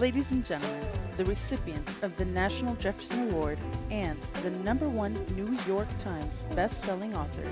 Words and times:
Ladies 0.00 0.30
and 0.32 0.42
gentlemen, 0.42 0.88
the 1.18 1.26
recipient 1.26 1.94
of 2.02 2.16
the 2.16 2.24
National 2.24 2.74
Jefferson 2.76 3.30
Award 3.30 3.58
and 3.90 4.18
the 4.42 4.50
number 4.50 4.88
one 4.88 5.12
New 5.36 5.54
York 5.66 5.88
Times 5.98 6.46
best-selling 6.56 7.14
author, 7.14 7.46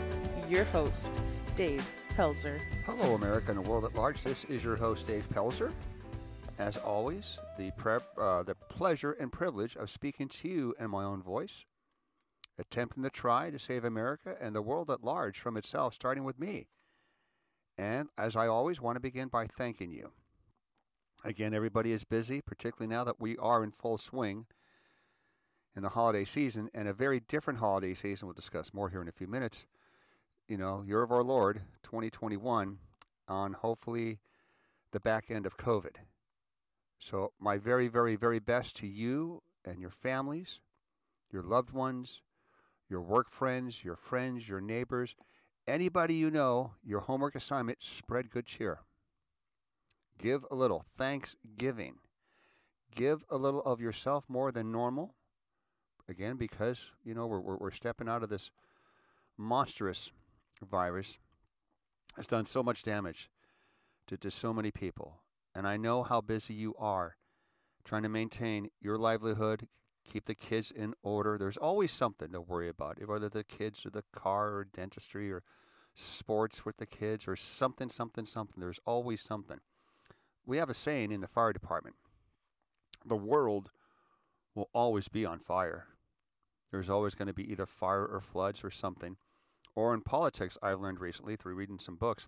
your 0.48 0.64
host, 0.64 1.12
Dave 1.56 1.86
Pelzer. 2.16 2.58
Hello, 2.86 3.16
America 3.16 3.50
and 3.50 3.62
the 3.62 3.68
world 3.68 3.84
at 3.84 3.94
large. 3.94 4.22
This 4.22 4.44
is 4.46 4.64
your 4.64 4.76
host, 4.76 5.06
Dave 5.06 5.28
Pelzer. 5.28 5.74
As 6.58 6.78
always, 6.78 7.38
the, 7.58 7.70
pre- 7.72 7.98
uh, 8.16 8.44
the 8.44 8.54
pleasure 8.54 9.12
and 9.12 9.30
privilege 9.30 9.76
of 9.76 9.90
speaking 9.90 10.26
to 10.28 10.48
you 10.48 10.74
in 10.80 10.88
my 10.88 11.04
own 11.04 11.22
voice, 11.22 11.66
attempting 12.58 13.02
to 13.02 13.10
try 13.10 13.50
to 13.50 13.58
save 13.58 13.84
America 13.84 14.36
and 14.40 14.54
the 14.54 14.62
world 14.62 14.90
at 14.90 15.04
large 15.04 15.38
from 15.38 15.58
itself, 15.58 15.92
starting 15.92 16.24
with 16.24 16.40
me. 16.40 16.68
And 17.76 18.08
as 18.16 18.36
I 18.36 18.46
always 18.46 18.80
want 18.80 18.96
to 18.96 19.00
begin 19.00 19.28
by 19.28 19.44
thanking 19.44 19.92
you. 19.92 20.12
Again, 21.24 21.52
everybody 21.52 21.90
is 21.92 22.04
busy, 22.04 22.40
particularly 22.40 22.94
now 22.94 23.02
that 23.04 23.20
we 23.20 23.36
are 23.38 23.64
in 23.64 23.72
full 23.72 23.98
swing 23.98 24.46
in 25.74 25.82
the 25.82 25.90
holiday 25.90 26.24
season 26.24 26.70
and 26.72 26.86
a 26.86 26.92
very 26.92 27.18
different 27.18 27.58
holiday 27.58 27.92
season. 27.92 28.28
We'll 28.28 28.34
discuss 28.34 28.72
more 28.72 28.88
here 28.88 29.02
in 29.02 29.08
a 29.08 29.12
few 29.12 29.26
minutes. 29.26 29.66
You 30.46 30.56
know, 30.56 30.82
year 30.86 31.02
of 31.02 31.10
our 31.10 31.24
Lord, 31.24 31.62
2021, 31.82 32.78
on 33.26 33.52
hopefully 33.52 34.20
the 34.92 35.00
back 35.00 35.30
end 35.30 35.44
of 35.44 35.56
COVID. 35.56 35.96
So, 37.00 37.32
my 37.38 37.58
very, 37.58 37.88
very, 37.88 38.16
very 38.16 38.38
best 38.38 38.76
to 38.76 38.86
you 38.86 39.42
and 39.64 39.80
your 39.80 39.90
families, 39.90 40.60
your 41.30 41.42
loved 41.42 41.72
ones, 41.72 42.22
your 42.88 43.02
work 43.02 43.28
friends, 43.28 43.84
your 43.84 43.96
friends, 43.96 44.48
your 44.48 44.60
neighbors, 44.60 45.14
anybody 45.66 46.14
you 46.14 46.30
know, 46.30 46.72
your 46.82 47.00
homework 47.00 47.34
assignment 47.34 47.82
spread 47.82 48.30
good 48.30 48.46
cheer. 48.46 48.80
Give 50.18 50.44
a 50.50 50.54
little 50.54 50.84
thanksgiving. 50.96 51.96
Give 52.94 53.24
a 53.30 53.36
little 53.36 53.62
of 53.62 53.80
yourself 53.80 54.24
more 54.28 54.50
than 54.50 54.72
normal. 54.72 55.14
Again, 56.08 56.36
because, 56.36 56.92
you 57.04 57.14
know, 57.14 57.26
we're, 57.26 57.40
we're, 57.40 57.56
we're 57.56 57.70
stepping 57.70 58.08
out 58.08 58.22
of 58.22 58.30
this 58.30 58.50
monstrous 59.36 60.10
virus. 60.62 61.18
It's 62.16 62.26
done 62.26 62.46
so 62.46 62.62
much 62.62 62.82
damage 62.82 63.30
to, 64.08 64.16
to 64.16 64.30
so 64.30 64.52
many 64.52 64.70
people. 64.70 65.20
And 65.54 65.66
I 65.66 65.76
know 65.76 66.02
how 66.02 66.20
busy 66.20 66.54
you 66.54 66.74
are 66.78 67.16
trying 67.88 68.02
to 68.02 68.08
maintain 68.08 68.68
your 68.80 68.98
livelihood, 68.98 69.66
keep 70.04 70.26
the 70.26 70.34
kids 70.34 70.70
in 70.70 70.92
order. 71.02 71.38
There's 71.38 71.56
always 71.56 71.90
something 71.90 72.32
to 72.32 72.40
worry 72.40 72.68
about, 72.68 72.98
whether 73.06 73.30
the 73.30 73.44
kids 73.44 73.86
or 73.86 73.90
the 73.90 74.04
car 74.12 74.48
or 74.48 74.64
dentistry 74.64 75.32
or 75.32 75.42
sports 75.94 76.66
with 76.66 76.76
the 76.76 76.86
kids 76.86 77.26
or 77.26 77.34
something, 77.34 77.88
something, 77.88 78.26
something. 78.26 78.60
There's 78.60 78.80
always 78.84 79.22
something. 79.22 79.60
We 80.48 80.56
have 80.56 80.70
a 80.70 80.74
saying 80.74 81.12
in 81.12 81.20
the 81.20 81.28
fire 81.28 81.52
department 81.52 81.96
the 83.04 83.16
world 83.16 83.70
will 84.54 84.70
always 84.72 85.08
be 85.08 85.26
on 85.26 85.40
fire. 85.40 85.88
There's 86.70 86.88
always 86.88 87.14
going 87.14 87.28
to 87.28 87.34
be 87.34 87.52
either 87.52 87.66
fire 87.66 88.06
or 88.06 88.18
floods 88.18 88.64
or 88.64 88.70
something. 88.70 89.18
Or 89.74 89.92
in 89.92 90.00
politics, 90.00 90.56
I've 90.62 90.80
learned 90.80 91.00
recently 91.00 91.36
through 91.36 91.54
reading 91.54 91.78
some 91.78 91.96
books. 91.96 92.26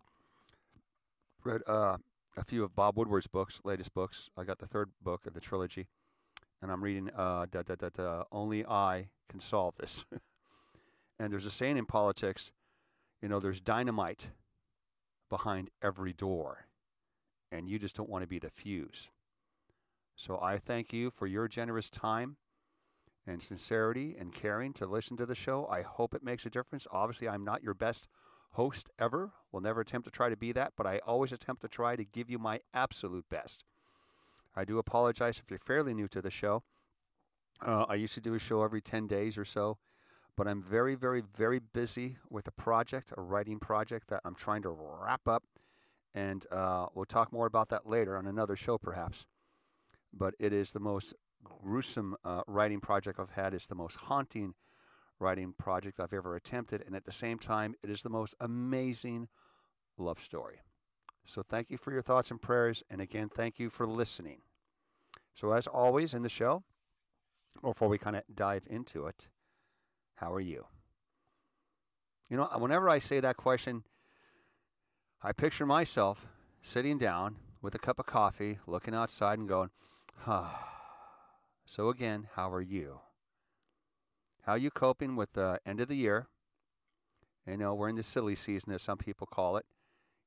Read 1.45 1.63
uh, 1.67 1.97
a 2.37 2.45
few 2.45 2.63
of 2.63 2.77
Bob 2.77 2.99
Woodward's 2.99 3.27
books, 3.27 3.63
latest 3.65 3.95
books. 3.95 4.29
I 4.37 4.45
got 4.45 4.59
the 4.59 4.67
third 4.67 4.91
book 5.03 5.27
of 5.27 5.33
the 5.33 5.41
trilogy, 5.41 5.89
and 6.61 6.71
I'm 6.71 6.85
reading 6.85 7.09
uh, 7.17 7.47
da, 7.51 7.63
da, 7.63 7.75
da, 7.75 8.25
Only 8.31 8.67
I 8.67 9.09
Can 9.31 9.41
Solve 9.41 9.77
This. 9.79 10.05
and 11.19 11.33
there's 11.33 11.47
a 11.47 11.51
saying 11.51 11.79
in 11.79 11.87
politics, 11.87 12.53
you 13.23 13.31
know, 13.31 13.41
there's 13.41 13.63
dynamite 13.63 14.29
behind 15.31 15.71
every 15.83 16.13
door, 16.13 16.67
and 17.51 17.69
you 17.69 17.79
just 17.79 17.97
don't 17.97 18.09
want 18.09 18.23
to 18.23 18.29
be 18.29 18.39
the 18.39 18.51
fuse. 18.51 19.11
So 20.17 20.39
I 20.43 20.59
thank 20.59 20.93
you 20.93 21.11
for 21.11 21.27
your 21.27 21.49
generous 21.49 21.89
time 21.89 22.37
and 23.27 23.43
sincerity 23.43 24.17
and 24.19 24.33
caring 24.33 24.73
to 24.75 24.87
listen 24.87 25.17
to 25.17 25.27
the 25.27 25.35
show. 25.35 25.67
I 25.71 25.83
hope 25.83 26.15
it 26.15 26.23
makes 26.23 26.45
a 26.47 26.51
difference. 26.51 26.87
Obviously, 26.91 27.29
I'm 27.29 27.45
not 27.45 27.63
your 27.63 27.75
best 27.75 28.09
host 28.53 28.91
ever. 28.99 29.31
Will 29.53 29.61
never 29.61 29.81
attempt 29.81 30.07
to 30.07 30.11
try 30.11 30.29
to 30.29 30.37
be 30.37 30.53
that, 30.53 30.73
but 30.77 30.87
I 30.87 30.99
always 31.07 31.33
attempt 31.33 31.63
to 31.63 31.69
try 31.69 31.97
to 31.97 32.05
give 32.05 32.29
you 32.29 32.39
my 32.39 32.61
absolute 32.75 33.29
best. 33.29 33.65
I 34.55 34.65
do 34.65 34.79
apologize 34.79 35.39
if 35.39 35.49
you're 35.49 35.59
fairly 35.59 35.95
new 35.95 36.09
to 36.09 36.21
the 36.21 36.31
show. 36.31 36.65
Uh, 37.65 37.85
I 37.89 37.95
used 37.95 38.15
to 38.15 38.21
do 38.21 38.35
a 38.35 38.39
show 38.39 38.63
every 38.65 38.81
10 38.81 39.07
days 39.07 39.39
or 39.39 39.45
so, 39.45 39.79
but 40.37 40.49
I'm 40.49 40.63
very, 40.63 40.95
very, 40.95 41.23
very 41.37 41.59
busy 41.59 42.17
with 42.29 42.49
a 42.49 42.53
project, 42.53 43.13
a 43.17 43.21
writing 43.21 43.59
project 43.59 44.09
that 44.09 44.21
I'm 44.25 44.35
trying 44.35 44.63
to 44.63 44.71
wrap 44.71 45.29
up. 45.29 45.45
And 46.15 46.45
uh, 46.51 46.87
we'll 46.95 47.05
talk 47.05 47.33
more 47.33 47.47
about 47.47 47.69
that 47.69 47.89
later 47.89 48.17
on 48.17 48.27
another 48.27 48.57
show, 48.57 48.79
perhaps 48.79 49.27
but 50.13 50.35
it 50.39 50.53
is 50.53 50.73
the 50.73 50.81
most 50.81 51.15
gruesome 51.43 52.17
uh, 52.25 52.43
writing 52.47 52.81
project 52.81 53.19
I've 53.19 53.31
had. 53.31 53.55
It's 53.55 53.67
the 53.67 53.75
most 53.75 53.97
haunting 53.97 54.55
writing 55.19 55.55
project 55.57 56.01
I've 56.01 56.13
ever 56.13 56.35
attempted, 56.35 56.83
and 56.87 56.97
at 56.97 57.05
the 57.05 57.13
same 57.13 57.39
time, 57.39 57.75
it 57.83 57.91
is 57.91 58.03
the 58.03 58.09
most 58.09 58.35
amazing 58.41 59.29
love 59.99 60.21
story. 60.21 60.61
So, 61.27 61.43
thank 61.43 61.71
you 61.71 61.77
for 61.77 61.93
your 61.93 62.03
thoughts 62.03 62.31
and 62.31 62.41
prayers, 62.41 62.83
and 62.91 63.01
again, 63.01 63.29
thank 63.29 63.59
you 63.59 63.71
for 63.71 63.87
listening. 63.87 64.41
So, 65.35 65.53
as 65.53 65.67
always 65.67 66.15
in 66.15 66.23
the 66.23 66.29
show, 66.29 66.65
before 67.63 67.89
we 67.89 67.99
kind 67.99 68.17
of 68.17 68.23
dive 68.35 68.67
into 68.69 69.07
it, 69.07 69.29
how 70.17 70.33
are 70.33 70.41
you? 70.41 70.67
You 72.31 72.39
know, 72.39 72.49
whenever 72.57 72.89
I 72.89 72.99
say 72.99 73.21
that 73.21 73.37
question, 73.37 73.85
I 75.23 75.33
picture 75.33 75.67
myself 75.67 76.27
sitting 76.63 76.97
down 76.97 77.37
with 77.61 77.75
a 77.75 77.79
cup 77.79 77.99
of 77.99 78.07
coffee, 78.07 78.59
looking 78.67 78.95
outside, 78.95 79.39
and 79.39 79.47
going, 79.47 79.69
ah. 80.27 80.67
so 81.67 81.91
again, 81.91 82.29
how 82.37 82.51
are 82.51 82.63
you? 82.63 83.01
How 84.45 84.53
are 84.53 84.59
you 84.59 84.71
coping 84.71 85.17
with 85.17 85.35
the 85.35 85.61
end 85.67 85.79
of 85.79 85.89
the 85.89 85.97
year? 85.97 86.29
You 87.47 87.59
know, 87.59 87.75
we're 87.75 87.91
in 87.91 87.97
the 87.97 88.03
silly 88.03 88.35
season, 88.35 88.73
as 88.73 88.81
some 88.81 88.97
people 88.97 89.27
call 89.27 89.59
it. 89.59 89.67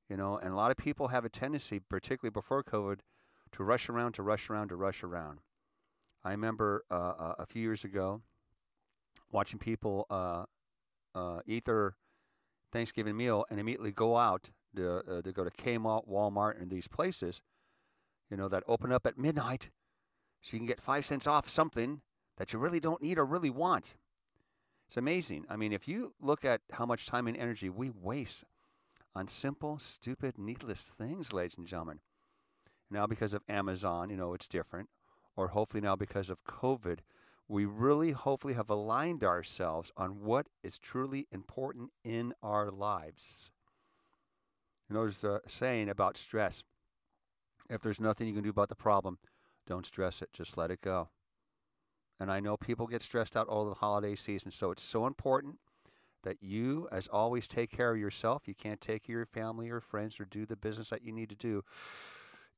You 0.10 0.16
know, 0.16 0.38
and 0.38 0.54
a 0.54 0.56
lot 0.56 0.70
of 0.70 0.78
people 0.78 1.08
have 1.08 1.26
a 1.26 1.30
tendency, 1.30 1.80
particularly 1.80 2.32
before 2.32 2.64
COVID, 2.64 3.00
to 3.54 3.64
rush 3.64 3.90
around, 3.90 4.14
to 4.14 4.22
rush 4.22 4.48
around, 4.48 4.68
to 4.68 4.76
rush 4.76 5.02
around. 5.02 5.40
I 6.24 6.32
remember 6.32 6.84
uh, 6.92 6.94
uh 6.94 7.36
a 7.40 7.46
few 7.48 7.64
years 7.64 7.84
ago 7.84 8.22
watching 9.32 9.58
people 9.58 10.06
uh, 10.12 10.46
uh, 11.16 11.40
eat 11.48 11.66
their 11.66 11.96
Thanksgiving 12.72 13.18
meal 13.18 13.46
and 13.50 13.60
immediately 13.60 13.92
go 13.92 14.18
out 14.18 14.52
to, 14.76 14.98
uh, 14.98 15.22
to 15.22 15.32
go 15.32 15.44
to 15.44 15.52
Kmart, 15.52 16.08
Walmart, 16.08 16.62
and 16.62 16.70
these 16.70 16.88
places, 16.88 17.42
you 18.30 18.38
know, 18.38 18.48
that 18.48 18.64
open 18.68 18.92
up 18.92 19.06
at 19.06 19.18
midnight 19.18 19.70
so 20.42 20.56
you 20.56 20.60
can 20.60 20.68
get 20.68 20.82
five 20.82 21.06
cents 21.06 21.28
off 21.28 21.48
something 21.48 22.02
that 22.38 22.54
you 22.54 22.60
really 22.60 22.80
don't 22.80 23.02
need 23.02 23.18
or 23.18 23.26
really 23.26 23.50
want. 23.50 23.96
It's 24.88 24.98
amazing. 24.98 25.46
I 25.50 25.56
mean, 25.56 25.72
if 25.72 25.88
you 25.88 26.14
look 26.20 26.44
at 26.44 26.62
how 26.74 26.86
much 26.86 27.06
time 27.06 27.28
and 27.28 27.38
energy 27.38 27.70
we 27.70 27.90
waste 27.90 28.44
on 29.16 29.28
simple, 29.28 29.80
stupid, 29.80 30.38
needless 30.38 30.82
things, 30.82 31.34
ladies 31.34 31.58
and 31.58 31.68
gentlemen. 31.68 32.00
Now, 32.90 33.08
because 33.08 33.34
of 33.34 33.44
Amazon, 33.48 34.10
you 34.10 34.18
know, 34.18 34.34
it's 34.34 34.48
different. 34.48 34.90
Or 35.36 35.50
hopefully 35.50 35.82
now 35.82 35.96
because 35.96 36.30
of 36.30 36.44
COVID, 36.44 37.00
we 37.48 37.66
really 37.66 38.12
hopefully 38.12 38.54
have 38.54 38.70
aligned 38.70 39.24
ourselves 39.24 39.92
on 39.98 40.22
what 40.22 40.48
is 40.64 40.78
truly 40.78 41.28
important 41.32 41.92
in 42.04 42.34
our 42.42 42.70
lives. 42.70 43.52
You 44.94 45.00
know, 45.00 45.06
there's 45.06 45.24
a 45.24 45.42
saying 45.48 45.90
about 45.90 46.18
stress. 46.18 46.62
If 47.68 47.82
there's 47.82 48.00
nothing 48.00 48.28
you 48.28 48.34
can 48.36 48.44
do 48.44 48.52
about 48.52 48.70
the 48.70 48.76
problem, 48.76 49.18
don't 49.66 49.88
stress 49.88 50.22
it. 50.22 50.30
Just 50.32 50.56
let 50.56 50.70
it 50.70 50.82
go. 50.82 51.10
And 52.20 52.32
I 52.32 52.40
know 52.40 52.58
people 52.58 52.86
get 52.86 53.02
stressed 53.02 53.36
out 53.36 53.48
all 53.48 53.66
the 53.66 53.74
holiday 53.74 54.14
season, 54.14 54.52
so 54.52 54.70
it's 54.70 54.84
so 54.84 55.08
important 55.08 55.56
that 56.22 56.44
you, 56.44 56.88
as 56.92 57.08
always, 57.08 57.48
take 57.48 57.72
care 57.72 57.90
of 57.90 57.98
yourself. 57.98 58.48
You 58.48 58.54
can't 58.54 58.80
take 58.80 59.08
care 59.08 59.16
of 59.16 59.18
your 59.22 59.26
family 59.26 59.72
or 59.72 59.82
friends 59.82 60.20
or 60.20 60.26
do 60.26 60.46
the 60.46 60.56
business 60.56 60.92
that 60.92 61.04
you 61.04 61.12
need 61.12 61.30
to 61.30 61.36
do 61.36 61.64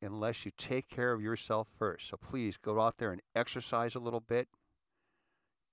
unless 0.02 0.46
you 0.46 0.52
take 0.58 0.90
care 0.90 1.14
of 1.14 1.22
yourself 1.22 1.70
first. 1.80 2.10
So 2.10 2.18
please 2.18 2.58
go 2.58 2.82
out 2.82 2.98
there 2.98 3.14
and 3.14 3.22
exercise 3.34 3.96
a 3.96 4.00
little 4.00 4.20
bit. 4.20 4.50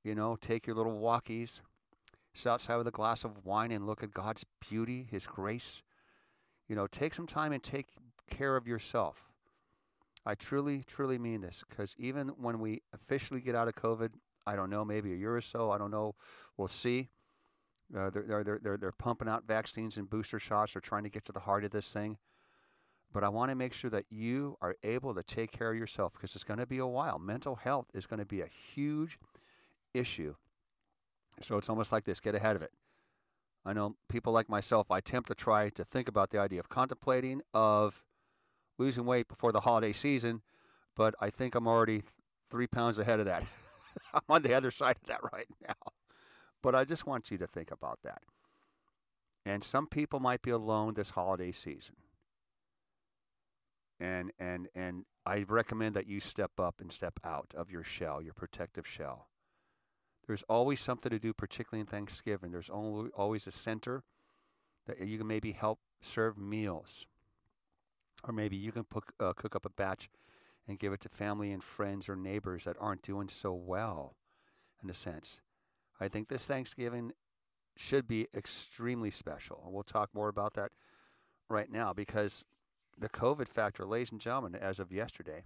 You 0.04 0.14
know, 0.14 0.36
take 0.40 0.68
your 0.68 0.76
little 0.76 1.00
walkies. 1.00 1.60
Sit 2.34 2.50
outside 2.50 2.76
with 2.76 2.86
a 2.86 2.92
glass 2.92 3.24
of 3.24 3.44
wine 3.44 3.72
and 3.72 3.84
look 3.84 4.04
at 4.04 4.14
God's 4.14 4.46
beauty, 4.60 5.08
His 5.10 5.26
grace. 5.26 5.82
You 6.68 6.76
know, 6.76 6.86
take 6.86 7.14
some 7.14 7.26
time 7.26 7.52
and 7.52 7.62
take 7.62 7.88
care 8.30 8.56
of 8.56 8.66
yourself. 8.66 9.30
I 10.24 10.34
truly, 10.34 10.84
truly 10.86 11.18
mean 11.18 11.40
this 11.40 11.64
because 11.68 11.94
even 11.98 12.28
when 12.28 12.60
we 12.60 12.82
officially 12.92 13.40
get 13.40 13.54
out 13.54 13.68
of 13.68 13.74
COVID, 13.74 14.10
I 14.46 14.56
don't 14.56 14.70
know, 14.70 14.84
maybe 14.84 15.12
a 15.12 15.16
year 15.16 15.36
or 15.36 15.40
so, 15.40 15.70
I 15.70 15.78
don't 15.78 15.90
know, 15.90 16.14
we'll 16.56 16.68
see. 16.68 17.10
Uh, 17.94 18.10
they're, 18.10 18.42
they're, 18.44 18.58
they're, 18.62 18.76
they're 18.76 18.92
pumping 18.92 19.28
out 19.28 19.46
vaccines 19.46 19.96
and 19.96 20.08
booster 20.08 20.38
shots. 20.38 20.72
They're 20.72 20.80
trying 20.80 21.02
to 21.02 21.10
get 21.10 21.24
to 21.26 21.32
the 21.32 21.40
heart 21.40 21.64
of 21.64 21.72
this 21.72 21.92
thing. 21.92 22.16
But 23.12 23.24
I 23.24 23.28
want 23.28 23.50
to 23.50 23.54
make 23.54 23.74
sure 23.74 23.90
that 23.90 24.06
you 24.08 24.56
are 24.62 24.76
able 24.82 25.14
to 25.14 25.22
take 25.22 25.52
care 25.52 25.70
of 25.70 25.76
yourself 25.76 26.14
because 26.14 26.34
it's 26.34 26.44
going 26.44 26.60
to 26.60 26.66
be 26.66 26.78
a 26.78 26.86
while. 26.86 27.18
Mental 27.18 27.56
health 27.56 27.86
is 27.92 28.06
going 28.06 28.20
to 28.20 28.24
be 28.24 28.40
a 28.40 28.46
huge 28.46 29.18
issue. 29.92 30.34
So 31.42 31.58
it's 31.58 31.68
almost 31.68 31.92
like 31.92 32.04
this 32.04 32.20
get 32.20 32.34
ahead 32.34 32.56
of 32.56 32.62
it. 32.62 32.70
I 33.64 33.72
know 33.72 33.96
people 34.08 34.32
like 34.32 34.48
myself, 34.48 34.90
I 34.90 34.98
attempt 34.98 35.28
to 35.28 35.34
try 35.34 35.68
to 35.70 35.84
think 35.84 36.08
about 36.08 36.30
the 36.30 36.38
idea 36.38 36.60
of 36.60 36.68
contemplating, 36.68 37.42
of 37.54 38.02
losing 38.78 39.04
weight 39.04 39.28
before 39.28 39.52
the 39.52 39.60
holiday 39.60 39.92
season, 39.92 40.42
but 40.96 41.14
I 41.20 41.30
think 41.30 41.54
I'm 41.54 41.68
already 41.68 42.02
three 42.50 42.66
pounds 42.66 42.98
ahead 42.98 43.20
of 43.20 43.26
that. 43.26 43.44
I'm 44.14 44.22
on 44.28 44.42
the 44.42 44.54
other 44.54 44.70
side 44.70 44.96
of 45.00 45.06
that 45.06 45.20
right 45.32 45.46
now. 45.66 45.92
But 46.62 46.74
I 46.74 46.84
just 46.84 47.06
want 47.06 47.30
you 47.30 47.38
to 47.38 47.46
think 47.46 47.70
about 47.70 48.00
that. 48.04 48.22
And 49.44 49.64
some 49.64 49.86
people 49.86 50.20
might 50.20 50.42
be 50.42 50.50
alone 50.50 50.94
this 50.94 51.10
holiday 51.10 51.52
season. 51.52 51.96
And 53.98 54.32
and 54.38 54.68
and 54.74 55.04
I 55.24 55.44
recommend 55.48 55.94
that 55.94 56.06
you 56.06 56.20
step 56.20 56.52
up 56.58 56.80
and 56.80 56.90
step 56.90 57.20
out 57.24 57.54
of 57.56 57.70
your 57.70 57.84
shell, 57.84 58.22
your 58.22 58.34
protective 58.34 58.86
shell. 58.86 59.28
There's 60.26 60.44
always 60.44 60.80
something 60.80 61.10
to 61.10 61.18
do, 61.18 61.32
particularly 61.32 61.80
in 61.80 61.86
Thanksgiving. 61.86 62.52
There's 62.52 62.70
always 62.70 63.46
a 63.46 63.52
center 63.52 64.04
that 64.86 65.00
you 65.00 65.18
can 65.18 65.26
maybe 65.26 65.52
help 65.52 65.80
serve 66.00 66.38
meals. 66.38 67.06
Or 68.24 68.32
maybe 68.32 68.56
you 68.56 68.70
can 68.70 68.84
put, 68.84 69.04
uh, 69.18 69.32
cook 69.32 69.56
up 69.56 69.66
a 69.66 69.70
batch 69.70 70.08
and 70.68 70.78
give 70.78 70.92
it 70.92 71.00
to 71.00 71.08
family 71.08 71.50
and 71.50 71.62
friends 71.62 72.08
or 72.08 72.14
neighbors 72.14 72.64
that 72.64 72.76
aren't 72.78 73.02
doing 73.02 73.28
so 73.28 73.52
well, 73.52 74.14
in 74.82 74.88
a 74.88 74.94
sense. 74.94 75.40
I 76.00 76.08
think 76.08 76.28
this 76.28 76.46
Thanksgiving 76.46 77.12
should 77.76 78.06
be 78.06 78.28
extremely 78.34 79.10
special. 79.10 79.68
We'll 79.72 79.82
talk 79.82 80.10
more 80.14 80.28
about 80.28 80.54
that 80.54 80.70
right 81.48 81.70
now 81.70 81.92
because 81.92 82.44
the 82.98 83.08
COVID 83.08 83.48
factor, 83.48 83.84
ladies 83.84 84.12
and 84.12 84.20
gentlemen, 84.20 84.54
as 84.54 84.78
of 84.78 84.92
yesterday, 84.92 85.44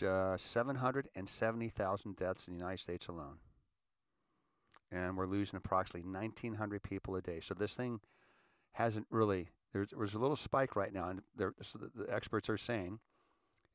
Uh, 0.00 0.36
just 0.36 0.50
770,000 0.50 2.16
deaths 2.16 2.46
in 2.46 2.54
the 2.54 2.58
United 2.58 2.80
States 2.80 3.08
alone. 3.08 3.36
And 4.90 5.16
we're 5.16 5.26
losing 5.26 5.56
approximately 5.56 6.10
1,900 6.10 6.82
people 6.82 7.14
a 7.16 7.20
day. 7.20 7.40
So 7.40 7.54
this 7.54 7.74
thing 7.74 8.00
hasn't 8.72 9.06
really, 9.10 9.48
there's, 9.72 9.88
there's 9.96 10.14
a 10.14 10.18
little 10.18 10.36
spike 10.36 10.76
right 10.76 10.92
now. 10.92 11.08
And 11.08 11.22
there, 11.36 11.54
so 11.60 11.78
the, 11.78 12.04
the 12.04 12.14
experts 12.14 12.48
are 12.48 12.56
saying 12.56 13.00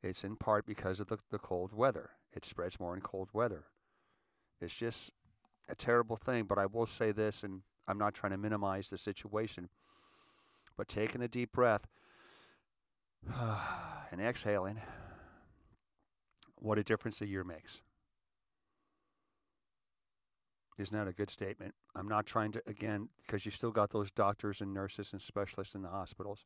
it's 0.02 0.24
in 0.24 0.38
part 0.38 0.66
because 0.66 1.00
of 1.00 1.08
the, 1.08 1.18
the 1.30 1.40
cold 1.40 1.74
weather. 1.74 2.12
It 2.34 2.46
spreads 2.46 2.80
more 2.80 2.96
in 2.96 3.02
cold 3.02 3.30
weather. 3.34 3.66
It's 4.60 4.76
just 4.76 5.12
a 5.70 5.76
terrible 5.76 6.16
thing. 6.16 6.46
But 6.46 6.58
I 6.58 6.66
will 6.66 6.86
say 6.88 7.12
this, 7.12 7.44
and 7.44 7.62
I'm 7.88 7.98
not 7.98 8.16
trying 8.16 8.32
to 8.32 8.38
minimize 8.38 8.90
the 8.90 8.98
situation, 8.98 9.70
but 10.76 10.88
taking 10.88 11.22
a 11.22 11.28
deep 11.28 11.52
breath 11.52 11.86
and 14.12 14.22
exhaling 14.22 14.82
what 16.60 16.78
a 16.78 16.84
difference 16.84 17.22
a 17.22 17.28
year 17.28 17.44
makes. 17.44 17.82
Isn't 20.78 20.96
that 20.96 21.08
a 21.08 21.14
good 21.14 21.30
statement? 21.30 21.74
I'm 21.96 22.08
not 22.08 22.28
trying 22.28 22.52
to, 22.52 22.62
again, 22.68 23.10
because 23.26 23.46
you 23.46 23.52
still 23.52 23.72
got 23.72 23.90
those 23.90 24.12
doctors 24.12 24.62
and 24.62 24.74
nurses 24.74 25.12
and 25.12 25.22
specialists 25.22 25.74
in 25.74 25.82
the 25.82 25.90
hospitals. 25.90 26.46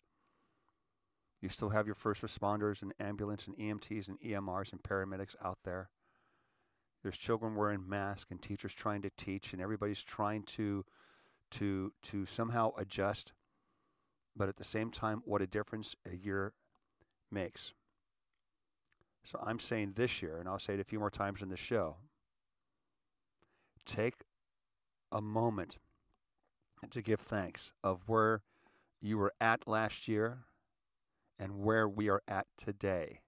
You 1.42 1.50
still 1.50 1.70
have 1.70 1.86
your 1.86 1.96
first 1.96 2.22
responders 2.22 2.82
and 2.82 2.94
ambulance 3.00 3.48
and 3.48 3.58
EMTs 3.58 4.08
and 4.08 4.20
EMRs 4.22 4.72
and 4.72 4.82
paramedics 4.82 5.36
out 5.44 5.60
there. 5.64 5.90
There's 7.04 7.18
children 7.18 7.56
wearing 7.56 7.90
masks 7.90 8.32
and 8.32 8.42
teachers 8.42 8.74
trying 8.74 9.02
to 9.02 9.10
teach 9.18 9.54
and 9.54 9.62
everybody's 9.62 10.04
trying 10.04 10.44
to 10.44 10.86
to 11.52 11.92
to 12.04 12.26
somehow 12.26 12.72
adjust. 12.78 13.34
But 14.36 14.48
at 14.48 14.58
the 14.58 14.64
same 14.64 14.92
time, 14.92 15.22
what 15.26 15.42
a 15.42 15.48
difference 15.48 15.96
a 16.10 16.16
year 16.16 16.54
makes. 17.30 17.74
So 19.24 19.40
I'm 19.44 19.60
saying 19.60 19.94
this 19.96 20.22
year, 20.22 20.38
and 20.38 20.50
I'll 20.50 20.60
say 20.60 20.74
it 20.74 20.80
a 20.80 20.84
few 20.84 21.00
more 21.00 21.12
times 21.12 21.42
in 21.42 21.50
the 21.50 21.58
show 21.58 21.98
take 23.86 24.24
a 25.12 25.22
moment 25.22 25.78
to 26.90 27.02
give 27.02 27.20
thanks 27.20 27.72
of 27.84 28.02
where 28.08 28.44
you 29.02 29.18
were 29.18 29.34
at 29.42 29.68
last 29.68 30.08
year 30.08 30.40
and 31.40 31.64
where 31.64 31.88
we 31.88 32.10
are 32.10 32.22
at 32.28 32.48
today. 32.58 33.22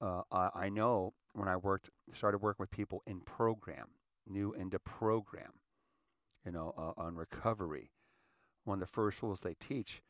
Uh, 0.00 0.22
I, 0.30 0.50
I, 0.54 0.68
know 0.68 1.14
when 1.34 1.48
I 1.48 1.56
worked, 1.56 1.90
started 2.14 2.38
working 2.38 2.62
with 2.62 2.70
people 2.70 3.02
in 3.06 3.20
program, 3.20 3.88
new 4.26 4.52
into 4.52 4.78
program, 4.78 5.52
you 6.44 6.52
know, 6.52 6.74
uh, 6.78 7.00
on 7.00 7.16
recovery. 7.16 7.90
One 8.64 8.76
of 8.76 8.80
the 8.80 8.86
first 8.86 9.22
rules 9.22 9.40
they 9.40 9.54
teach 9.58 10.02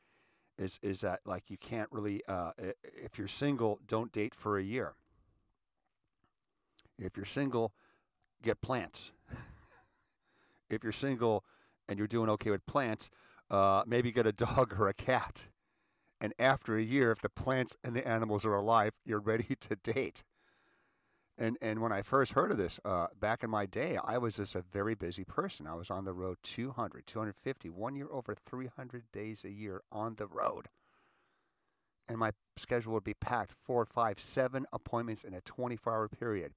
is 0.59 0.79
is 0.83 1.01
that 1.01 1.21
like 1.25 1.51
you 1.51 1.57
can't 1.57 1.89
really 1.93 2.23
uh, 2.29 2.53
if 2.59 3.19
you're 3.19 3.29
single, 3.29 3.81
don't 3.87 4.13
date 4.13 4.35
for 4.35 4.59
a 4.59 4.63
year. 4.63 4.95
If 6.99 7.17
you're 7.17 7.27
single, 7.27 7.73
get 8.43 8.61
plants. 8.61 9.13
if 10.71 10.83
you're 10.83 10.93
single 10.93 11.45
and 11.89 11.99
you're 11.99 12.09
doing 12.09 12.29
okay 12.31 12.51
with 12.51 12.67
plants, 12.67 13.09
uh, 13.51 13.83
maybe 13.87 14.11
get 14.13 14.27
a 14.27 14.33
dog 14.33 14.75
or 14.79 14.89
a 14.89 14.95
cat. 14.95 15.47
And 16.21 16.35
after 16.39 16.77
a 16.77 16.83
year, 16.83 17.13
if 17.13 17.21
the 17.21 17.29
plants 17.29 17.77
and 17.85 17.95
the 17.95 18.07
animals 18.07 18.45
are 18.45 18.55
alive, 18.55 18.95
you're 19.05 19.21
ready 19.21 19.55
to 19.61 19.77
date. 19.77 20.25
And 21.41 21.57
and 21.63 21.81
when 21.81 21.93
I 21.93 22.03
first 22.03 22.33
heard 22.33 22.51
of 22.51 22.59
this, 22.59 22.81
uh, 22.85 23.07
back 23.19 23.45
in 23.45 23.51
my 23.51 23.65
day, 23.65 23.97
I 24.03 24.19
was 24.19 24.37
just 24.37 24.57
a 24.57 24.63
very 24.63 24.97
busy 24.97 25.23
person. 25.23 25.69
I 25.69 25.75
was 25.75 25.89
on 25.89 26.05
the 26.05 26.13
road 26.13 26.39
200, 26.43 27.07
250, 27.07 27.71
one 27.71 27.95
year 27.95 28.09
over 28.11 28.35
300 28.35 29.05
days 29.13 29.45
a 29.45 29.51
year 29.51 29.83
on 29.93 30.17
the 30.17 30.27
road. 30.27 30.67
And 32.09 32.19
my 32.19 32.33
schedule 32.57 32.93
would 32.95 33.05
be 33.05 33.15
packed 33.15 33.53
four, 33.53 33.85
five, 33.85 34.19
seven 34.19 34.67
appointments 34.73 35.23
in 35.23 35.33
a 35.33 35.41
24 35.43 35.93
hour 35.93 36.09
period. 36.09 36.55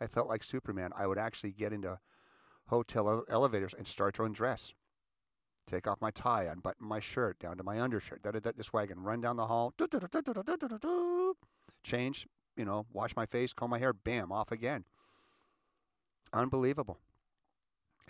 I 0.00 0.06
felt 0.06 0.28
like 0.28 0.42
Superman. 0.42 0.90
I 0.94 1.06
would 1.06 1.18
actually 1.18 1.52
get 1.52 1.72
into 1.72 1.98
hotel 2.66 3.24
elevators 3.28 3.74
and 3.74 3.86
start 3.86 4.14
to 4.16 4.24
undress. 4.24 4.74
Take 5.66 5.86
off 5.86 6.00
my 6.00 6.10
tie, 6.10 6.44
unbutton 6.44 6.86
my 6.86 7.00
shirt 7.00 7.38
down 7.38 7.56
to 7.56 7.62
my 7.62 7.80
undershirt. 7.80 8.22
Da, 8.22 8.32
da, 8.32 8.52
this 8.56 8.70
can 8.70 9.00
run 9.00 9.20
down 9.20 9.36
the 9.36 9.46
hall, 9.46 9.72
change, 11.84 12.26
you 12.60 12.66
know, 12.66 12.84
wash 12.92 13.16
my 13.16 13.24
face, 13.24 13.54
comb 13.54 13.70
my 13.70 13.78
hair, 13.78 13.94
bam, 13.94 14.30
off 14.30 14.52
again. 14.52 14.84
Unbelievable. 16.30 16.98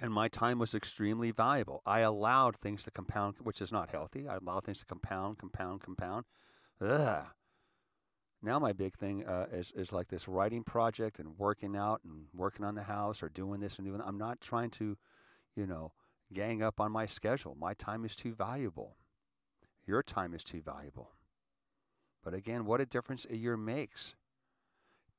And 0.03 0.13
my 0.13 0.27
time 0.27 0.59
was 0.59 0.75
extremely 0.75 1.31
valuable. 1.31 1.83
I 1.87 2.01
allowed 2.01 2.57
things 2.57 2.83
to 2.85 2.91
compound, 2.91 3.37
which 3.41 3.63
is 3.63 3.71
not 3.71 3.91
healthy. 3.91 4.27
I 4.27 4.39
allowed 4.39 4.65
things 4.65 4.81
to 4.81 4.87
compound, 4.87 5.39
compound, 5.39 5.83
compound. 5.83 6.25
Ugh. 6.81 7.27
Now 8.43 8.59
my 8.59 8.73
big 8.73 8.97
thing 8.97 9.25
uh, 9.25 9.47
is 9.53 9.71
is 9.71 9.93
like 9.93 10.09
this 10.09 10.27
writing 10.27 10.65
project 10.65 11.21
and 11.21 11.39
working 11.39 11.77
out 11.77 12.01
and 12.03 12.25
working 12.35 12.65
on 12.65 12.75
the 12.75 12.83
house 12.83 13.23
or 13.23 13.29
doing 13.29 13.61
this 13.61 13.79
and 13.79 13.87
doing. 13.87 13.99
That. 13.99 14.09
I'm 14.09 14.19
not 14.19 14.41
trying 14.41 14.71
to, 14.71 14.97
you 15.55 15.67
know, 15.67 15.93
gang 16.33 16.61
up 16.61 16.81
on 16.81 16.91
my 16.91 17.07
schedule. 17.07 17.55
My 17.55 17.75
time 17.75 18.05
is 18.05 18.17
too 18.17 18.35
valuable. 18.35 18.97
Your 19.87 20.03
time 20.03 20.35
is 20.35 20.43
too 20.43 20.61
valuable. 20.61 21.13
But 22.25 22.35
again, 22.35 22.65
what 22.65 22.81
a 22.81 22.87
difference 22.87 23.27
a 23.31 23.37
year 23.37 23.57
makes. 23.57 24.15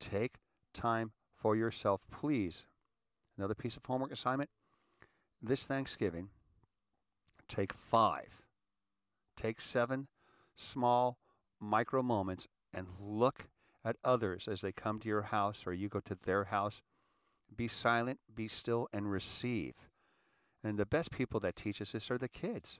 Take 0.02 0.34
time 0.74 1.12
for 1.38 1.56
yourself, 1.56 2.02
please. 2.12 2.66
Another 3.38 3.56
piece 3.56 3.78
of 3.78 3.86
homework 3.86 4.12
assignment 4.12 4.50
this 5.42 5.66
Thanksgiving, 5.66 6.30
take 7.48 7.74
five, 7.74 8.44
take 9.36 9.60
seven 9.60 10.08
small 10.56 11.18
micro 11.60 12.04
moments 12.04 12.48
and 12.74 12.88
look 13.00 13.48
at 13.84 13.96
others 14.04 14.48
as 14.48 14.62
they 14.62 14.72
come 14.72 15.00
to 15.00 15.08
your 15.08 15.24
house 15.24 15.66
or 15.66 15.74
you 15.74 15.90
go 15.90 16.00
to 16.02 16.16
their 16.16 16.46
house. 16.46 16.82
Be 17.56 17.68
silent, 17.68 18.20
be 18.34 18.48
still, 18.48 18.88
and 18.94 19.12
receive. 19.12 19.74
And 20.64 20.78
the 20.78 20.86
best 20.86 21.12
people 21.12 21.40
that 21.40 21.56
teach 21.56 21.82
us 21.82 21.92
this 21.92 22.12
are 22.12 22.18
the 22.18 22.30
kids. 22.30 22.80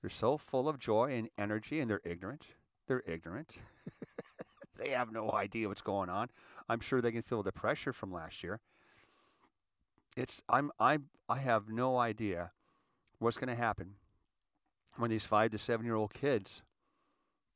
They're 0.00 0.10
so 0.10 0.36
full 0.36 0.68
of 0.68 0.78
joy 0.78 1.14
and 1.14 1.30
energy, 1.38 1.80
and 1.80 1.88
they're 1.88 2.02
ignorant. 2.04 2.48
They're 2.86 3.04
ignorant. 3.06 3.56
they 4.84 4.90
have 4.90 5.12
no 5.12 5.32
idea 5.32 5.68
what's 5.68 5.82
going 5.82 6.10
on. 6.10 6.28
I'm 6.68 6.80
sure 6.80 7.00
they 7.00 7.12
can 7.12 7.22
feel 7.22 7.42
the 7.42 7.52
pressure 7.52 7.92
from 7.92 8.12
last 8.12 8.42
year. 8.42 8.60
It's 10.16 10.42
I'm 10.48 10.70
I 10.78 10.98
I 11.28 11.38
have 11.38 11.68
no 11.68 11.98
idea 11.98 12.52
what's 13.18 13.38
going 13.38 13.48
to 13.48 13.60
happen 13.60 13.94
when 14.96 15.10
these 15.10 15.26
five 15.26 15.50
to 15.52 15.58
seven 15.58 15.86
year 15.86 15.94
old 15.94 16.12
kids 16.12 16.62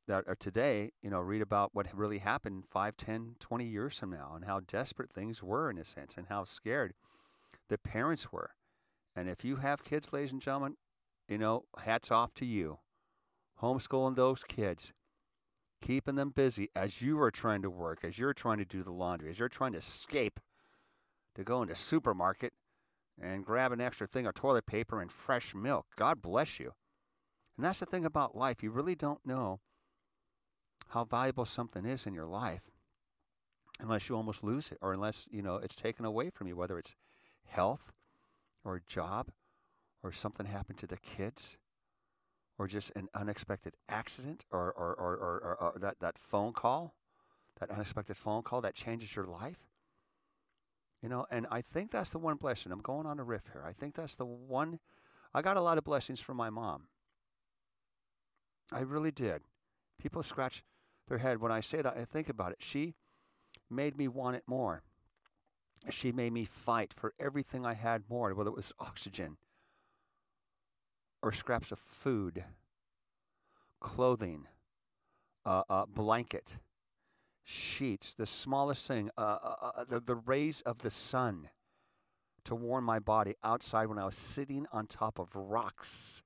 that 0.06 0.25
are 0.26 0.35
today, 0.35 0.92
you 1.02 1.11
know, 1.11 1.20
read 1.20 1.42
about 1.42 1.75
what 1.75 1.87
really 1.94 2.18
happened 2.18 2.64
5, 2.70 2.97
10, 2.97 3.37
20 3.38 3.64
years 3.66 3.99
from 3.99 4.11
now 4.11 4.32
and 4.35 4.47
how 4.47 4.61
desperate 4.61 5.12
things 5.12 5.42
were 5.42 5.68
in 5.68 5.76
a 5.76 5.85
sense 5.85 6.16
and 6.16 6.28
how 6.28 6.44
scared 6.44 6.94
the 7.68 7.76
parents 7.76 8.32
were. 8.32 8.52
And 9.14 9.28
if 9.28 9.44
you 9.44 9.56
have 9.56 9.85
kids, 9.85 10.12
ladies 10.12 10.32
and 10.32 10.40
gentlemen, 10.40 10.76
you 11.28 11.37
know, 11.37 11.64
hats 11.80 12.11
off 12.11 12.32
to 12.35 12.47
you. 12.47 12.78
Homeschooling 13.61 14.16
those 14.16 14.44
kids, 14.44 14.94
keeping 15.80 16.16
them 16.16 16.30
busy 16.30 16.68
as 16.75 17.02
you 17.02 17.20
are 17.20 17.30
trying 17.30 17.62
to 17.62 17.70
work, 17.70 18.04
as 18.04 18.18
you're 18.18 18.35
trying 18.35 18.58
to 18.58 18.64
do 18.64 18.82
the 18.82 18.92
laundry, 18.92 19.30
as 19.30 19.38
you're 19.38 19.49
trying 19.49 19.73
to 19.73 19.78
escape 19.78 20.40
to 21.35 21.44
go 21.44 21.62
into 21.62 21.75
supermarket 21.75 22.52
and 23.20 23.44
grab 23.44 23.73
an 23.73 23.80
extra 23.80 24.06
thing 24.06 24.26
of 24.26 24.35
toilet 24.35 24.66
paper 24.66 25.00
and 25.00 25.11
fresh 25.11 25.54
milk. 25.54 25.87
God 25.97 26.23
bless 26.23 26.58
you. 26.61 26.73
And 27.56 27.64
that's 27.64 27.80
the 27.80 27.87
thing 27.87 28.04
about 28.04 28.37
life. 28.37 28.62
You 28.62 28.70
really 28.70 28.94
don't 28.94 29.25
know 29.26 29.61
how 30.88 31.04
valuable 31.04 31.44
something 31.44 31.85
is 31.85 32.06
in 32.06 32.14
your 32.14 32.26
life 32.26 32.70
unless 33.80 34.08
you 34.08 34.16
almost 34.16 34.42
lose 34.42 34.70
it 34.70 34.78
or 34.80 34.92
unless, 34.92 35.28
you 35.30 35.42
know, 35.42 35.56
it's 35.56 35.75
taken 35.75 36.04
away 36.04 36.30
from 36.30 36.47
you, 36.47 36.56
whether 36.56 36.78
it's 36.78 36.94
health 37.47 37.92
or 38.64 38.76
a 38.76 38.80
job 38.87 39.28
or 40.02 40.12
something 40.12 40.47
happened 40.47 40.78
to 40.78 40.87
the 40.87 40.97
kids 40.97 41.56
or 42.58 42.66
just 42.66 42.90
an 42.96 43.08
unexpected 43.14 43.76
accident 43.88 44.44
or, 44.50 44.72
or, 44.72 44.94
or, 44.94 45.14
or, 45.14 45.56
or 45.60 45.78
that, 45.78 46.00
that 46.00 46.18
phone 46.18 46.52
call, 46.52 46.94
that 47.60 47.70
unexpected 47.70 48.16
phone 48.16 48.42
call 48.42 48.60
that 48.60 48.74
changes 48.74 49.14
your 49.14 49.24
life. 49.24 49.68
You 51.00 51.08
know, 51.08 51.26
and 51.30 51.46
I 51.50 51.60
think 51.60 51.92
that's 51.92 52.10
the 52.10 52.18
one 52.18 52.36
blessing. 52.36 52.72
I'm 52.72 52.80
going 52.80 53.06
on 53.06 53.20
a 53.20 53.24
riff 53.24 53.44
here. 53.52 53.64
I 53.64 53.72
think 53.72 53.94
that's 53.94 54.16
the 54.16 54.26
one. 54.26 54.80
I 55.32 55.42
got 55.42 55.56
a 55.56 55.60
lot 55.60 55.78
of 55.78 55.84
blessings 55.84 56.20
from 56.20 56.36
my 56.36 56.50
mom. 56.50 56.88
I 58.72 58.80
really 58.80 59.12
did. 59.12 59.42
People 60.00 60.24
scratch 60.24 60.64
their 61.06 61.18
head 61.18 61.40
when 61.40 61.52
I 61.52 61.60
say 61.60 61.80
that. 61.80 61.96
I 61.96 62.04
think 62.04 62.28
about 62.28 62.52
it. 62.52 62.58
She 62.60 62.94
made 63.70 63.96
me 63.96 64.08
want 64.08 64.36
it 64.36 64.42
more. 64.48 64.82
She 65.90 66.10
made 66.10 66.32
me 66.32 66.44
fight 66.44 66.92
for 66.92 67.14
everything 67.20 67.64
I 67.64 67.74
had 67.74 68.02
more, 68.10 68.34
whether 68.34 68.50
it 68.50 68.56
was 68.56 68.72
oxygen 68.80 69.36
or 71.22 71.32
scraps 71.32 71.72
of 71.72 71.78
food, 71.78 72.44
clothing, 73.80 74.46
uh, 75.44 75.62
uh, 75.68 75.87
blanket, 75.87 76.58
sheets, 77.44 78.14
the 78.14 78.26
smallest 78.26 78.87
thing, 78.87 79.10
uh, 79.16 79.38
uh, 79.42 79.70
uh, 79.76 79.84
the, 79.84 80.00
the 80.00 80.14
rays 80.14 80.60
of 80.62 80.82
the 80.82 80.90
sun 80.90 81.48
to 82.44 82.54
warm 82.54 82.84
my 82.84 82.98
body 82.98 83.34
outside 83.42 83.87
when 83.87 83.98
I 83.98 84.04
was 84.04 84.16
sitting 84.16 84.66
on 84.72 84.87
top 84.87 85.18
of 85.18 85.34
rocks, 85.34 86.22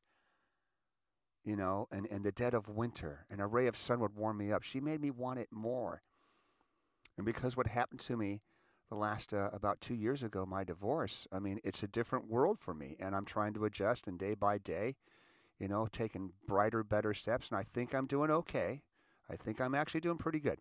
you 1.44 1.56
know, 1.56 1.88
and 1.90 2.06
in 2.06 2.22
the 2.22 2.32
dead 2.32 2.54
of 2.54 2.68
winter. 2.68 3.26
And 3.30 3.40
a 3.40 3.46
ray 3.46 3.66
of 3.66 3.76
sun 3.76 4.00
would 4.00 4.14
warm 4.14 4.38
me 4.38 4.52
up. 4.52 4.62
She 4.62 4.80
made 4.80 5.00
me 5.00 5.10
want 5.10 5.38
it 5.38 5.48
more. 5.50 6.02
And 7.16 7.26
because 7.26 7.56
what 7.56 7.66
happened 7.66 8.00
to 8.00 8.16
me 8.16 8.40
the 8.92 8.98
last 8.98 9.32
uh, 9.32 9.48
about 9.54 9.80
two 9.80 9.94
years 9.94 10.22
ago, 10.22 10.44
my 10.44 10.64
divorce, 10.64 11.26
I 11.32 11.38
mean, 11.38 11.60
it's 11.64 11.82
a 11.82 11.88
different 11.88 12.28
world 12.28 12.58
for 12.58 12.74
me. 12.74 12.94
And 13.00 13.16
I'm 13.16 13.24
trying 13.24 13.54
to 13.54 13.64
adjust 13.64 14.06
and 14.06 14.18
day 14.18 14.34
by 14.34 14.58
day, 14.58 14.96
you 15.58 15.66
know, 15.66 15.88
taking 15.90 16.32
brighter, 16.46 16.84
better 16.84 17.14
steps. 17.14 17.48
And 17.48 17.58
I 17.58 17.62
think 17.62 17.94
I'm 17.94 18.06
doing 18.06 18.30
okay. 18.30 18.82
I 19.30 19.36
think 19.36 19.62
I'm 19.62 19.74
actually 19.74 20.00
doing 20.00 20.18
pretty 20.18 20.40
good. 20.40 20.58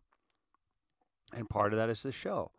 And 1.34 1.50
part 1.50 1.74
of 1.74 1.78
that 1.78 1.90
is 1.90 2.04
the 2.04 2.14
show. 2.14 2.52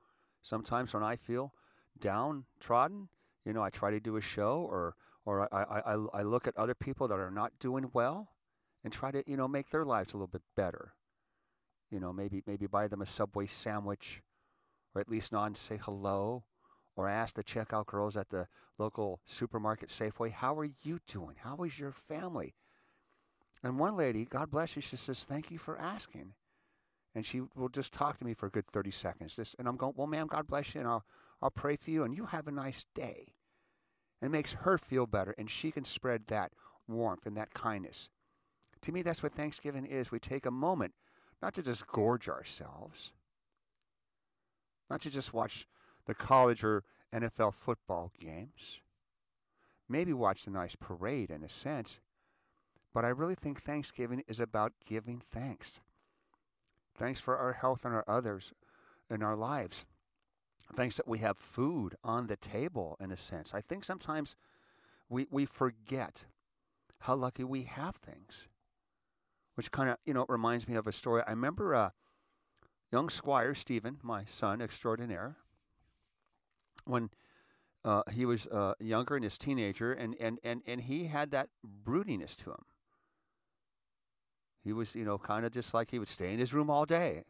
Sometimes 0.43 0.93
when 0.93 1.02
I 1.02 1.17
feel 1.17 1.55
downtrodden, 1.99 3.09
you 3.47 3.55
know, 3.55 3.62
I 3.62 3.71
try 3.71 3.91
to 3.91 4.00
do 4.00 4.17
a 4.17 4.21
show 4.21 4.67
or 4.71 4.95
or 5.25 5.49
I, 5.55 5.95
I, 5.95 5.97
I 6.12 6.23
look 6.23 6.47
at 6.47 6.57
other 6.59 6.75
people 6.75 7.09
that 7.09 7.19
are 7.19 7.31
not 7.31 7.52
doing 7.61 7.88
well 7.95 8.29
and 8.85 8.93
try 8.93 9.11
to, 9.11 9.23
you 9.26 9.38
know, 9.38 9.49
make 9.49 9.71
their 9.71 9.87
lives 9.87 10.12
a 10.12 10.17
little 10.17 10.26
bit 10.26 10.43
better. 10.55 10.93
You 11.91 11.99
know, 11.99 12.12
maybe 12.12 12.43
maybe 12.47 12.67
buy 12.67 12.88
them 12.88 13.00
a 13.00 13.07
Subway 13.07 13.47
sandwich 13.47 14.21
or 14.95 15.01
at 15.01 15.09
least 15.09 15.33
not 15.33 15.57
say 15.57 15.79
hello 15.81 16.45
or 16.97 17.09
ask 17.09 17.35
the 17.35 17.45
checkout 17.45 17.87
girls 17.87 18.17
at 18.17 18.29
the 18.29 18.49
local 18.79 19.21
supermarket 19.25 19.89
Safeway, 19.89 20.31
how 20.31 20.59
are 20.59 20.69
you 20.83 20.99
doing? 21.07 21.37
How 21.39 21.65
is 21.65 21.79
your 21.79 21.93
family? 21.93 22.55
And 23.63 23.79
one 23.79 23.97
lady, 23.97 24.25
God 24.25 24.51
bless 24.51 24.77
you, 24.77 24.83
she 24.83 24.97
says, 24.97 25.25
thank 25.25 25.51
you 25.51 25.59
for 25.59 25.79
asking 25.79 26.35
and 27.15 27.27
she 27.27 27.43
will 27.55 27.69
just 27.69 27.93
talk 27.93 28.17
to 28.19 28.25
me 28.25 28.35
for 28.35 28.47
a 28.47 28.51
good 28.51 28.67
30 28.67 28.91
seconds. 28.91 29.37
Just, 29.37 29.55
and 29.59 29.69
I'm 29.69 29.77
going, 29.77 29.95
well, 29.97 30.07
ma'am, 30.07 30.27
God 30.27 30.47
bless 30.47 30.75
you, 30.75 30.81
and 30.81 30.89
I'll, 30.89 31.05
I'll 31.41 31.51
pray 31.51 31.77
for 31.77 31.91
you, 31.91 32.05
and 32.05 32.15
you 32.15 32.27
have 32.27 32.47
a 32.47 32.53
nice 32.53 32.87
day. 32.95 33.35
And 34.21 34.29
it 34.29 34.33
makes 34.33 34.53
her 34.53 34.79
feel 34.79 35.07
better, 35.07 35.35
and 35.37 35.51
she 35.51 35.71
can 35.71 35.85
spread 35.85 36.27
that 36.29 36.53
warmth 36.89 37.27
and 37.27 37.37
that 37.37 37.53
kindness. 37.53 38.09
To 38.83 38.93
me, 38.93 39.03
that's 39.03 39.23
what 39.23 39.33
Thanksgiving 39.33 39.85
is. 39.85 40.11
We 40.11 40.19
take 40.19 40.47
a 40.47 40.51
moment 40.51 40.95
not 41.43 41.55
to 41.55 41.63
just 41.63 41.87
gorge 41.87 42.29
ourselves, 42.29 43.13
not 44.93 45.01
to 45.01 45.11
just 45.11 45.33
watch 45.33 45.67
the 46.05 46.15
college 46.15 46.63
or 46.63 46.85
NFL 47.15 47.55
football 47.55 48.13
games, 48.21 48.83
maybe 49.89 50.13
watch 50.13 50.45
the 50.45 50.51
nice 50.51 50.77
parade 50.77 51.31
in 51.31 51.43
a 51.43 51.49
sense, 51.49 51.99
but 52.93 53.03
I 53.03 53.09
really 53.09 53.35
think 53.35 53.63
Thanksgiving 53.63 54.23
is 54.29 54.39
about 54.39 54.75
giving 54.87 55.19
thanks. 55.19 55.81
Thanks 56.95 57.21
for 57.21 57.39
our 57.39 57.55
health 57.55 57.87
and 57.87 57.95
our 57.95 58.05
others 58.07 58.53
in 59.09 59.23
our 59.23 59.35
lives. 59.35 59.87
Thanks 60.75 60.99
that 60.99 61.09
we 61.09 61.21
have 61.21 61.39
food 61.39 61.95
on 62.05 62.27
the 62.27 62.37
table, 62.37 62.99
in 63.01 63.11
a 63.11 63.17
sense. 63.17 63.55
I 63.55 63.63
think 63.63 63.85
sometimes 63.85 64.37
we, 65.09 65.27
we 65.31 65.47
forget 65.47 66.27
how 67.01 67.15
lucky 67.15 67.45
we 67.45 67.63
have 67.63 67.97
things, 67.97 68.47
which 69.55 69.71
kind 69.71 69.89
of, 69.89 69.97
you 70.05 70.13
know, 70.13 70.27
reminds 70.29 70.69
me 70.69 70.75
of 70.75 70.87
a 70.87 70.93
story. 70.93 71.23
I 71.27 71.31
remember 71.31 71.75
uh, 71.75 71.91
young 72.93 73.09
Squire 73.09 73.55
Stephen, 73.55 73.99
my 74.03 74.25
son 74.25 74.61
extraordinaire, 74.61 75.37
when 76.85 77.11
uh, 77.85 78.03
he 78.13 78.25
was 78.25 78.47
uh, 78.49 78.75
younger 78.79 79.17
and 79.17 79.25
his 79.25 79.39
teenager, 79.39 79.93
and, 79.93 80.15
and, 80.21 80.39
and, 80.45 80.63
and 80.67 80.83
he 80.83 81.07
had 81.07 81.31
that 81.31 81.49
broodiness 81.65 82.37
to 82.37 82.51
him. 82.51 82.65
He 84.63 84.73
was, 84.73 84.95
you 84.95 85.05
know, 85.05 85.19
kind 85.19 85.45
of 85.45 85.53
just 85.53 85.75
like 85.75 85.91
he 85.91 85.99
would 85.99 86.09
stay 86.09 86.33
in 86.33 86.39
his 86.39 86.55
room 86.55 86.71
all 86.71 86.85
day. 86.85 87.25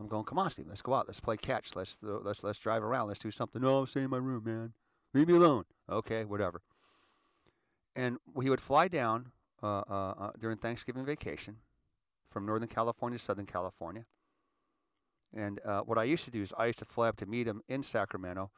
I'm 0.00 0.08
going, 0.08 0.24
come 0.24 0.38
on, 0.38 0.50
Steve, 0.50 0.66
let's 0.68 0.82
go 0.82 0.94
out, 0.94 1.06
let's 1.06 1.20
play 1.20 1.36
catch, 1.36 1.76
let's 1.76 1.98
let's 2.02 2.42
let's 2.42 2.58
drive 2.58 2.82
around, 2.82 3.08
let's 3.08 3.20
do 3.20 3.30
something. 3.30 3.62
No, 3.62 3.84
stay 3.84 4.02
in 4.02 4.10
my 4.10 4.16
room, 4.16 4.42
man. 4.44 4.72
Leave 5.12 5.28
me 5.28 5.34
alone. 5.34 5.64
Okay, 5.88 6.24
whatever. 6.24 6.62
And 7.94 8.18
he 8.42 8.50
would 8.50 8.60
fly 8.60 8.88
down 8.88 9.30
uh, 9.62 9.82
uh, 9.88 10.14
uh, 10.18 10.30
during 10.40 10.56
Thanksgiving 10.56 11.04
vacation 11.04 11.58
from 12.26 12.44
Northern 12.44 12.68
California 12.68 13.18
to 13.18 13.24
Southern 13.24 13.46
California. 13.46 14.06
And 15.36 15.60
uh, 15.64 15.80
what 15.80 15.98
I 15.98 16.04
used 16.04 16.24
to 16.26 16.30
do 16.30 16.42
is 16.42 16.52
I 16.56 16.66
used 16.66 16.78
to 16.80 16.84
fly 16.84 17.08
up 17.08 17.16
to 17.16 17.26
meet 17.26 17.46
him 17.46 17.62
in 17.68 17.82
Sacramento 17.82 18.50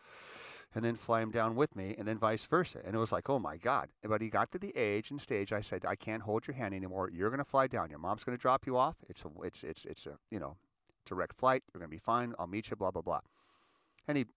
and 0.75 0.85
then 0.85 0.95
fly 0.95 1.23
him 1.23 1.30
down 1.30 1.56
with 1.56 1.75
me, 1.75 1.95
and 1.97 2.06
then 2.06 2.18
vice 2.18 2.45
versa. 2.45 2.80
And 2.85 2.95
it 2.95 2.99
was 2.99 3.11
like, 3.11 3.30
oh 3.30 3.38
my 3.38 3.56
God. 3.56 3.88
But 4.02 4.21
he 4.21 4.28
got 4.28 4.50
to 4.52 4.59
the 4.59 4.76
age 4.76 5.11
and 5.11 5.21
stage. 5.21 5.52
I 5.52 5.62
said, 5.62 5.87
I 5.87 5.95
can't 5.97 6.23
hold 6.23 6.47
your 6.47 6.54
hand 6.54 6.75
anymore. 6.75 7.09
You're 7.11 7.30
going 7.30 7.38
to 7.38 7.45
fly 7.45 7.66
down. 7.66 7.88
Your 7.88 7.99
mom's 7.99 8.25
going 8.25 8.37
to 8.37 8.40
drop 8.40 8.66
you 8.66 8.76
off. 8.76 8.97
It's 9.09 9.25
a, 9.25 9.28
it's, 9.42 9.64
it's, 9.64 9.85
it's 9.87 10.06
a, 10.06 10.18
you 10.30 10.38
know, 10.38 10.56
direct 11.06 11.35
flight. 11.35 11.62
You're 11.73 11.78
going 11.78 11.90
to 11.90 11.95
be 11.97 12.00
fine. 12.00 12.35
I'll 12.38 12.47
meet 12.47 12.68
you. 12.68 12.76
Blah 12.76 12.90
blah 12.90 13.02
blah. 13.02 13.21
And 14.06 14.18
he'd 14.18 14.28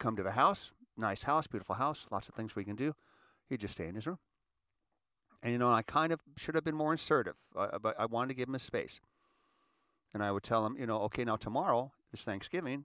come 0.00 0.16
to 0.16 0.22
the 0.22 0.32
house. 0.32 0.72
Nice 0.96 1.24
house, 1.24 1.46
beautiful 1.46 1.76
house. 1.76 2.08
Lots 2.10 2.28
of 2.28 2.34
things 2.34 2.56
we 2.56 2.64
can 2.64 2.76
do. 2.76 2.94
He'd 3.48 3.60
just 3.60 3.74
stay 3.74 3.86
in 3.86 3.94
his 3.94 4.06
room. 4.06 4.18
And 5.42 5.52
you 5.52 5.58
know, 5.58 5.72
I 5.72 5.82
kind 5.82 6.12
of 6.12 6.20
should 6.36 6.54
have 6.54 6.64
been 6.64 6.74
more 6.74 6.94
assertive, 6.94 7.36
uh, 7.56 7.78
but 7.78 7.94
I 8.00 8.06
wanted 8.06 8.28
to 8.28 8.34
give 8.34 8.48
him 8.48 8.54
a 8.54 8.58
space. 8.58 9.00
And 10.14 10.22
I 10.22 10.30
would 10.30 10.44
tell 10.44 10.62
them, 10.62 10.76
you 10.78 10.86
know, 10.86 11.00
okay, 11.02 11.24
now 11.24 11.36
tomorrow 11.36 11.92
is 12.12 12.22
Thanksgiving. 12.22 12.84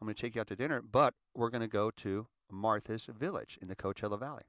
I'm 0.00 0.06
going 0.06 0.14
to 0.14 0.20
take 0.20 0.34
you 0.34 0.40
out 0.40 0.48
to 0.48 0.56
dinner, 0.56 0.82
but 0.82 1.14
we're 1.34 1.48
going 1.48 1.62
to 1.62 1.68
go 1.68 1.90
to 1.92 2.26
Martha's 2.50 3.06
Village 3.06 3.56
in 3.62 3.68
the 3.68 3.76
Coachella 3.76 4.18
Valley. 4.18 4.42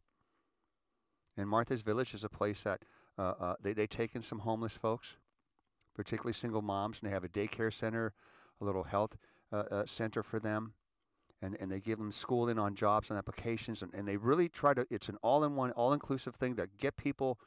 And 1.37 1.47
Martha's 1.47 1.83
Village 1.83 2.15
is 2.15 2.23
a 2.23 2.29
place 2.29 2.63
that 2.63 2.81
uh, 3.17 3.33
uh, 3.39 3.55
they, 3.61 3.73
they 3.73 3.87
take 3.87 4.15
in 4.15 4.23
some 4.23 4.39
homeless 4.39 4.75
folks, 4.75 5.17
particularly 5.95 6.33
single 6.33 6.63
moms, 6.63 6.99
and 6.99 7.09
they 7.09 7.13
have 7.13 7.23
a 7.23 7.29
daycare 7.29 7.71
center, 7.71 8.13
a 8.59 8.65
little 8.65 8.83
health 8.83 9.17
uh, 9.53 9.63
uh 9.71 9.85
center 9.85 10.23
for 10.23 10.39
them. 10.39 10.73
And, 11.39 11.55
and 11.59 11.71
they 11.71 11.79
give 11.79 11.99
them 11.99 12.11
schooling 12.11 12.57
on 12.57 12.73
jobs 12.73 13.11
and 13.11 13.17
applications. 13.17 13.83
And, 13.83 13.93
and 13.93 14.07
they 14.07 14.17
really 14.17 14.49
try 14.49 14.73
to, 14.73 14.87
it's 14.89 15.07
an 15.07 15.17
all 15.21 15.43
in 15.43 15.55
one, 15.55 15.69
all 15.71 15.93
inclusive 15.93 16.33
thing 16.33 16.55
that 16.55 16.79
get 16.79 16.97
people 16.97 17.39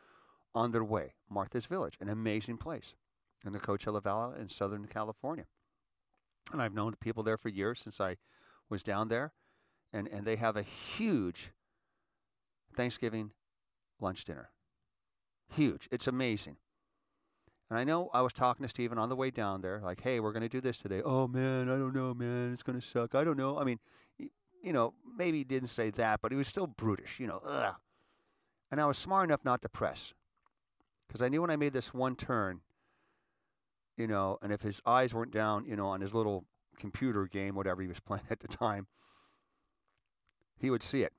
on 0.55 0.71
their 0.71 0.85
way. 0.85 1.15
Martha's 1.29 1.67
Village, 1.67 1.99
an 2.00 2.09
amazing 2.09 2.57
place 2.57 2.95
in 3.44 3.52
the 3.52 3.61
Coachella 3.61 4.02
Valley 4.02 4.40
in 4.40 4.49
Southern 4.49 4.87
California. 4.87 5.47
And 6.52 6.61
I've 6.61 6.75
known 6.75 6.94
people 7.00 7.23
there 7.23 7.37
for 7.37 7.49
years 7.49 7.80
since 7.80 8.00
I 8.00 8.16
was 8.68 8.82
down 8.82 9.09
there 9.09 9.32
and, 9.92 10.09
and 10.09 10.26
they 10.26 10.37
have 10.37 10.56
a 10.56 10.62
huge 10.62 11.52
Thanksgiving 12.75 13.32
lunch 14.00 14.25
dinner. 14.25 14.50
Huge. 15.54 15.88
It's 15.90 16.06
amazing. 16.06 16.56
And 17.68 17.78
I 17.78 17.85
know 17.85 18.11
I 18.12 18.20
was 18.23 18.32
talking 18.32 18.64
to 18.64 18.68
Stephen 18.68 18.99
on 18.99 19.09
the 19.09 19.16
way 19.16 19.30
down 19.30 19.61
there, 19.61 19.80
like, 19.82 20.00
hey, 20.00 20.18
we're 20.18 20.32
going 20.32 20.42
to 20.42 20.49
do 20.49 20.61
this 20.61 20.78
today. 20.78 21.02
Oh, 21.04 21.28
man, 21.28 21.68
I 21.68 21.76
don't 21.76 21.94
know, 21.94 22.14
man. 22.14 22.52
It's 22.52 22.64
going 22.64 22.78
to 22.78 22.85
suck. 22.85 23.14
I 23.14 23.23
don't 23.23 23.37
know. 23.37 23.59
I 23.59 23.64
mean, 23.64 23.78
you 24.18 24.73
know, 24.73 24.94
maybe 25.16 25.38
he 25.38 25.44
didn't 25.44 25.68
say 25.68 25.90
that, 25.90 26.20
but 26.20 26.32
he 26.32 26.38
was 26.38 26.49
still 26.49 26.66
brutish, 26.66 27.20
you 27.20 27.28
know, 27.28 27.40
ugh. 27.44 27.76
And 28.73 28.80
I 28.80 28.87
was 28.87 28.99
smart 28.99 29.28
enough 29.28 29.44
not 29.44 29.62
to 29.62 29.68
press 29.68 30.14
because 31.06 31.23
I 31.23 31.28
knew 31.28 31.40
when 31.40 31.50
I 31.50 31.56
made 31.56 31.73
this 31.73 31.94
one 31.94 32.16
turn, 32.16 32.61
you 34.00 34.07
know, 34.07 34.38
and 34.40 34.50
if 34.50 34.62
his 34.62 34.80
eyes 34.87 35.12
weren't 35.12 35.30
down, 35.30 35.66
you 35.66 35.76
know, 35.76 35.88
on 35.88 36.00
his 36.00 36.14
little 36.14 36.47
computer 36.78 37.26
game, 37.26 37.54
whatever 37.54 37.83
he 37.83 37.88
was 37.88 38.00
playing 38.07 38.25
at 38.30 38.40
the 38.40 38.49
time, 38.49 38.87
he 40.59 40.71
would 40.71 40.83
see 40.83 41.02
it. 41.02 41.12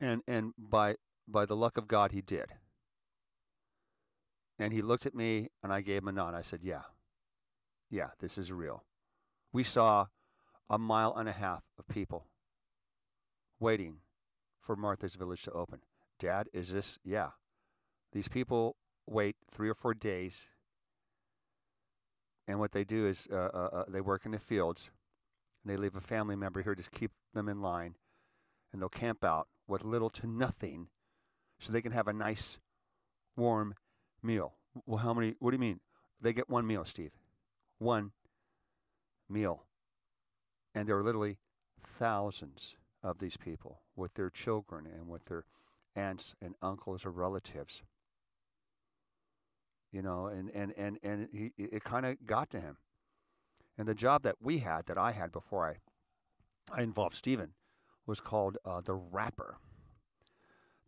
And 0.00 0.22
and 0.26 0.54
by 0.56 0.96
by 1.26 1.44
the 1.44 1.56
luck 1.56 1.76
of 1.76 1.86
God 1.86 2.12
he 2.12 2.22
did. 2.22 2.46
And 4.58 4.72
he 4.72 4.80
looked 4.80 5.06
at 5.06 5.14
me 5.14 5.48
and 5.62 5.72
I 5.72 5.82
gave 5.82 6.02
him 6.02 6.08
a 6.08 6.12
nod. 6.12 6.34
I 6.34 6.42
said, 6.42 6.60
Yeah. 6.62 6.82
Yeah, 7.90 8.08
this 8.20 8.38
is 8.38 8.52
real. 8.52 8.84
We 9.52 9.64
saw 9.64 10.06
a 10.68 10.78
mile 10.78 11.14
and 11.16 11.28
a 11.28 11.32
half 11.32 11.64
of 11.78 11.88
people 11.88 12.26
waiting 13.58 13.98
for 14.60 14.76
Martha's 14.76 15.14
Village 15.14 15.42
to 15.42 15.52
open. 15.52 15.80
Dad, 16.18 16.48
is 16.52 16.72
this? 16.72 16.98
Yeah. 17.04 17.30
These 18.12 18.28
people 18.28 18.76
wait 19.06 19.36
three 19.50 19.70
or 19.70 19.74
four 19.74 19.94
days, 19.94 20.48
and 22.48 22.58
what 22.58 22.72
they 22.72 22.82
do 22.82 23.06
is 23.06 23.28
uh, 23.30 23.36
uh, 23.36 23.68
uh, 23.72 23.84
they 23.86 24.00
work 24.00 24.24
in 24.24 24.32
the 24.32 24.38
fields, 24.38 24.90
and 25.62 25.70
they 25.70 25.76
leave 25.76 25.94
a 25.94 26.00
family 26.00 26.34
member 26.34 26.62
here 26.62 26.74
to 26.74 26.90
keep 26.90 27.12
them 27.34 27.48
in 27.48 27.60
line, 27.60 27.94
and 28.72 28.80
they'll 28.80 28.88
camp 28.88 29.22
out 29.22 29.48
with 29.68 29.84
little 29.84 30.08
to 30.10 30.26
nothing 30.26 30.88
so 31.60 31.72
they 31.72 31.82
can 31.82 31.92
have 31.92 32.08
a 32.08 32.12
nice 32.12 32.58
warm 33.36 33.74
meal. 34.22 34.54
Well, 34.86 34.98
how 34.98 35.12
many? 35.12 35.36
What 35.38 35.50
do 35.50 35.56
you 35.56 35.60
mean? 35.60 35.80
They 36.20 36.32
get 36.32 36.48
one 36.48 36.66
meal, 36.66 36.84
Steve. 36.84 37.12
One 37.78 38.12
meal. 39.28 39.64
And 40.74 40.88
there 40.88 40.96
are 40.96 41.04
literally 41.04 41.38
thousands 41.80 42.76
of 43.02 43.18
these 43.18 43.36
people 43.36 43.82
with 43.94 44.14
their 44.14 44.30
children 44.30 44.86
and 44.86 45.08
with 45.08 45.26
their 45.26 45.44
aunts 45.94 46.34
and 46.40 46.54
uncles 46.62 47.04
or 47.04 47.10
relatives. 47.10 47.82
You 49.92 50.02
know, 50.02 50.26
and, 50.26 50.50
and, 50.50 50.74
and, 50.76 50.98
and 51.02 51.28
he, 51.32 51.52
it 51.56 51.82
kind 51.82 52.04
of 52.04 52.26
got 52.26 52.50
to 52.50 52.60
him. 52.60 52.76
And 53.78 53.88
the 53.88 53.94
job 53.94 54.22
that 54.22 54.36
we 54.40 54.58
had, 54.58 54.86
that 54.86 54.98
I 54.98 55.12
had 55.12 55.32
before 55.32 55.66
I, 55.66 55.76
I 56.76 56.82
involved 56.82 57.14
Stephen, 57.14 57.52
was 58.06 58.20
called 58.20 58.58
uh, 58.64 58.80
the 58.80 58.94
wrapper. 58.94 59.56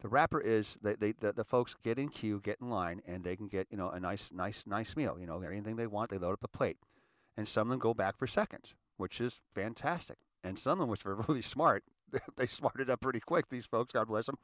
The 0.00 0.08
wrapper 0.08 0.40
is 0.40 0.78
they, 0.82 0.94
they 0.94 1.12
the, 1.12 1.32
the 1.32 1.44
folks 1.44 1.74
get 1.82 1.98
in 1.98 2.08
queue, 2.08 2.40
get 2.42 2.58
in 2.60 2.70
line, 2.70 3.02
and 3.06 3.22
they 3.22 3.36
can 3.36 3.48
get 3.48 3.68
you 3.70 3.76
know 3.76 3.90
a 3.90 4.00
nice 4.00 4.32
nice 4.32 4.64
nice 4.66 4.96
meal. 4.96 5.16
You 5.20 5.26
know 5.26 5.40
anything 5.42 5.76
they 5.76 5.86
want, 5.86 6.10
they 6.10 6.18
load 6.18 6.32
up 6.32 6.44
a 6.44 6.48
plate, 6.48 6.78
and 7.36 7.46
some 7.46 7.68
of 7.68 7.70
them 7.70 7.78
go 7.78 7.92
back 7.92 8.18
for 8.18 8.26
seconds, 8.26 8.74
which 8.96 9.20
is 9.20 9.42
fantastic. 9.54 10.16
And 10.42 10.58
some 10.58 10.72
of 10.72 10.78
them, 10.78 10.88
which 10.88 11.04
were 11.04 11.14
really 11.28 11.42
smart, 11.42 11.84
they 12.36 12.46
smarted 12.46 12.88
up 12.88 13.00
pretty 13.00 13.20
quick. 13.20 13.50
These 13.50 13.66
folks, 13.66 13.92
God 13.92 14.08
bless 14.08 14.26
them, 14.26 14.38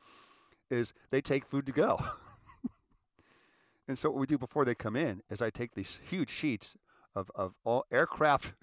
is 0.70 0.92
they 1.10 1.22
take 1.22 1.46
food 1.46 1.66
to 1.66 1.72
go. 1.72 1.98
and 3.88 3.98
so 3.98 4.10
what 4.10 4.20
we 4.20 4.26
do 4.26 4.38
before 4.38 4.64
they 4.64 4.74
come 4.74 4.96
in 4.96 5.22
is 5.30 5.40
I 5.40 5.50
take 5.50 5.74
these 5.74 6.00
huge 6.08 6.30
sheets 6.30 6.76
of 7.14 7.30
of 7.34 7.54
all 7.64 7.84
aircraft 7.90 8.54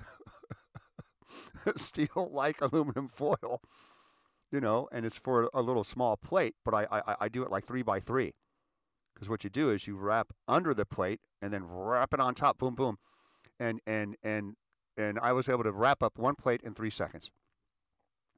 steel 1.76 2.30
like 2.32 2.62
aluminum 2.62 3.08
foil 3.08 3.62
you 4.54 4.62
know, 4.62 4.88
and 4.92 5.04
it's 5.04 5.18
for 5.18 5.50
a 5.52 5.62
little 5.62 5.84
small 5.84 6.16
plate, 6.16 6.54
but 6.64 6.76
I, 6.76 6.86
I, 6.92 7.16
I 7.22 7.28
do 7.28 7.42
it 7.42 7.50
like 7.50 7.66
three 7.66 7.82
by 7.82 8.00
three. 8.00 8.36
Because 9.14 9.28
what 9.28 9.44
you 9.44 9.50
do 9.50 9.72
is 9.72 9.88
you 9.88 9.98
wrap 9.98 10.32
under 10.48 10.76
the 10.76 10.86
plate 10.86 11.22
and 11.42 11.52
then 11.52 11.64
wrap 11.68 12.14
it 12.14 12.20
on 12.20 12.36
top, 12.36 12.60
boom, 12.60 12.76
boom. 12.76 13.00
And, 13.60 13.82
and, 13.88 14.16
and, 14.22 14.56
and 14.96 15.18
I 15.20 15.34
was 15.34 15.50
able 15.50 15.64
to 15.64 15.72
wrap 15.72 16.04
up 16.04 16.20
one 16.20 16.36
plate 16.36 16.62
in 16.64 16.76
three 16.76 16.92
seconds. 16.92 17.32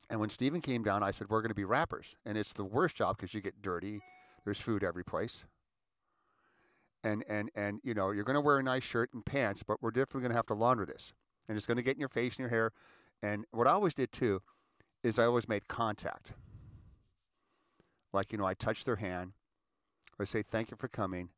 And 0.10 0.22
when 0.22 0.30
Stephen 0.30 0.62
came 0.62 0.84
down, 0.84 1.04
I 1.04 1.12
said, 1.12 1.27
We're 1.30 1.42
going 1.42 1.50
to 1.50 1.56
be 1.56 1.65
wrappers. 1.65 2.15
And 2.25 2.38
it's 2.38 2.54
the 2.54 2.63
worst 2.63 2.96
job 2.96 3.18
because 3.18 3.34
you 3.34 3.42
get 3.42 3.62
dirty. 3.62 4.00
There's 4.46 4.62
food 4.62 4.84
every 4.84 5.04
place. 5.04 5.44
And, 7.06 7.24
and, 7.30 7.52
and 7.56 7.80
you 7.84 7.94
know, 7.94 8.10
you're 8.10 8.24
going 8.24 8.34
to 8.34 8.42
wear 8.42 8.58
a 8.58 8.64
nice 8.64 8.84
shirt 8.84 9.14
and 9.14 9.24
pants, 9.24 9.62
but 9.62 9.82
we're 9.82 9.92
definitely 9.92 10.22
going 10.22 10.32
to 10.32 10.38
have 10.38 10.48
to 10.48 10.56
launder 10.56 10.86
this. 10.86 11.14
And 11.48 11.56
it's 11.56 11.68
going 11.68 11.78
to 11.78 11.84
get 11.84 11.94
in 11.94 12.00
your 12.00 12.10
face 12.10 12.34
and 12.34 12.40
your 12.40 12.50
hair. 12.50 12.72
And 13.22 13.46
what 13.52 13.68
I 13.68 13.72
always 13.72 13.94
did 13.94 14.12
too 14.12 14.42
is 15.04 15.20
I 15.20 15.26
always 15.26 15.48
made 15.48 15.68
contact. 15.68 16.34
Like, 18.12 18.32
you 18.32 18.40
know, 18.40 18.46
I 18.46 18.56
touch 18.56 18.86
their 18.86 18.96
hand 18.96 19.34
or 20.18 20.26
say, 20.26 20.42
thank 20.42 20.72
you 20.72 20.78
for 20.78 20.88
coming. 20.88 21.30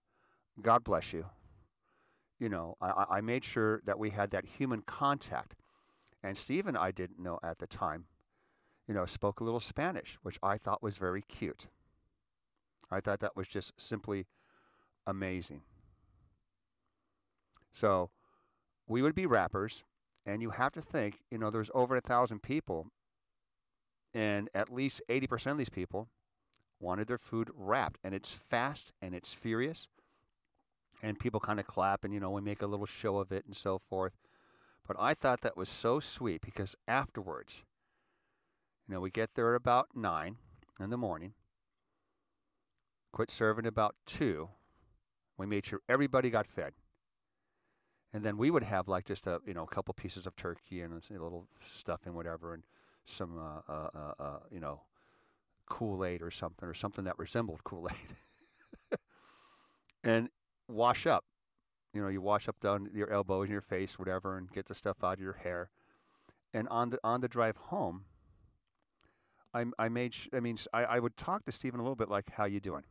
God 0.61 0.85
bless 0.85 1.11
you. 1.11 1.25
You 2.39 2.47
know, 2.49 2.75
I, 2.79 3.05
I 3.09 3.21
made 3.21 3.43
sure 3.43 3.81
that 3.85 3.99
we 3.99 4.11
had 4.11 4.31
that 4.31 4.45
human 4.45 4.83
contact. 4.83 5.55
And 6.23 6.37
Stephen, 6.37 6.77
I 6.77 6.91
didn't 6.91 7.19
know 7.19 7.39
at 7.43 7.59
the 7.59 7.67
time, 7.67 8.05
you 8.87 8.93
know, 8.93 9.05
spoke 9.05 9.41
a 9.41 9.43
little 9.43 9.59
Spanish, 9.59 10.17
which 10.21 10.39
I 10.41 10.57
thought 10.57 10.81
was 10.81 10.97
very 10.97 11.23
cute. 11.23 11.67
I 12.89 13.01
thought 13.01 13.19
that 13.19 13.35
was 13.35 13.47
just 13.47 13.73
simply 13.75 14.27
amazing. 15.07 15.61
So 17.71 18.11
we 18.85 19.01
would 19.01 19.15
be 19.15 19.25
wrappers, 19.25 19.83
and 20.25 20.41
you 20.41 20.51
have 20.51 20.73
to 20.73 20.81
think, 20.81 21.21
you 21.31 21.39
know, 21.39 21.49
there's 21.49 21.71
over 21.73 21.95
a 21.95 22.01
thousand 22.01 22.43
people 22.43 22.87
and 24.13 24.49
at 24.53 24.71
least 24.71 25.01
80% 25.09 25.51
of 25.51 25.57
these 25.57 25.69
people 25.69 26.09
wanted 26.79 27.07
their 27.07 27.17
food 27.17 27.49
wrapped. 27.55 27.99
And 28.03 28.15
it's 28.15 28.33
fast 28.33 28.91
and 29.01 29.13
it's 29.13 29.33
furious. 29.33 29.87
And 31.03 31.19
people 31.19 31.39
kind 31.39 31.59
of 31.59 31.67
clap 31.67 32.03
and, 32.03 32.13
you 32.13 32.19
know, 32.19 32.31
we 32.31 32.41
make 32.41 32.61
a 32.61 32.67
little 32.67 32.85
show 32.85 33.17
of 33.17 33.31
it 33.31 33.45
and 33.45 33.55
so 33.55 33.77
forth. 33.77 34.13
But 34.87 34.97
I 34.99 35.13
thought 35.13 35.41
that 35.41 35.57
was 35.57 35.69
so 35.69 35.99
sweet 35.99 36.41
because 36.41 36.75
afterwards, 36.87 37.63
you 38.87 38.95
know, 38.95 39.01
we 39.01 39.11
get 39.11 39.35
there 39.35 39.53
at 39.53 39.57
about 39.57 39.89
9 39.95 40.37
in 40.79 40.89
the 40.89 40.97
morning, 40.97 41.33
quit 43.11 43.29
serving 43.29 43.65
about 43.65 43.95
2. 44.07 44.49
We 45.37 45.45
made 45.45 45.65
sure 45.65 45.79
everybody 45.87 46.29
got 46.29 46.47
fed. 46.47 46.73
And 48.13 48.23
then 48.23 48.37
we 48.37 48.49
would 48.49 48.63
have 48.63 48.87
like 48.87 49.05
just 49.05 49.27
a, 49.27 49.41
you 49.45 49.53
know, 49.53 49.63
a 49.63 49.67
couple 49.67 49.93
pieces 49.93 50.25
of 50.25 50.35
turkey 50.35 50.81
and 50.81 50.93
a 50.93 51.13
little 51.13 51.47
stuffing, 51.65 52.13
whatever. 52.13 52.53
And 52.53 52.63
some, 53.05 53.37
uh, 53.37 53.71
uh, 53.71 53.89
uh, 53.93 54.13
uh, 54.19 54.39
you 54.49 54.59
know, 54.59 54.81
Kool 55.67 56.03
Aid 56.05 56.21
or 56.21 56.31
something, 56.31 56.67
or 56.67 56.73
something 56.73 57.05
that 57.05 57.17
resembled 57.19 57.63
Kool 57.63 57.89
Aid, 57.91 58.99
and 60.03 60.29
wash 60.67 61.05
up. 61.05 61.25
You 61.93 62.01
know, 62.01 62.07
you 62.09 62.21
wash 62.21 62.47
up 62.47 62.59
down 62.59 62.89
your 62.93 63.11
elbows 63.11 63.43
and 63.43 63.51
your 63.51 63.61
face, 63.61 63.97
whatever, 63.97 64.37
and 64.37 64.51
get 64.51 64.67
the 64.67 64.75
stuff 64.75 65.03
out 65.03 65.15
of 65.15 65.19
your 65.19 65.33
hair. 65.33 65.69
And 66.53 66.67
on 66.69 66.91
the 66.91 66.99
on 67.03 67.21
the 67.21 67.27
drive 67.27 67.57
home, 67.57 68.05
I 69.53 69.65
I 69.77 69.89
made 69.89 70.13
sh- 70.13 70.29
I 70.33 70.39
mean 70.39 70.57
I, 70.73 70.83
I 70.83 70.99
would 70.99 71.17
talk 71.17 71.45
to 71.45 71.51
Stephen 71.51 71.79
a 71.79 71.83
little 71.83 71.95
bit 71.95 72.09
like, 72.09 72.31
"How 72.31 72.45
you 72.45 72.59
doing?" 72.59 72.83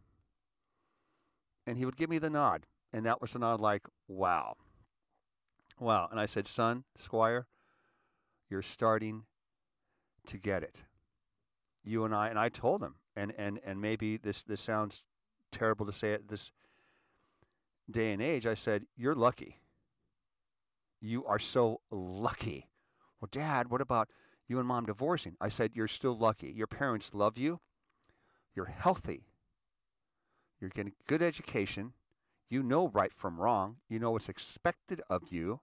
And 1.67 1.79
he 1.79 1.85
would 1.85 1.97
give 1.97 2.11
me 2.11 2.19
the 2.19 2.31
nod, 2.31 2.67
and 2.93 3.05
that 3.07 3.21
was 3.21 3.33
the 3.33 3.39
nod 3.41 3.61
like, 3.61 3.83
"Wow, 4.07 4.57
wow." 5.81 6.09
And 6.11 6.21
I 6.21 6.27
said, 6.27 6.47
"Son, 6.47 6.85
Squire, 6.97 7.47
you're 8.49 8.63
starting 8.63 9.25
to 10.27 10.39
get 10.39 10.63
it. 10.63 10.85
You 11.85 12.05
and 12.05 12.15
I, 12.15 12.29
and 12.29 12.39
I 12.39 12.49
told 12.49 12.83
him, 12.83 12.97
and, 13.15 13.33
and, 13.39 13.61
and 13.65 13.81
maybe 13.81 14.17
this, 14.17 14.43
this 14.43 14.61
sounds 14.61 15.05
terrible 15.51 15.87
to 15.87 15.93
say 15.93 16.13
it 16.13 16.29
this 16.29 16.51
day 17.91 18.13
and 18.13 18.21
age. 18.21 18.47
I 18.47 18.55
said, 18.55 18.87
You're 18.97 19.15
lucky. 19.15 19.61
You 21.01 21.25
are 21.27 21.39
so 21.39 21.81
lucky. 21.91 22.69
Well, 23.21 23.29
Dad, 23.31 23.71
what 23.71 23.81
about 23.81 24.11
you 24.49 24.59
and 24.59 24.67
mom 24.67 24.87
divorcing? 24.87 25.37
I 25.41 25.49
said, 25.49 25.73
You're 25.75 25.89
still 25.89 26.17
lucky. 26.17 26.51
Your 26.51 26.67
parents 26.67 27.15
love 27.15 27.39
you. 27.39 27.61
You're 28.55 28.67
healthy. 28.67 29.29
You're 30.61 30.71
getting 30.71 30.93
good 31.07 31.23
education. 31.23 31.93
You 32.49 32.63
know 32.63 32.89
right 32.89 33.13
from 33.13 33.41
wrong. 33.41 33.77
You 33.89 33.99
know 33.99 34.13
what's 34.13 34.29
expected 34.29 35.03
of 35.11 35.31
you. 35.31 35.61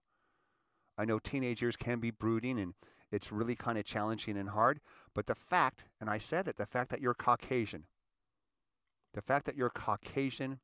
I 0.97 1.05
know 1.05 1.19
teenagers 1.19 1.75
can 1.75 1.99
be 1.99 2.11
brooding 2.11 2.59
and 2.59 2.73
it's 3.11 3.31
really 3.31 3.55
kind 3.55 3.77
of 3.77 3.85
challenging 3.85 4.37
and 4.37 4.49
hard. 4.49 4.79
But 5.13 5.27
the 5.27 5.35
fact, 5.35 5.85
and 6.01 6.09
I 6.09 6.17
said 6.17 6.45
that, 6.45 6.57
the 6.57 6.65
fact 6.65 6.89
that 6.91 7.01
you're 7.01 7.13
Caucasian, 7.13 7.85
the 9.13 9.21
fact 9.21 9.45
that 9.45 9.55
you're 9.55 9.69
Caucasian, 9.69 10.59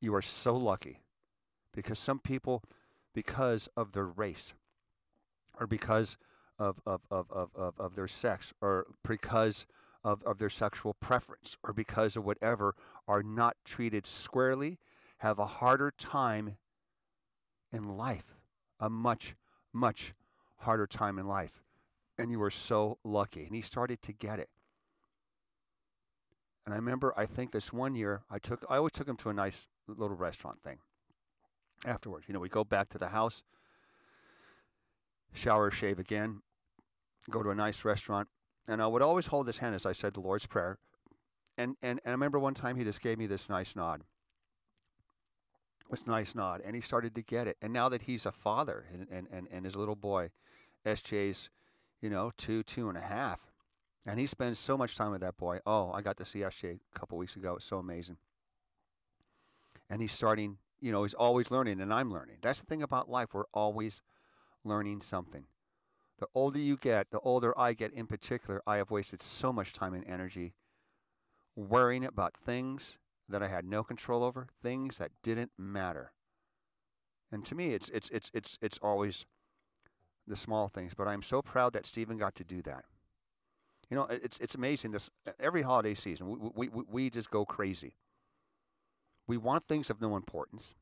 you 0.00 0.14
are 0.14 0.22
so 0.22 0.56
lucky 0.56 1.02
because 1.72 1.98
some 1.98 2.18
people, 2.18 2.62
because 3.14 3.68
of 3.76 3.92
their 3.92 4.06
race 4.06 4.54
or 5.58 5.66
because 5.66 6.16
of, 6.58 6.80
of, 6.86 7.02
of, 7.10 7.30
of, 7.30 7.50
of, 7.54 7.78
of 7.78 7.94
their 7.94 8.08
sex 8.08 8.52
or 8.60 8.86
because 9.06 9.66
of, 10.04 10.22
of 10.24 10.38
their 10.38 10.50
sexual 10.50 10.94
preference 10.94 11.56
or 11.62 11.72
because 11.72 12.16
of 12.16 12.24
whatever, 12.24 12.74
are 13.06 13.22
not 13.22 13.56
treated 13.64 14.06
squarely, 14.06 14.78
have 15.18 15.38
a 15.38 15.46
harder 15.46 15.92
time 15.96 16.56
in 17.72 17.96
life, 17.96 18.36
a 18.80 18.88
much, 18.88 19.34
much 19.72 20.14
harder 20.58 20.86
time 20.86 21.18
in 21.18 21.26
life. 21.26 21.62
And 22.18 22.30
you 22.30 22.38
were 22.38 22.50
so 22.50 22.98
lucky. 23.04 23.44
And 23.44 23.54
he 23.54 23.62
started 23.62 24.02
to 24.02 24.12
get 24.12 24.38
it. 24.38 24.48
And 26.64 26.74
I 26.74 26.76
remember, 26.76 27.14
I 27.16 27.24
think 27.24 27.52
this 27.52 27.72
one 27.72 27.94
year, 27.94 28.22
I 28.30 28.38
took, 28.38 28.64
I 28.68 28.76
always 28.76 28.92
took 28.92 29.08
him 29.08 29.16
to 29.18 29.30
a 29.30 29.34
nice 29.34 29.68
little 29.86 30.16
restaurant 30.16 30.62
thing. 30.62 30.78
Afterwards, 31.86 32.26
you 32.28 32.34
know, 32.34 32.40
we 32.40 32.48
go 32.48 32.64
back 32.64 32.88
to 32.90 32.98
the 32.98 33.08
house, 33.08 33.42
shower, 35.32 35.70
shave 35.70 35.98
again, 35.98 36.42
go 37.30 37.42
to 37.42 37.50
a 37.50 37.54
nice 37.54 37.84
restaurant, 37.84 38.28
and 38.68 38.82
I 38.82 38.86
would 38.86 39.02
always 39.02 39.26
hold 39.26 39.46
his 39.46 39.58
hand 39.58 39.74
as 39.74 39.86
I 39.86 39.92
said 39.92 40.14
the 40.14 40.20
Lord's 40.20 40.46
Prayer. 40.46 40.78
And, 41.56 41.76
and, 41.82 42.00
and 42.04 42.10
I 42.10 42.10
remember 42.10 42.38
one 42.38 42.54
time 42.54 42.76
he 42.76 42.84
just 42.84 43.00
gave 43.00 43.18
me 43.18 43.26
this 43.26 43.48
nice 43.48 43.74
nod. 43.74 44.02
This 45.90 46.06
nice 46.06 46.34
nod. 46.34 46.60
And 46.64 46.76
he 46.76 46.82
started 46.82 47.14
to 47.14 47.22
get 47.22 47.48
it. 47.48 47.56
And 47.62 47.72
now 47.72 47.88
that 47.88 48.02
he's 48.02 48.26
a 48.26 48.32
father 48.32 48.84
and, 48.92 49.08
and, 49.10 49.26
and, 49.32 49.48
and 49.50 49.64
his 49.64 49.74
little 49.74 49.96
boy 49.96 50.30
SJ's, 50.86 51.50
you 52.00 52.10
know, 52.10 52.30
two, 52.36 52.62
two 52.62 52.88
and 52.88 52.96
a 52.96 53.02
half. 53.02 53.50
And 54.06 54.20
he 54.20 54.26
spends 54.26 54.58
so 54.58 54.76
much 54.76 54.96
time 54.96 55.10
with 55.10 55.22
that 55.22 55.36
boy. 55.36 55.58
Oh, 55.66 55.90
I 55.92 56.02
got 56.02 56.16
to 56.18 56.24
see 56.24 56.40
SJ 56.40 56.78
a 56.94 56.98
couple 56.98 57.18
weeks 57.18 57.36
ago. 57.36 57.56
It's 57.56 57.64
so 57.64 57.78
amazing. 57.78 58.18
And 59.90 60.00
he's 60.00 60.12
starting, 60.12 60.58
you 60.80 60.92
know, 60.92 61.02
he's 61.02 61.14
always 61.14 61.50
learning, 61.50 61.80
and 61.80 61.92
I'm 61.92 62.12
learning. 62.12 62.36
That's 62.42 62.60
the 62.60 62.66
thing 62.66 62.82
about 62.82 63.10
life. 63.10 63.28
We're 63.32 63.44
always 63.52 64.02
learning 64.64 65.00
something. 65.00 65.44
The 66.18 66.26
older 66.34 66.58
you 66.58 66.76
get, 66.76 67.10
the 67.10 67.20
older 67.20 67.58
I 67.58 67.72
get 67.72 67.92
in 67.92 68.06
particular, 68.06 68.60
I 68.66 68.76
have 68.76 68.90
wasted 68.90 69.22
so 69.22 69.52
much 69.52 69.72
time 69.72 69.94
and 69.94 70.04
energy 70.06 70.54
worrying 71.54 72.04
about 72.04 72.36
things 72.36 72.98
that 73.28 73.42
I 73.42 73.48
had 73.48 73.64
no 73.64 73.82
control 73.82 74.24
over, 74.24 74.48
things 74.62 74.98
that 74.98 75.10
didn't 75.22 75.52
matter. 75.58 76.12
And 77.30 77.44
to 77.46 77.54
me, 77.54 77.74
it's 77.74 77.88
it's 77.90 78.08
it's 78.10 78.30
it's 78.32 78.58
it's 78.62 78.78
always 78.80 79.26
the 80.26 80.36
small 80.36 80.68
things. 80.68 80.94
But 80.94 81.08
I'm 81.08 81.22
so 81.22 81.42
proud 81.42 81.72
that 81.74 81.86
Stephen 81.86 82.16
got 82.16 82.34
to 82.36 82.44
do 82.44 82.62
that. 82.62 82.84
You 83.90 83.96
know, 83.96 84.04
it's 84.04 84.38
it's 84.38 84.54
amazing. 84.54 84.92
This 84.92 85.10
every 85.38 85.62
holiday 85.62 85.94
season, 85.94 86.28
we 86.28 86.50
we 86.54 86.68
we, 86.68 86.84
we 86.88 87.10
just 87.10 87.30
go 87.30 87.44
crazy. 87.44 87.94
We 89.26 89.36
want 89.36 89.64
things 89.64 89.90
of 89.90 90.00
no 90.00 90.16
importance. 90.16 90.74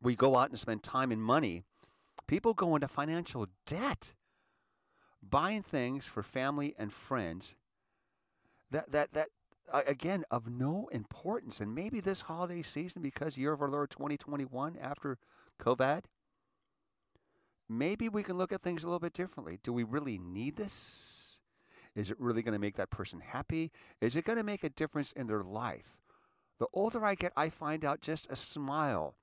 We 0.00 0.14
go 0.14 0.36
out 0.36 0.50
and 0.50 0.58
spend 0.58 0.82
time 0.82 1.10
and 1.10 1.22
money. 1.22 1.64
People 2.26 2.54
go 2.54 2.74
into 2.74 2.88
financial 2.88 3.46
debt 3.66 4.14
buying 5.22 5.62
things 5.62 6.06
for 6.06 6.22
family 6.22 6.74
and 6.78 6.92
friends 6.92 7.54
that 8.70 8.90
that 8.92 9.12
that 9.12 9.28
again 9.72 10.24
of 10.30 10.48
no 10.48 10.88
importance. 10.92 11.60
And 11.60 11.74
maybe 11.74 12.00
this 12.00 12.22
holiday 12.22 12.62
season 12.62 13.02
because 13.02 13.36
year 13.36 13.52
of 13.52 13.60
our 13.60 13.70
lord 13.70 13.90
2021 13.90 14.76
after 14.80 15.18
covid 15.60 16.02
maybe 17.68 18.08
we 18.08 18.22
can 18.22 18.38
look 18.38 18.52
at 18.52 18.62
things 18.62 18.84
a 18.84 18.86
little 18.86 19.00
bit 19.00 19.12
differently. 19.12 19.58
Do 19.62 19.72
we 19.72 19.82
really 19.82 20.18
need 20.18 20.56
this? 20.56 21.40
Is 21.94 22.10
it 22.10 22.20
really 22.20 22.42
going 22.42 22.52
to 22.52 22.60
make 22.60 22.76
that 22.76 22.90
person 22.90 23.20
happy? 23.20 23.72
Is 24.00 24.16
it 24.16 24.24
going 24.24 24.38
to 24.38 24.44
make 24.44 24.62
a 24.62 24.68
difference 24.68 25.12
in 25.12 25.26
their 25.26 25.42
life? 25.42 25.96
The 26.58 26.66
older 26.72 27.04
i 27.04 27.14
get 27.14 27.32
i 27.36 27.50
find 27.50 27.84
out 27.84 28.00
just 28.00 28.30
a 28.30 28.36
smile 28.36 29.16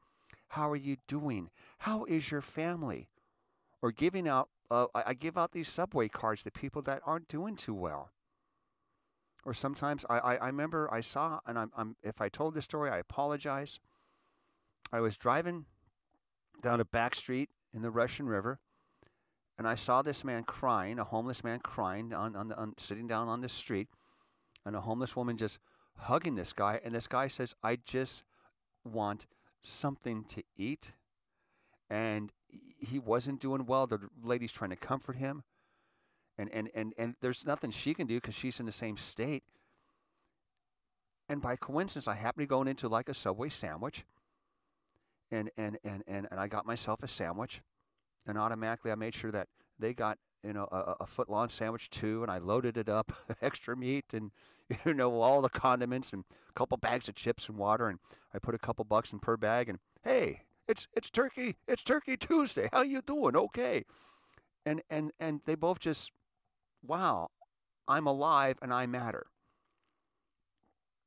how 0.53 0.69
are 0.69 0.75
you 0.75 0.97
doing 1.07 1.49
how 1.79 2.05
is 2.05 2.31
your 2.31 2.41
family 2.41 3.09
or 3.81 3.91
giving 3.91 4.27
out 4.27 4.49
uh, 4.71 4.87
I, 4.95 5.13
give 5.13 5.37
out 5.37 5.51
these 5.51 5.67
subway 5.67 6.07
cards 6.07 6.41
to 6.43 6.51
people 6.51 6.81
that 6.83 7.01
aren't 7.05 7.27
doing 7.27 7.55
too 7.55 7.75
well 7.75 8.09
or 9.45 9.53
sometimes 9.53 10.05
I, 10.09 10.19
I, 10.19 10.35
I 10.35 10.47
remember 10.47 10.91
I 10.91 11.01
saw, 11.01 11.39
and 11.45 11.59
I'm, 11.59 11.71
I'm, 11.75 11.95
if 12.01 12.21
I 12.21 12.29
told 12.29 12.53
this 12.53 12.63
story, 12.63 12.89
I 12.89 12.97
apologize. 12.97 13.79
I 14.91 14.99
was 15.01 15.17
driving 15.17 15.65
down 16.61 16.79
a 16.79 16.85
back 16.85 17.15
street 17.15 17.49
in 17.73 17.81
the 17.81 17.91
Russian 17.91 18.27
River, 18.27 18.59
and 19.57 19.67
I 19.67 19.75
saw 19.75 20.01
this 20.01 20.23
man 20.23 20.43
crying, 20.43 20.97
a 20.97 21.03
homeless 21.03 21.43
man 21.43 21.59
crying, 21.59 22.13
on, 22.13 22.35
on, 22.35 22.47
the, 22.49 22.57
on 22.57 22.73
sitting 22.77 23.07
down 23.07 23.27
on 23.27 23.41
the 23.41 23.49
street, 23.49 23.89
and 24.65 24.75
a 24.75 24.81
homeless 24.81 25.15
woman 25.15 25.37
just 25.37 25.59
hugging 25.97 26.35
this 26.35 26.53
guy. 26.53 26.79
And 26.83 26.95
this 26.95 27.07
guy 27.07 27.27
says, 27.27 27.53
I 27.63 27.77
just 27.85 28.23
want 28.85 29.25
something 29.63 30.23
to 30.25 30.43
eat. 30.55 30.93
And 31.89 32.31
he 32.79 32.99
wasn't 32.99 33.39
doing 33.39 33.65
well. 33.65 33.87
The 33.87 33.99
lady's 34.21 34.51
trying 34.51 34.71
to 34.71 34.75
comfort 34.75 35.17
him 35.17 35.43
and 36.37 36.49
and 36.51 36.69
and 36.73 36.93
and 36.97 37.15
there's 37.21 37.45
nothing 37.45 37.71
she 37.71 37.93
can 37.93 38.07
do 38.07 38.15
because 38.15 38.35
she's 38.35 38.59
in 38.59 38.65
the 38.65 38.71
same 38.71 38.97
state. 38.97 39.43
And 41.29 41.41
by 41.41 41.55
coincidence, 41.55 42.07
I 42.07 42.15
happened 42.15 42.43
to 42.43 42.47
go 42.47 42.61
into 42.63 42.87
like 42.87 43.09
a 43.09 43.13
Subway 43.13 43.49
sandwich, 43.49 44.05
and 45.31 45.49
and 45.57 45.77
and 45.83 46.03
and 46.07 46.27
and 46.29 46.39
I 46.39 46.47
got 46.47 46.65
myself 46.65 47.03
a 47.03 47.07
sandwich, 47.07 47.61
and 48.25 48.37
automatically 48.37 48.91
I 48.91 48.95
made 48.95 49.15
sure 49.15 49.31
that 49.31 49.47
they 49.79 49.93
got 49.93 50.17
you 50.43 50.53
know 50.53 50.67
a, 50.71 50.95
a 51.01 51.05
foot 51.05 51.29
long 51.29 51.49
sandwich 51.49 51.89
too, 51.89 52.23
and 52.23 52.31
I 52.31 52.39
loaded 52.39 52.77
it 52.77 52.89
up, 52.89 53.11
extra 53.41 53.75
meat 53.77 54.13
and 54.13 54.31
you 54.85 54.93
know 54.93 55.21
all 55.21 55.41
the 55.41 55.49
condiments 55.49 56.13
and 56.13 56.23
a 56.49 56.53
couple 56.53 56.77
bags 56.77 57.09
of 57.09 57.15
chips 57.15 57.47
and 57.47 57.57
water, 57.57 57.87
and 57.87 57.99
I 58.33 58.39
put 58.39 58.55
a 58.55 58.59
couple 58.59 58.85
bucks 58.85 59.11
in 59.11 59.19
per 59.19 59.37
bag, 59.37 59.69
and 59.69 59.79
hey, 60.03 60.41
it's 60.67 60.87
it's 60.93 61.09
turkey, 61.09 61.55
it's 61.67 61.83
Turkey 61.83 62.17
Tuesday. 62.17 62.69
How 62.71 62.81
you 62.81 63.01
doing? 63.01 63.35
Okay, 63.35 63.83
and 64.65 64.81
and 64.89 65.11
and 65.19 65.41
they 65.45 65.55
both 65.55 65.79
just 65.79 66.11
wow, 66.85 67.29
I'm 67.87 68.07
alive 68.07 68.57
and 68.61 68.73
I 68.73 68.85
matter. 68.85 69.27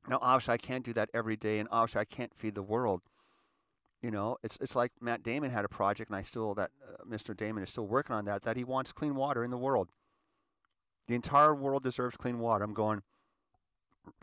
Now, 0.08 0.18
obviously, 0.22 0.54
I 0.54 0.58
can't 0.58 0.84
do 0.84 0.92
that 0.92 1.10
every 1.12 1.36
day, 1.36 1.58
and 1.58 1.68
obviously, 1.72 2.00
I 2.00 2.04
can't 2.04 2.34
feed 2.34 2.54
the 2.54 2.62
world. 2.62 3.02
You 4.02 4.10
know, 4.10 4.36
it's 4.42 4.56
it's 4.60 4.76
like 4.76 4.92
Matt 5.00 5.22
Damon 5.22 5.50
had 5.50 5.64
a 5.64 5.68
project, 5.68 6.10
and 6.10 6.16
I 6.16 6.22
still 6.22 6.54
that 6.54 6.70
uh, 6.86 7.04
Mr. 7.04 7.36
Damon 7.36 7.62
is 7.62 7.70
still 7.70 7.86
working 7.86 8.14
on 8.14 8.24
that. 8.26 8.42
That 8.42 8.56
he 8.56 8.64
wants 8.64 8.92
clean 8.92 9.14
water 9.14 9.42
in 9.42 9.50
the 9.50 9.58
world. 9.58 9.90
The 11.08 11.14
entire 11.14 11.54
world 11.54 11.82
deserves 11.82 12.16
clean 12.16 12.38
water. 12.38 12.64
I'm 12.64 12.74
going. 12.74 13.02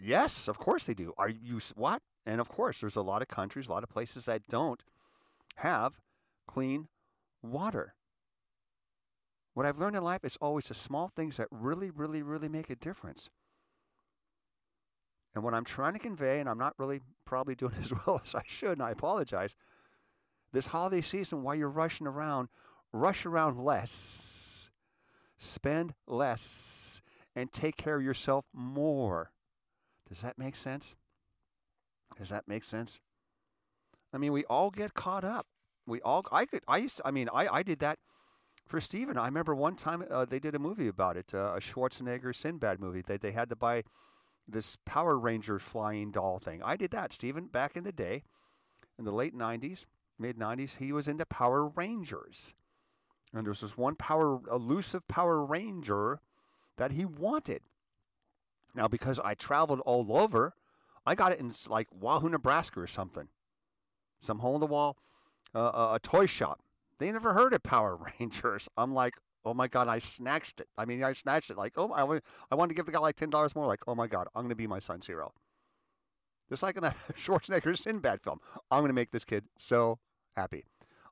Yes, 0.01 0.47
of 0.47 0.57
course 0.57 0.85
they 0.85 0.93
do. 0.93 1.13
Are 1.17 1.29
you 1.29 1.59
what? 1.75 2.01
And 2.25 2.39
of 2.39 2.49
course, 2.49 2.79
there's 2.79 2.95
a 2.95 3.01
lot 3.01 3.21
of 3.21 3.27
countries, 3.27 3.67
a 3.67 3.71
lot 3.71 3.83
of 3.83 3.89
places 3.89 4.25
that 4.25 4.47
don't 4.47 4.83
have 5.57 5.99
clean 6.47 6.87
water. 7.41 7.95
What 9.53 9.65
I've 9.65 9.79
learned 9.79 9.95
in 9.95 10.03
life 10.03 10.23
is 10.23 10.37
always 10.41 10.65
the 10.65 10.73
small 10.73 11.09
things 11.09 11.37
that 11.37 11.47
really, 11.51 11.91
really, 11.91 12.23
really 12.23 12.49
make 12.49 12.69
a 12.69 12.75
difference. 12.75 13.29
And 15.35 15.43
what 15.43 15.53
I'm 15.53 15.65
trying 15.65 15.93
to 15.93 15.99
convey, 15.99 16.39
and 16.39 16.49
I'm 16.49 16.57
not 16.57 16.73
really 16.77 17.01
probably 17.25 17.55
doing 17.55 17.73
as 17.79 17.93
well 18.05 18.21
as 18.23 18.33
I 18.35 18.43
should, 18.47 18.73
and 18.73 18.83
I 18.83 18.91
apologize, 18.91 19.55
this 20.51 20.67
holiday 20.67 21.01
season, 21.01 21.43
while 21.43 21.55
you're 21.55 21.69
rushing 21.69 22.07
around, 22.07 22.49
rush 22.91 23.25
around 23.25 23.59
less, 23.59 24.69
spend 25.37 25.93
less, 26.07 27.01
and 27.35 27.51
take 27.51 27.75
care 27.75 27.97
of 27.97 28.03
yourself 28.03 28.45
more. 28.53 29.31
Does 30.13 30.21
that 30.21 30.37
make 30.37 30.55
sense? 30.55 30.93
Does 32.19 32.29
that 32.29 32.47
make 32.47 32.63
sense? 32.63 32.99
I 34.13 34.19
mean, 34.19 34.31
we 34.31 34.45
all 34.45 34.69
get 34.69 34.93
caught 34.93 35.23
up. 35.23 35.47
We 35.87 36.01
all, 36.01 36.23
I 36.31 36.45
could, 36.45 36.61
I 36.67 36.77
used 36.77 36.97
to, 36.97 37.07
I 37.07 37.09
mean, 37.09 37.29
I, 37.33 37.47
I 37.47 37.63
did 37.63 37.79
that 37.79 37.97
for 38.67 38.79
Stephen, 38.79 39.17
I 39.17 39.25
remember 39.25 39.55
one 39.55 39.75
time 39.75 40.05
uh, 40.11 40.25
they 40.25 40.39
did 40.39 40.53
a 40.53 40.59
movie 40.59 40.87
about 40.87 41.17
it, 41.17 41.33
uh, 41.33 41.53
a 41.55 41.59
Schwarzenegger 41.59 42.35
Sinbad 42.35 42.79
movie. 42.79 43.01
They, 43.01 43.17
they 43.17 43.31
had 43.31 43.49
to 43.49 43.55
buy 43.55 43.83
this 44.47 44.77
Power 44.85 45.17
Ranger 45.17 45.57
flying 45.57 46.11
doll 46.11 46.37
thing. 46.37 46.61
I 46.63 46.77
did 46.77 46.91
that, 46.91 47.11
Stephen, 47.11 47.47
back 47.47 47.75
in 47.75 47.83
the 47.83 47.91
day, 47.91 48.21
in 48.99 49.05
the 49.05 49.11
late 49.11 49.35
90s, 49.35 49.87
mid 50.19 50.37
90s. 50.37 50.77
He 50.77 50.91
was 50.91 51.07
into 51.07 51.25
Power 51.25 51.67
Rangers. 51.67 52.53
And 53.33 53.45
there 53.45 53.51
was 53.51 53.61
this 53.61 53.75
one 53.75 53.95
power, 53.95 54.39
elusive 54.51 55.07
Power 55.07 55.43
Ranger 55.43 56.21
that 56.77 56.91
he 56.91 57.03
wanted. 57.03 57.61
Now, 58.75 58.87
because 58.87 59.19
I 59.19 59.35
traveled 59.35 59.81
all 59.81 60.05
over, 60.15 60.53
I 61.05 61.15
got 61.15 61.31
it 61.31 61.39
in 61.39 61.51
like 61.69 61.87
Wahoo, 61.91 62.29
Nebraska 62.29 62.79
or 62.79 62.87
something. 62.87 63.27
Some 64.21 64.39
hole 64.39 64.55
in 64.55 64.61
the 64.61 64.67
wall, 64.67 64.97
uh, 65.53 65.91
a 65.95 65.99
toy 66.01 66.25
shop. 66.25 66.61
They 66.99 67.11
never 67.11 67.33
heard 67.33 67.53
of 67.53 67.63
Power 67.63 67.97
Rangers. 68.19 68.69
I'm 68.77 68.93
like, 68.93 69.15
oh 69.45 69.53
my 69.53 69.67
god, 69.67 69.87
I 69.87 69.99
snatched 69.99 70.61
it. 70.61 70.67
I 70.77 70.85
mean, 70.85 71.03
I 71.03 71.13
snatched 71.13 71.49
it. 71.49 71.57
Like, 71.57 71.73
oh, 71.77 71.91
I, 71.91 72.19
I 72.51 72.55
wanted 72.55 72.69
to 72.69 72.75
give 72.75 72.85
the 72.85 72.91
guy 72.91 72.99
like 72.99 73.15
ten 73.15 73.29
dollars 73.29 73.55
more. 73.55 73.67
Like, 73.67 73.81
oh 73.87 73.95
my 73.95 74.07
god, 74.07 74.27
I'm 74.33 74.43
gonna 74.43 74.55
be 74.55 74.67
my 74.67 74.79
son's 74.79 75.07
hero. 75.07 75.33
Just 76.49 76.63
like 76.63 76.75
in 76.77 76.83
that 76.83 76.95
Schwarzenegger 77.15 77.77
Sinbad 77.77 78.21
film, 78.21 78.39
I'm 78.71 78.81
gonna 78.81 78.93
make 78.93 79.11
this 79.11 79.25
kid 79.25 79.45
so 79.57 79.99
happy. 80.35 80.65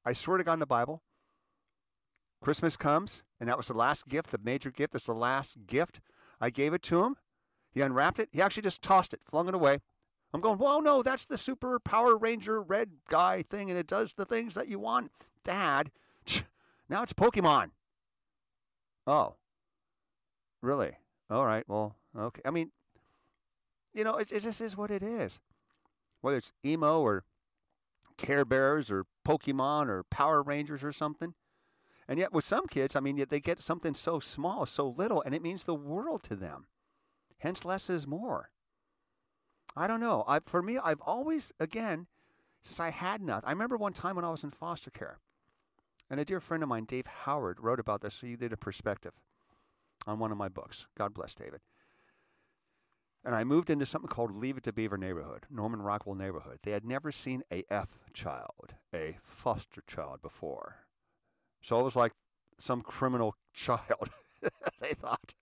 I 0.05 0.13
swear 0.13 0.37
to 0.37 0.43
God 0.43 0.53
in 0.53 0.59
the 0.59 0.65
Bible, 0.65 1.03
Christmas 2.41 2.75
comes, 2.75 3.21
and 3.39 3.47
that 3.47 3.57
was 3.57 3.67
the 3.67 3.77
last 3.77 4.07
gift, 4.07 4.31
the 4.31 4.39
major 4.43 4.71
gift. 4.71 4.93
That's 4.93 5.05
the 5.05 5.13
last 5.13 5.67
gift. 5.67 5.99
I 6.39 6.49
gave 6.49 6.73
it 6.73 6.81
to 6.83 7.03
him. 7.03 7.17
He 7.71 7.81
unwrapped 7.81 8.19
it. 8.19 8.29
He 8.31 8.41
actually 8.41 8.63
just 8.63 8.81
tossed 8.81 9.13
it, 9.13 9.21
flung 9.23 9.47
it 9.47 9.55
away. 9.55 9.79
I'm 10.33 10.41
going, 10.41 10.57
whoa, 10.57 10.79
no, 10.79 11.03
that's 11.03 11.25
the 11.25 11.37
Super 11.37 11.79
Power 11.79 12.17
Ranger 12.17 12.61
red 12.61 12.91
guy 13.09 13.41
thing, 13.41 13.69
and 13.69 13.77
it 13.77 13.87
does 13.87 14.13
the 14.13 14.25
things 14.25 14.55
that 14.55 14.67
you 14.67 14.79
want. 14.79 15.11
Dad, 15.43 15.91
now 16.89 17.03
it's 17.03 17.13
Pokemon. 17.13 17.71
Oh, 19.05 19.35
really? 20.61 20.91
All 21.29 21.45
right. 21.45 21.63
Well, 21.67 21.95
okay. 22.17 22.41
I 22.45 22.51
mean, 22.51 22.71
you 23.93 24.03
know, 24.03 24.15
it, 24.15 24.31
it 24.31 24.41
just 24.41 24.61
is 24.61 24.77
what 24.77 24.91
it 24.91 25.03
is. 25.03 25.39
Whether 26.21 26.37
it's 26.37 26.53
emo 26.65 27.01
or 27.01 27.25
Care 28.17 28.45
Bears 28.45 28.91
or 28.91 29.05
Pokemon 29.27 29.87
or 29.87 30.03
Power 30.03 30.41
Rangers 30.41 30.83
or 30.83 30.93
something. 30.93 31.33
And 32.07 32.19
yet, 32.19 32.33
with 32.33 32.43
some 32.43 32.67
kids, 32.67 32.95
I 32.95 32.99
mean, 32.99 33.17
yet 33.17 33.29
they 33.29 33.39
get 33.39 33.61
something 33.61 33.93
so 33.93 34.19
small, 34.19 34.65
so 34.65 34.87
little, 34.87 35.21
and 35.21 35.33
it 35.33 35.41
means 35.41 35.63
the 35.63 35.75
world 35.75 36.23
to 36.23 36.35
them. 36.35 36.67
Hence, 37.41 37.65
less 37.65 37.89
is 37.89 38.05
more. 38.05 38.51
I 39.75 39.87
don't 39.87 39.99
know. 39.99 40.23
I, 40.27 40.39
for 40.39 40.61
me, 40.61 40.77
I've 40.77 41.01
always, 41.01 41.51
again, 41.59 42.07
since 42.61 42.79
I 42.79 42.91
had 42.91 43.21
nothing. 43.21 43.47
I 43.47 43.51
remember 43.51 43.77
one 43.77 43.93
time 43.93 44.15
when 44.15 44.25
I 44.25 44.29
was 44.29 44.43
in 44.43 44.51
foster 44.51 44.91
care, 44.91 45.17
and 46.09 46.19
a 46.19 46.25
dear 46.25 46.39
friend 46.39 46.61
of 46.61 46.69
mine, 46.69 46.85
Dave 46.85 47.07
Howard, 47.07 47.59
wrote 47.59 47.79
about 47.79 48.01
this. 48.01 48.15
So 48.15 48.27
he 48.27 48.35
did 48.35 48.53
a 48.53 48.57
perspective 48.57 49.13
on 50.05 50.19
one 50.19 50.31
of 50.31 50.37
my 50.37 50.49
books. 50.49 50.85
God 50.95 51.13
bless 51.13 51.33
David. 51.33 51.61
And 53.23 53.33
I 53.33 53.43
moved 53.43 53.69
into 53.69 53.85
something 53.85 54.09
called 54.09 54.35
Leave 54.35 54.57
It 54.57 54.63
to 54.65 54.73
Beaver 54.73 54.97
neighborhood, 54.97 55.45
Norman 55.49 55.81
Rockwell 55.81 56.15
neighborhood. 56.15 56.59
They 56.63 56.71
had 56.71 56.85
never 56.85 57.11
seen 57.11 57.43
a 57.51 57.63
F 57.71 57.97
child, 58.13 58.75
a 58.93 59.17
foster 59.23 59.81
child 59.87 60.21
before. 60.21 60.87
So 61.61 61.79
it 61.79 61.83
was 61.83 61.95
like 61.95 62.13
some 62.59 62.81
criminal 62.81 63.35
child. 63.53 64.09
they 64.79 64.93
thought, 64.93 65.33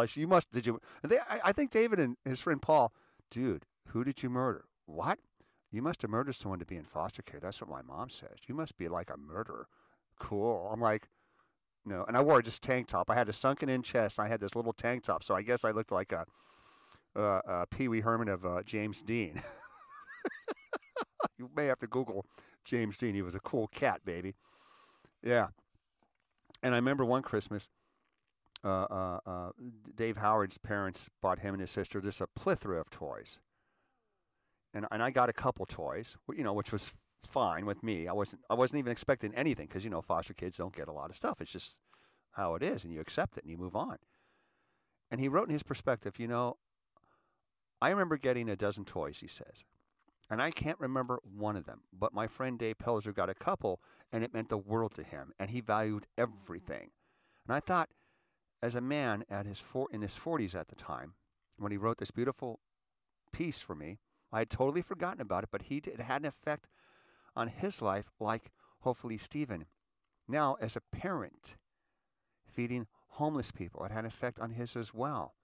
like, 0.00 0.16
you 0.16 0.26
must, 0.26 0.50
did 0.50 0.66
you? 0.66 0.80
They, 1.02 1.18
I, 1.18 1.40
I 1.46 1.52
think 1.52 1.70
David 1.70 1.98
and 1.98 2.16
his 2.24 2.40
friend 2.40 2.60
Paul, 2.60 2.92
dude, 3.30 3.64
who 3.88 4.04
did 4.04 4.22
you 4.22 4.30
murder? 4.30 4.64
What? 4.86 5.18
You 5.70 5.82
must 5.82 6.02
have 6.02 6.10
murdered 6.10 6.34
someone 6.34 6.58
to 6.58 6.66
be 6.66 6.76
in 6.76 6.84
foster 6.84 7.22
care. 7.22 7.40
That's 7.40 7.60
what 7.60 7.70
my 7.70 7.82
mom 7.82 8.10
says. 8.10 8.38
You 8.48 8.54
must 8.54 8.76
be 8.76 8.88
like 8.88 9.08
a 9.08 9.16
murderer 9.16 9.68
cool. 10.20 10.70
I'm 10.72 10.80
like, 10.80 11.08
no. 11.84 12.04
And 12.06 12.16
I 12.16 12.20
wore 12.20 12.40
just 12.42 12.62
tank 12.62 12.86
top. 12.86 13.10
I 13.10 13.14
had 13.14 13.28
a 13.28 13.32
sunken 13.32 13.68
in 13.68 13.82
chest. 13.82 14.20
I 14.20 14.28
had 14.28 14.40
this 14.40 14.54
little 14.54 14.72
tank 14.72 15.02
top. 15.02 15.24
So 15.24 15.34
I 15.34 15.42
guess 15.42 15.64
I 15.64 15.72
looked 15.72 15.90
like 15.90 16.12
a, 16.12 16.26
uh, 17.16 17.40
a 17.44 17.66
Pee 17.66 17.88
Wee 17.88 18.02
Herman 18.02 18.28
of 18.28 18.46
uh, 18.46 18.62
James 18.62 19.02
Dean. 19.02 19.42
you 21.38 21.50
may 21.56 21.66
have 21.66 21.78
to 21.78 21.88
Google 21.88 22.26
James 22.64 22.96
Dean. 22.96 23.14
He 23.14 23.22
was 23.22 23.34
a 23.34 23.40
cool 23.40 23.66
cat, 23.66 24.02
baby. 24.04 24.34
Yeah. 25.24 25.48
And 26.62 26.74
I 26.74 26.76
remember 26.76 27.04
one 27.04 27.22
Christmas, 27.22 27.70
uh, 28.64 28.68
uh, 28.68 29.20
uh, 29.26 29.50
Dave 29.94 30.18
Howard's 30.18 30.58
parents 30.58 31.08
bought 31.22 31.40
him 31.40 31.54
and 31.54 31.60
his 31.60 31.70
sister 31.70 32.00
just 32.00 32.20
a 32.20 32.26
plethora 32.26 32.80
of 32.80 32.90
toys. 32.90 33.40
and 34.74 34.86
and 34.90 35.02
I 35.02 35.10
got 35.10 35.28
a 35.28 35.32
couple 35.32 35.66
toys, 35.66 36.16
you 36.34 36.44
know, 36.44 36.52
which 36.52 36.72
was 36.72 36.94
fine 37.20 37.66
with 37.66 37.82
me. 37.82 38.08
I 38.08 38.12
wasn't 38.12 38.42
I 38.50 38.54
wasn't 38.54 38.78
even 38.78 38.92
expecting 38.92 39.34
anything 39.34 39.66
because 39.66 39.84
you 39.84 39.90
know 39.90 40.02
foster 40.02 40.34
kids 40.34 40.56
don't 40.58 40.74
get 40.74 40.88
a 40.88 40.92
lot 40.92 41.10
of 41.10 41.16
stuff. 41.16 41.40
It's 41.40 41.52
just 41.52 41.80
how 42.32 42.54
it 42.54 42.62
is, 42.62 42.84
and 42.84 42.92
you 42.92 43.00
accept 43.00 43.36
it 43.36 43.44
and 43.44 43.50
you 43.50 43.58
move 43.58 43.76
on. 43.76 43.98
And 45.10 45.20
he 45.20 45.28
wrote 45.28 45.48
in 45.48 45.52
his 45.52 45.64
perspective, 45.64 46.18
you 46.20 46.28
know, 46.28 46.56
I 47.82 47.90
remember 47.90 48.16
getting 48.16 48.48
a 48.48 48.56
dozen 48.56 48.84
toys. 48.84 49.18
He 49.20 49.26
says, 49.26 49.64
and 50.30 50.40
I 50.40 50.50
can't 50.52 50.78
remember 50.78 51.18
one 51.24 51.56
of 51.56 51.64
them, 51.64 51.80
but 51.92 52.14
my 52.14 52.28
friend 52.28 52.58
Dave 52.58 52.78
Pelzer 52.78 53.12
got 53.14 53.28
a 53.28 53.34
couple, 53.34 53.80
and 54.12 54.22
it 54.22 54.32
meant 54.32 54.48
the 54.48 54.58
world 54.58 54.94
to 54.94 55.02
him, 55.02 55.32
and 55.38 55.50
he 55.50 55.60
valued 55.60 56.06
everything. 56.16 56.90
And 57.46 57.56
I 57.56 57.60
thought, 57.60 57.88
as 58.62 58.74
a 58.74 58.80
man 58.80 59.24
at 59.30 59.46
his 59.46 59.58
four, 59.58 59.88
in 59.92 60.02
his 60.02 60.18
40s 60.18 60.54
at 60.54 60.68
the 60.68 60.74
time, 60.74 61.14
when 61.58 61.72
he 61.72 61.78
wrote 61.78 61.98
this 61.98 62.10
beautiful 62.10 62.60
piece 63.32 63.60
for 63.60 63.74
me, 63.74 63.98
I 64.32 64.40
had 64.40 64.50
totally 64.50 64.82
forgotten 64.82 65.20
about 65.20 65.44
it, 65.44 65.50
but 65.50 65.62
he 65.62 65.80
did, 65.80 65.94
it 65.94 66.02
had 66.02 66.22
an 66.22 66.28
effect 66.28 66.68
on 67.34 67.48
his 67.48 67.82
life, 67.82 68.10
like 68.18 68.50
hopefully 68.80 69.18
Stephen. 69.18 69.66
Now, 70.28 70.56
as 70.60 70.76
a 70.76 70.80
parent, 70.80 71.56
feeding 72.46 72.86
homeless 73.08 73.50
people, 73.50 73.84
it 73.84 73.90
had 73.90 74.00
an 74.00 74.06
effect 74.06 74.38
on 74.38 74.50
his 74.50 74.76
as 74.76 74.94
well. 74.94 75.34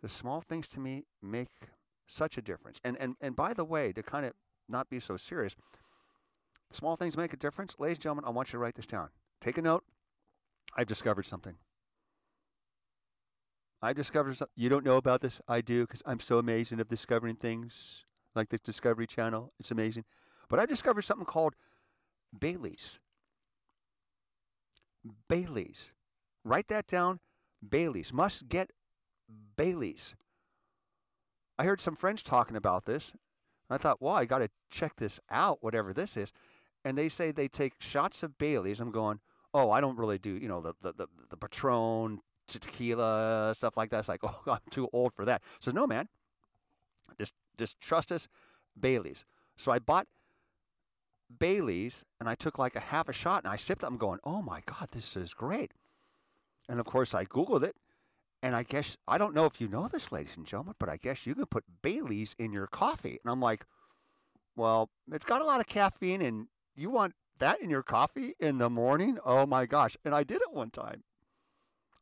The 0.00 0.08
small 0.08 0.40
things 0.40 0.66
to 0.68 0.80
me 0.80 1.04
make 1.22 1.50
such 2.06 2.36
a 2.36 2.42
difference. 2.42 2.80
And 2.82 2.96
and 2.98 3.14
and 3.20 3.36
by 3.36 3.54
the 3.54 3.64
way, 3.64 3.92
to 3.92 4.02
kind 4.02 4.26
of 4.26 4.32
not 4.68 4.90
be 4.90 4.98
so 4.98 5.16
serious, 5.16 5.54
small 6.70 6.96
things 6.96 7.16
make 7.16 7.32
a 7.32 7.36
difference. 7.36 7.76
Ladies 7.78 7.98
and 7.98 8.02
gentlemen, 8.02 8.24
I 8.26 8.30
want 8.30 8.48
you 8.48 8.52
to 8.52 8.58
write 8.58 8.74
this 8.74 8.86
down. 8.86 9.10
Take 9.40 9.58
a 9.58 9.62
note. 9.62 9.84
I've 10.74 10.86
discovered 10.86 11.26
something. 11.26 11.56
I 13.82 13.92
discovered 13.92 14.36
something. 14.36 14.52
You 14.54 14.68
don't 14.68 14.84
know 14.84 14.96
about 14.96 15.20
this. 15.20 15.40
I 15.48 15.60
do 15.60 15.82
because 15.82 16.02
I'm 16.06 16.20
so 16.20 16.38
amazing 16.38 16.80
of 16.80 16.88
discovering 16.88 17.34
things 17.34 18.04
like 18.34 18.48
this 18.48 18.60
Discovery 18.60 19.06
Channel. 19.06 19.52
It's 19.58 19.72
amazing. 19.72 20.04
But 20.48 20.60
I 20.60 20.66
discovered 20.66 21.02
something 21.02 21.26
called 21.26 21.54
Bailey's. 22.38 23.00
Bailey's. 25.28 25.90
Write 26.44 26.68
that 26.68 26.86
down. 26.86 27.18
Bailey's. 27.66 28.12
Must 28.12 28.48
get 28.48 28.70
Bailey's. 29.56 30.14
I 31.58 31.64
heard 31.64 31.80
some 31.80 31.96
friends 31.96 32.22
talking 32.22 32.56
about 32.56 32.84
this. 32.84 33.12
I 33.68 33.78
thought, 33.78 34.00
well, 34.00 34.14
I 34.14 34.26
got 34.26 34.38
to 34.38 34.50
check 34.70 34.96
this 34.96 35.18
out, 35.30 35.58
whatever 35.60 35.92
this 35.92 36.16
is. 36.16 36.32
And 36.84 36.96
they 36.96 37.08
say 37.08 37.30
they 37.30 37.48
take 37.48 37.74
shots 37.80 38.22
of 38.22 38.38
Bailey's. 38.38 38.80
I'm 38.80 38.90
going, 38.90 39.20
oh, 39.54 39.70
I 39.70 39.80
don't 39.80 39.98
really 39.98 40.18
do, 40.18 40.30
you 40.30 40.48
know, 40.48 40.60
the 40.60 40.74
the 40.82 40.92
the, 40.92 41.06
the 41.30 41.36
Patron, 41.36 42.20
tequila, 42.58 43.54
stuff 43.54 43.76
like 43.76 43.90
that. 43.90 44.00
It's 44.00 44.08
like, 44.08 44.20
oh, 44.22 44.40
I'm 44.46 44.58
too 44.70 44.88
old 44.92 45.14
for 45.14 45.24
that. 45.24 45.42
So 45.60 45.70
no, 45.70 45.86
man, 45.86 46.08
just 47.18 47.32
just 47.58 47.80
trust 47.80 48.12
us, 48.12 48.28
Bailey's. 48.78 49.24
So 49.56 49.72
I 49.72 49.78
bought 49.78 50.06
Bailey's 51.38 52.04
and 52.20 52.28
I 52.28 52.34
took 52.34 52.58
like 52.58 52.76
a 52.76 52.80
half 52.80 53.08
a 53.08 53.12
shot 53.12 53.44
and 53.44 53.52
I 53.52 53.56
sipped 53.56 53.82
it. 53.82 53.86
I'm 53.86 53.98
going, 53.98 54.18
oh 54.24 54.42
my 54.42 54.62
god, 54.66 54.88
this 54.92 55.16
is 55.16 55.34
great. 55.34 55.72
And 56.68 56.80
of 56.80 56.86
course, 56.86 57.14
I 57.14 57.24
googled 57.24 57.62
it 57.62 57.76
and 58.42 58.56
I 58.56 58.64
guess, 58.64 58.96
I 59.06 59.18
don't 59.18 59.34
know 59.34 59.46
if 59.46 59.60
you 59.60 59.68
know 59.68 59.88
this, 59.88 60.10
ladies 60.10 60.36
and 60.36 60.46
gentlemen, 60.46 60.74
but 60.78 60.88
I 60.88 60.96
guess 60.96 61.26
you 61.26 61.34
can 61.34 61.46
put 61.46 61.64
Bailey's 61.82 62.34
in 62.38 62.52
your 62.52 62.66
coffee. 62.66 63.18
And 63.22 63.30
I'm 63.30 63.40
like, 63.40 63.64
well, 64.56 64.90
it's 65.10 65.24
got 65.24 65.42
a 65.42 65.44
lot 65.44 65.60
of 65.60 65.66
caffeine 65.66 66.22
and 66.22 66.48
you 66.74 66.90
want 66.90 67.14
that 67.38 67.60
in 67.60 67.70
your 67.70 67.82
coffee 67.82 68.34
in 68.40 68.58
the 68.58 68.68
morning? 68.68 69.18
Oh 69.24 69.46
my 69.46 69.66
gosh. 69.66 69.96
And 70.04 70.14
I 70.14 70.24
did 70.24 70.42
it 70.42 70.52
one 70.52 70.70
time. 70.70 71.04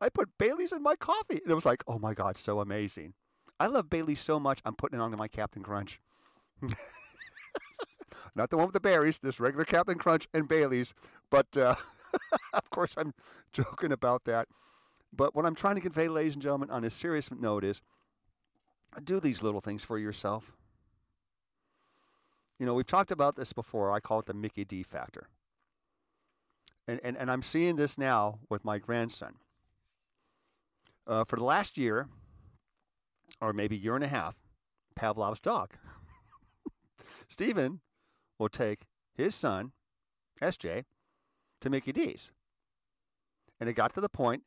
I 0.00 0.08
put 0.08 0.38
Bailey's 0.38 0.72
in 0.72 0.82
my 0.82 0.96
coffee. 0.96 1.40
And 1.42 1.50
it 1.50 1.54
was 1.54 1.66
like, 1.66 1.84
oh 1.86 1.98
my 1.98 2.14
God, 2.14 2.36
so 2.36 2.60
amazing. 2.60 3.14
I 3.58 3.66
love 3.66 3.90
Bailey's 3.90 4.20
so 4.20 4.40
much, 4.40 4.60
I'm 4.64 4.74
putting 4.74 4.98
it 4.98 5.02
onto 5.02 5.16
my 5.16 5.28
Captain 5.28 5.62
Crunch. 5.62 6.00
Not 8.34 8.50
the 8.50 8.56
one 8.56 8.66
with 8.66 8.74
the 8.74 8.80
berries, 8.80 9.18
this 9.18 9.40
regular 9.40 9.64
Captain 9.64 9.98
Crunch 9.98 10.28
and 10.32 10.48
Bailey's. 10.48 10.94
But 11.30 11.56
uh, 11.56 11.74
of 12.54 12.70
course, 12.70 12.94
I'm 12.96 13.12
joking 13.52 13.92
about 13.92 14.24
that. 14.24 14.48
But 15.12 15.34
what 15.34 15.44
I'm 15.44 15.54
trying 15.54 15.74
to 15.74 15.80
convey, 15.80 16.08
ladies 16.08 16.34
and 16.34 16.42
gentlemen, 16.42 16.70
on 16.70 16.84
a 16.84 16.90
serious 16.90 17.30
note 17.30 17.64
is 17.64 17.82
do 19.04 19.20
these 19.20 19.42
little 19.42 19.60
things 19.60 19.84
for 19.84 19.98
yourself. 19.98 20.52
You 22.58 22.66
know, 22.66 22.74
we've 22.74 22.86
talked 22.86 23.10
about 23.10 23.36
this 23.36 23.52
before. 23.52 23.92
I 23.92 24.00
call 24.00 24.20
it 24.20 24.26
the 24.26 24.34
Mickey 24.34 24.64
D 24.64 24.82
factor. 24.82 25.28
And, 26.86 27.00
and, 27.02 27.16
and 27.16 27.30
I'm 27.30 27.42
seeing 27.42 27.76
this 27.76 27.96
now 27.96 28.38
with 28.48 28.64
my 28.64 28.78
grandson. 28.78 29.34
Uh, 31.06 31.24
for 31.24 31.36
the 31.36 31.44
last 31.44 31.76
year, 31.76 32.08
or 33.40 33.52
maybe 33.52 33.76
year 33.76 33.94
and 33.94 34.04
a 34.04 34.08
half, 34.08 34.36
Pavlov's 34.94 35.40
dog, 35.40 35.72
Stephen, 37.28 37.80
will 38.38 38.48
take 38.48 38.80
his 39.14 39.34
son, 39.34 39.72
SJ, 40.40 40.84
to 41.60 41.70
Mickey 41.70 41.92
D's. 41.92 42.32
And 43.58 43.68
it 43.68 43.74
got 43.74 43.94
to 43.94 44.00
the 44.00 44.08
point 44.08 44.42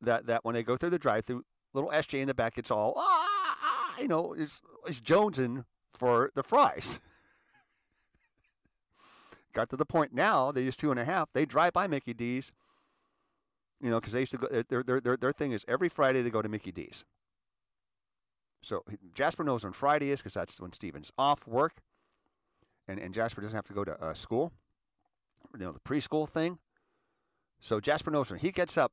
that 0.00 0.26
that 0.26 0.44
when 0.44 0.54
they 0.54 0.62
go 0.62 0.76
through 0.76 0.90
the 0.90 0.98
drive-through, 0.98 1.44
little 1.74 1.90
SJ 1.90 2.20
in 2.20 2.28
the 2.28 2.34
back, 2.34 2.58
it's 2.58 2.70
all 2.70 2.94
ah, 2.96 3.26
ah 3.62 3.94
you 4.00 4.08
know, 4.08 4.34
it's 4.36 4.60
it's 4.86 5.00
jonesing 5.00 5.64
for 5.92 6.30
the 6.34 6.42
fries. 6.42 7.00
Got 9.52 9.70
to 9.70 9.76
the 9.76 9.86
point 9.86 10.12
now 10.12 10.52
they 10.52 10.62
use 10.62 10.76
two 10.76 10.90
and 10.90 11.00
a 11.00 11.04
half. 11.04 11.30
They 11.32 11.44
drive 11.46 11.72
by 11.72 11.86
Mickey 11.86 12.14
D's, 12.14 12.52
you 13.82 13.90
know, 13.90 14.00
because 14.00 14.12
they 14.12 14.20
used 14.20 14.32
to 14.32 14.38
go. 14.38 14.48
Their, 14.48 14.82
their 14.82 15.00
their 15.00 15.16
their 15.16 15.32
thing 15.32 15.52
is 15.52 15.64
every 15.68 15.88
Friday 15.88 16.22
they 16.22 16.30
go 16.30 16.42
to 16.42 16.48
Mickey 16.48 16.72
D's. 16.72 17.04
So 18.62 18.84
Jasper 19.14 19.44
knows 19.44 19.64
when 19.64 19.72
Friday 19.72 20.10
is 20.10 20.20
because 20.20 20.34
that's 20.34 20.60
when 20.60 20.72
Stephen's 20.72 21.12
off 21.16 21.46
work, 21.46 21.80
and 22.86 22.98
and 22.98 23.14
Jasper 23.14 23.40
doesn't 23.40 23.56
have 23.56 23.66
to 23.66 23.72
go 23.72 23.84
to 23.84 24.02
uh, 24.02 24.14
school, 24.14 24.52
you 25.58 25.64
know, 25.64 25.72
the 25.72 25.80
preschool 25.80 26.28
thing. 26.28 26.58
So 27.60 27.80
Jasper 27.80 28.10
knows 28.10 28.30
when 28.30 28.40
he 28.40 28.52
gets 28.52 28.78
up 28.78 28.92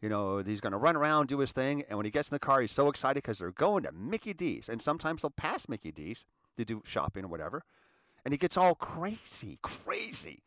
you 0.00 0.08
know, 0.08 0.38
he's 0.38 0.60
going 0.60 0.72
to 0.72 0.78
run 0.78 0.96
around, 0.96 1.28
do 1.28 1.38
his 1.38 1.52
thing. 1.52 1.84
And 1.88 1.98
when 1.98 2.06
he 2.06 2.10
gets 2.10 2.30
in 2.30 2.34
the 2.34 2.40
car, 2.40 2.60
he's 2.60 2.72
so 2.72 2.88
excited 2.88 3.22
because 3.22 3.38
they're 3.38 3.52
going 3.52 3.82
to 3.82 3.92
Mickey 3.92 4.32
D's. 4.32 4.68
And 4.68 4.80
sometimes 4.80 5.22
they'll 5.22 5.30
pass 5.30 5.68
Mickey 5.68 5.92
D's 5.92 6.24
to 6.56 6.64
do 6.64 6.82
shopping 6.84 7.24
or 7.24 7.28
whatever. 7.28 7.62
And 8.24 8.32
he 8.32 8.38
gets 8.38 8.56
all 8.56 8.74
crazy, 8.74 9.58
crazy. 9.62 10.42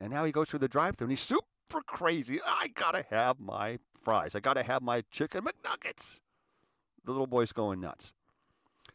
And 0.00 0.10
now 0.10 0.24
he 0.24 0.32
goes 0.32 0.50
through 0.50 0.60
the 0.60 0.68
drive 0.68 0.96
through 0.96 1.06
and 1.06 1.12
he's 1.12 1.20
super 1.20 1.46
crazy. 1.86 2.40
I 2.44 2.68
got 2.68 2.92
to 2.92 3.04
have 3.10 3.38
my 3.38 3.78
fries. 4.02 4.34
I 4.34 4.40
got 4.40 4.54
to 4.54 4.62
have 4.62 4.82
my 4.82 5.04
chicken 5.10 5.44
McNuggets. 5.44 6.18
The 7.04 7.12
little 7.12 7.26
boy's 7.26 7.52
going 7.52 7.80
nuts. 7.80 8.12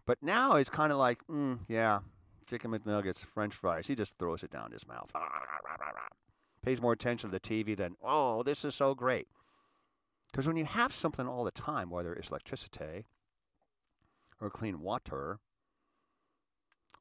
But 0.05 0.21
now 0.21 0.57
he's 0.57 0.69
kind 0.69 0.91
of 0.91 0.97
like, 0.97 1.25
mm, 1.27 1.59
yeah, 1.67 1.99
chicken 2.47 2.71
McNuggets, 2.71 3.25
French 3.25 3.53
fries. 3.53 3.87
He 3.87 3.95
just 3.95 4.17
throws 4.17 4.43
it 4.43 4.51
down 4.51 4.71
his 4.71 4.87
mouth. 4.87 5.11
Pays 6.61 6.81
more 6.81 6.93
attention 6.93 7.31
to 7.31 7.33
the 7.33 7.39
TV 7.39 7.75
than, 7.75 7.95
oh, 8.03 8.43
this 8.43 8.65
is 8.65 8.75
so 8.75 8.93
great. 8.93 9.27
Because 10.31 10.47
when 10.47 10.57
you 10.57 10.65
have 10.65 10.93
something 10.93 11.27
all 11.27 11.43
the 11.43 11.51
time, 11.51 11.89
whether 11.89 12.13
it's 12.13 12.29
electricity 12.29 13.05
or 14.41 14.49
clean 14.49 14.81
water 14.81 15.39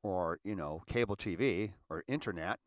or, 0.03 0.39
you 0.45 0.55
know, 0.55 0.83
cable 0.87 1.17
TV 1.17 1.73
or 1.91 2.05
internet, 2.07 2.61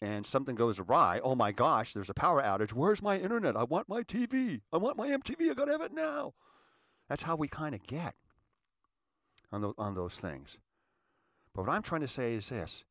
and 0.00 0.26
something 0.26 0.54
goes 0.54 0.78
awry, 0.78 1.20
oh 1.22 1.34
my 1.34 1.52
gosh, 1.52 1.92
there's 1.92 2.10
a 2.10 2.14
power 2.14 2.42
outage. 2.42 2.72
Where's 2.72 3.02
my 3.02 3.18
internet? 3.18 3.56
I 3.56 3.64
want 3.64 3.88
my 3.88 4.02
TV. 4.02 4.60
I 4.72 4.76
want 4.76 4.96
my 4.96 5.08
MTV. 5.08 5.50
I 5.50 5.54
got 5.54 5.66
to 5.66 5.72
have 5.72 5.80
it 5.80 5.94
now. 5.94 6.34
That's 7.08 7.22
how 7.22 7.36
we 7.36 7.48
kind 7.48 7.74
of 7.74 7.82
get 7.82 8.14
on, 9.50 9.62
the, 9.62 9.72
on 9.78 9.94
those 9.94 10.18
things. 10.18 10.58
But 11.54 11.66
what 11.66 11.72
I'm 11.72 11.82
trying 11.82 12.02
to 12.02 12.08
say 12.08 12.34
is 12.34 12.50
this 12.50 12.84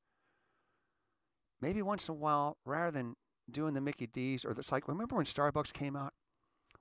maybe 1.62 1.82
once 1.82 2.08
in 2.08 2.14
a 2.14 2.18
while, 2.18 2.58
rather 2.66 2.92
than 2.92 3.16
doing 3.50 3.74
the 3.74 3.82
Mickey 3.82 4.08
D's, 4.08 4.44
or 4.44 4.52
it's 4.52 4.72
like, 4.72 4.88
remember 4.88 5.16
when 5.16 5.26
Starbucks 5.26 5.74
came 5.74 5.96
out? 5.96 6.14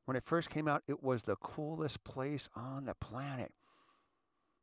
When 0.07 0.17
it 0.17 0.25
first 0.25 0.51
came 0.51 0.69
out, 0.69 0.83
it 0.87 1.03
was 1.03 1.23
the 1.23 1.37
coolest 1.37 2.05
place 2.05 2.49
on 2.55 2.85
the 2.85 2.95
planet. 2.95 3.53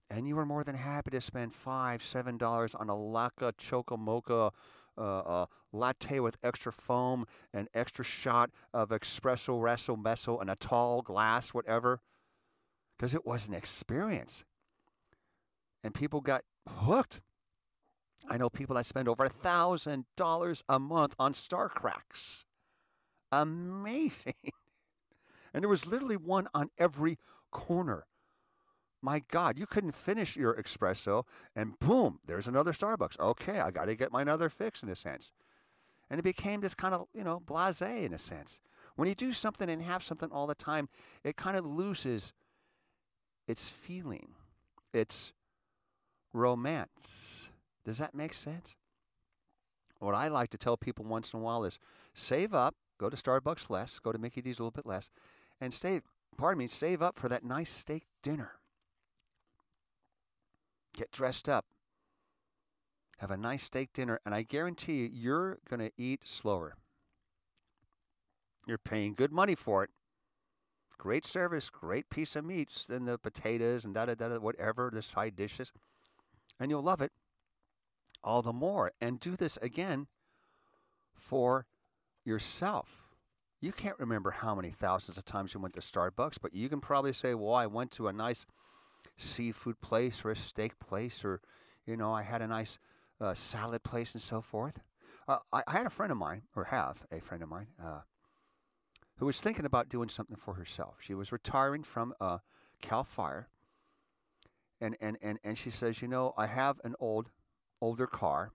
And 0.10 0.28
you 0.28 0.36
were 0.36 0.46
more 0.46 0.64
than 0.64 0.76
happy 0.76 1.12
to 1.12 1.22
spend 1.22 1.54
five, 1.54 2.04
seven 2.04 2.38
dollars 2.38 2.76
on 2.76 2.90
a 2.90 2.94
Laka 2.94 3.54
Choco 3.58 3.98
Mocha 3.98 4.52
uh, 4.98 5.46
latte 5.72 6.20
with 6.20 6.38
extra 6.44 6.72
foam 6.72 7.26
and 7.54 7.68
extra 7.74 8.04
shot 8.04 8.52
of 8.74 8.90
espresso, 8.90 9.60
resso, 9.60 10.02
meso, 10.02 10.40
and 10.40 10.50
a 10.50 10.56
tall 10.56 11.02
glass, 11.02 11.54
whatever, 11.54 12.02
because 12.98 13.14
it 13.14 13.26
was 13.26 13.48
an 13.48 13.54
experience. 13.54 14.44
And 15.84 15.94
people 15.94 16.22
got 16.22 16.44
hooked. 16.68 17.22
I 18.30 18.38
know 18.38 18.50
people 18.50 18.76
that 18.76 18.86
spend 18.86 19.08
over 19.08 19.26
a 19.26 19.30
thousand 19.30 20.06
dollars 20.16 20.64
a 20.70 20.78
month 20.78 21.16
on 21.18 21.34
Star 21.34 21.70
Cracks. 21.70 22.46
Amazing. 23.32 24.34
And 25.54 25.64
there 25.64 25.70
was 25.70 25.86
literally 25.86 26.16
one 26.16 26.48
on 26.54 26.70
every 26.78 27.18
corner. 27.52 28.06
My 29.02 29.24
God, 29.30 29.58
you 29.58 29.66
couldn't 29.66 29.96
finish 29.96 30.36
your 30.36 30.56
espresso, 30.56 31.24
and 31.56 31.78
boom, 31.80 32.20
there's 32.26 32.48
another 32.48 32.72
Starbucks. 32.72 33.20
Okay, 33.20 33.60
I 33.60 33.72
got 33.72 33.86
to 33.86 33.96
get 33.96 34.12
my 34.12 34.22
another 34.22 34.50
fix 34.50 34.84
in 34.84 34.90
a 34.90 34.96
sense. 34.96 35.32
And 36.10 36.20
it 36.20 36.24
became 36.24 36.62
this 36.62 36.76
kind 36.76 36.94
of, 36.94 37.08
you 37.14 37.24
know, 37.24 37.40
blase 37.40 37.82
in 37.82 38.14
a 38.14 38.18
sense. 38.18 38.60
When 38.96 39.08
you 39.08 39.16
do 39.16 39.32
something 39.32 39.70
and 39.70 39.82
have 39.82 40.04
something 40.04 40.30
all 40.30 40.46
the 40.46 40.54
time, 40.54 40.90
it 41.24 41.38
kind 41.38 41.58
of 41.58 41.66
loses 41.66 42.34
its 43.48 43.70
feeling, 43.70 44.36
its 44.94 45.32
romance. 46.34 47.50
Does 47.86 47.98
that 47.98 48.14
make 48.14 48.34
sense? 48.34 48.76
What 50.00 50.16
I 50.16 50.28
like 50.28 50.50
to 50.50 50.58
tell 50.58 50.78
people 50.78 51.06
once 51.06 51.34
in 51.34 51.40
a 51.40 51.44
while 51.44 51.64
is 51.64 51.80
save 52.14 52.54
up, 52.54 52.76
go 53.00 53.10
to 53.10 53.18
Starbucks 53.18 53.70
less, 53.70 54.00
go 54.00 54.12
to 54.12 54.18
Mickey 54.18 54.42
D's 54.42 54.60
a 54.60 54.64
little 54.64 54.72
bit 54.72 54.86
less, 54.86 55.10
and 55.60 55.74
save, 55.74 56.02
pardon 56.38 56.60
me, 56.60 56.68
save 56.68 57.02
up 57.02 57.18
for 57.18 57.30
that 57.30 57.44
nice 57.44 57.70
steak 57.72 58.04
dinner. 58.22 58.54
Get 60.96 61.12
dressed 61.12 61.48
up. 61.48 61.66
Have 63.20 63.32
a 63.32 63.38
nice 63.38 63.64
steak 63.64 63.94
dinner, 63.94 64.20
and 64.26 64.34
I 64.34 64.42
guarantee 64.42 65.02
you, 65.02 65.10
you're 65.14 65.60
going 65.70 65.80
to 65.80 65.92
eat 65.98 66.28
slower. 66.28 66.76
You're 68.68 68.78
paying 68.78 69.14
good 69.14 69.32
money 69.32 69.56
for 69.56 69.84
it. 69.84 69.90
Great 70.98 71.26
service, 71.26 71.70
great 71.70 72.10
piece 72.10 72.36
of 72.36 72.46
meats, 72.46 72.90
and 72.90 73.08
the 73.08 73.18
potatoes 73.18 73.86
and 73.86 73.94
da 73.94 74.06
da 74.06 74.16
da, 74.16 74.40
whatever 74.40 74.92
the 74.94 75.02
side 75.02 75.36
dishes, 75.36 75.72
and 76.60 76.70
you'll 76.70 76.84
love 76.84 77.02
it 77.02 77.12
all 78.24 78.42
the 78.42 78.54
more. 78.54 78.92
And 79.02 79.20
do 79.20 79.36
this 79.36 79.58
again 79.62 80.08
for 81.16 81.66
yourself. 82.24 83.04
You 83.60 83.72
can't 83.72 84.00
remember 84.00 84.32
how 84.32 84.56
many 84.56 84.70
thousands 84.70 85.18
of 85.18 85.26
times 85.26 85.54
you 85.54 85.60
went 85.60 85.76
to 85.76 85.82
Starbucks, 85.82 86.38
but 86.42 86.54
you 86.54 86.70
can 86.70 86.82
probably 86.82 87.14
say, 87.14 87.36
well, 87.36 87.54
I 87.54 87.68
went 87.68 87.92
to 87.92 88.08
a 88.08 88.14
nice 88.14 88.46
seafood 89.18 89.82
place 89.82 90.24
or 90.24 90.32
a 90.32 90.36
steak 90.36 90.80
place, 90.80 91.24
or, 91.24 91.42
you 91.86 91.98
know, 91.98 92.14
I 92.14 92.24
had 92.24 92.42
a 92.42 92.48
nice 92.48 92.80
uh, 93.20 93.34
salad 93.34 93.84
place 93.84 94.14
and 94.14 94.22
so 94.22 94.42
forth. 94.42 94.80
Uh, 95.28 95.38
I, 95.54 95.64
I, 95.68 95.74
had 95.74 95.86
a 95.86 95.92
friend 95.92 96.12
of 96.12 96.18
mine, 96.18 96.44
or 96.56 96.66
have 96.66 97.04
a 97.12 97.20
friend 97.20 97.44
of 97.44 97.50
mine, 97.50 97.68
uh, 97.82 98.02
who 99.18 99.28
was 99.28 99.40
thinking 99.40 99.66
about 99.66 99.88
doing 99.88 100.10
something 100.10 100.36
for 100.36 100.56
herself. 100.56 100.98
She 101.00 101.14
was 101.14 101.32
retiring 101.32 101.84
from 101.84 102.14
uh, 102.20 102.40
Cal 102.82 103.04
Fire, 103.04 103.48
and, 104.82 104.98
and, 105.00 105.18
and, 105.22 105.40
and 105.44 105.58
she 105.58 105.70
says, 105.70 106.02
you 106.02 106.08
know, 106.08 106.34
I 106.38 106.48
have 106.48 106.82
an 106.84 106.96
old 107.00 107.30
older 107.82 108.08
car, 108.08 108.52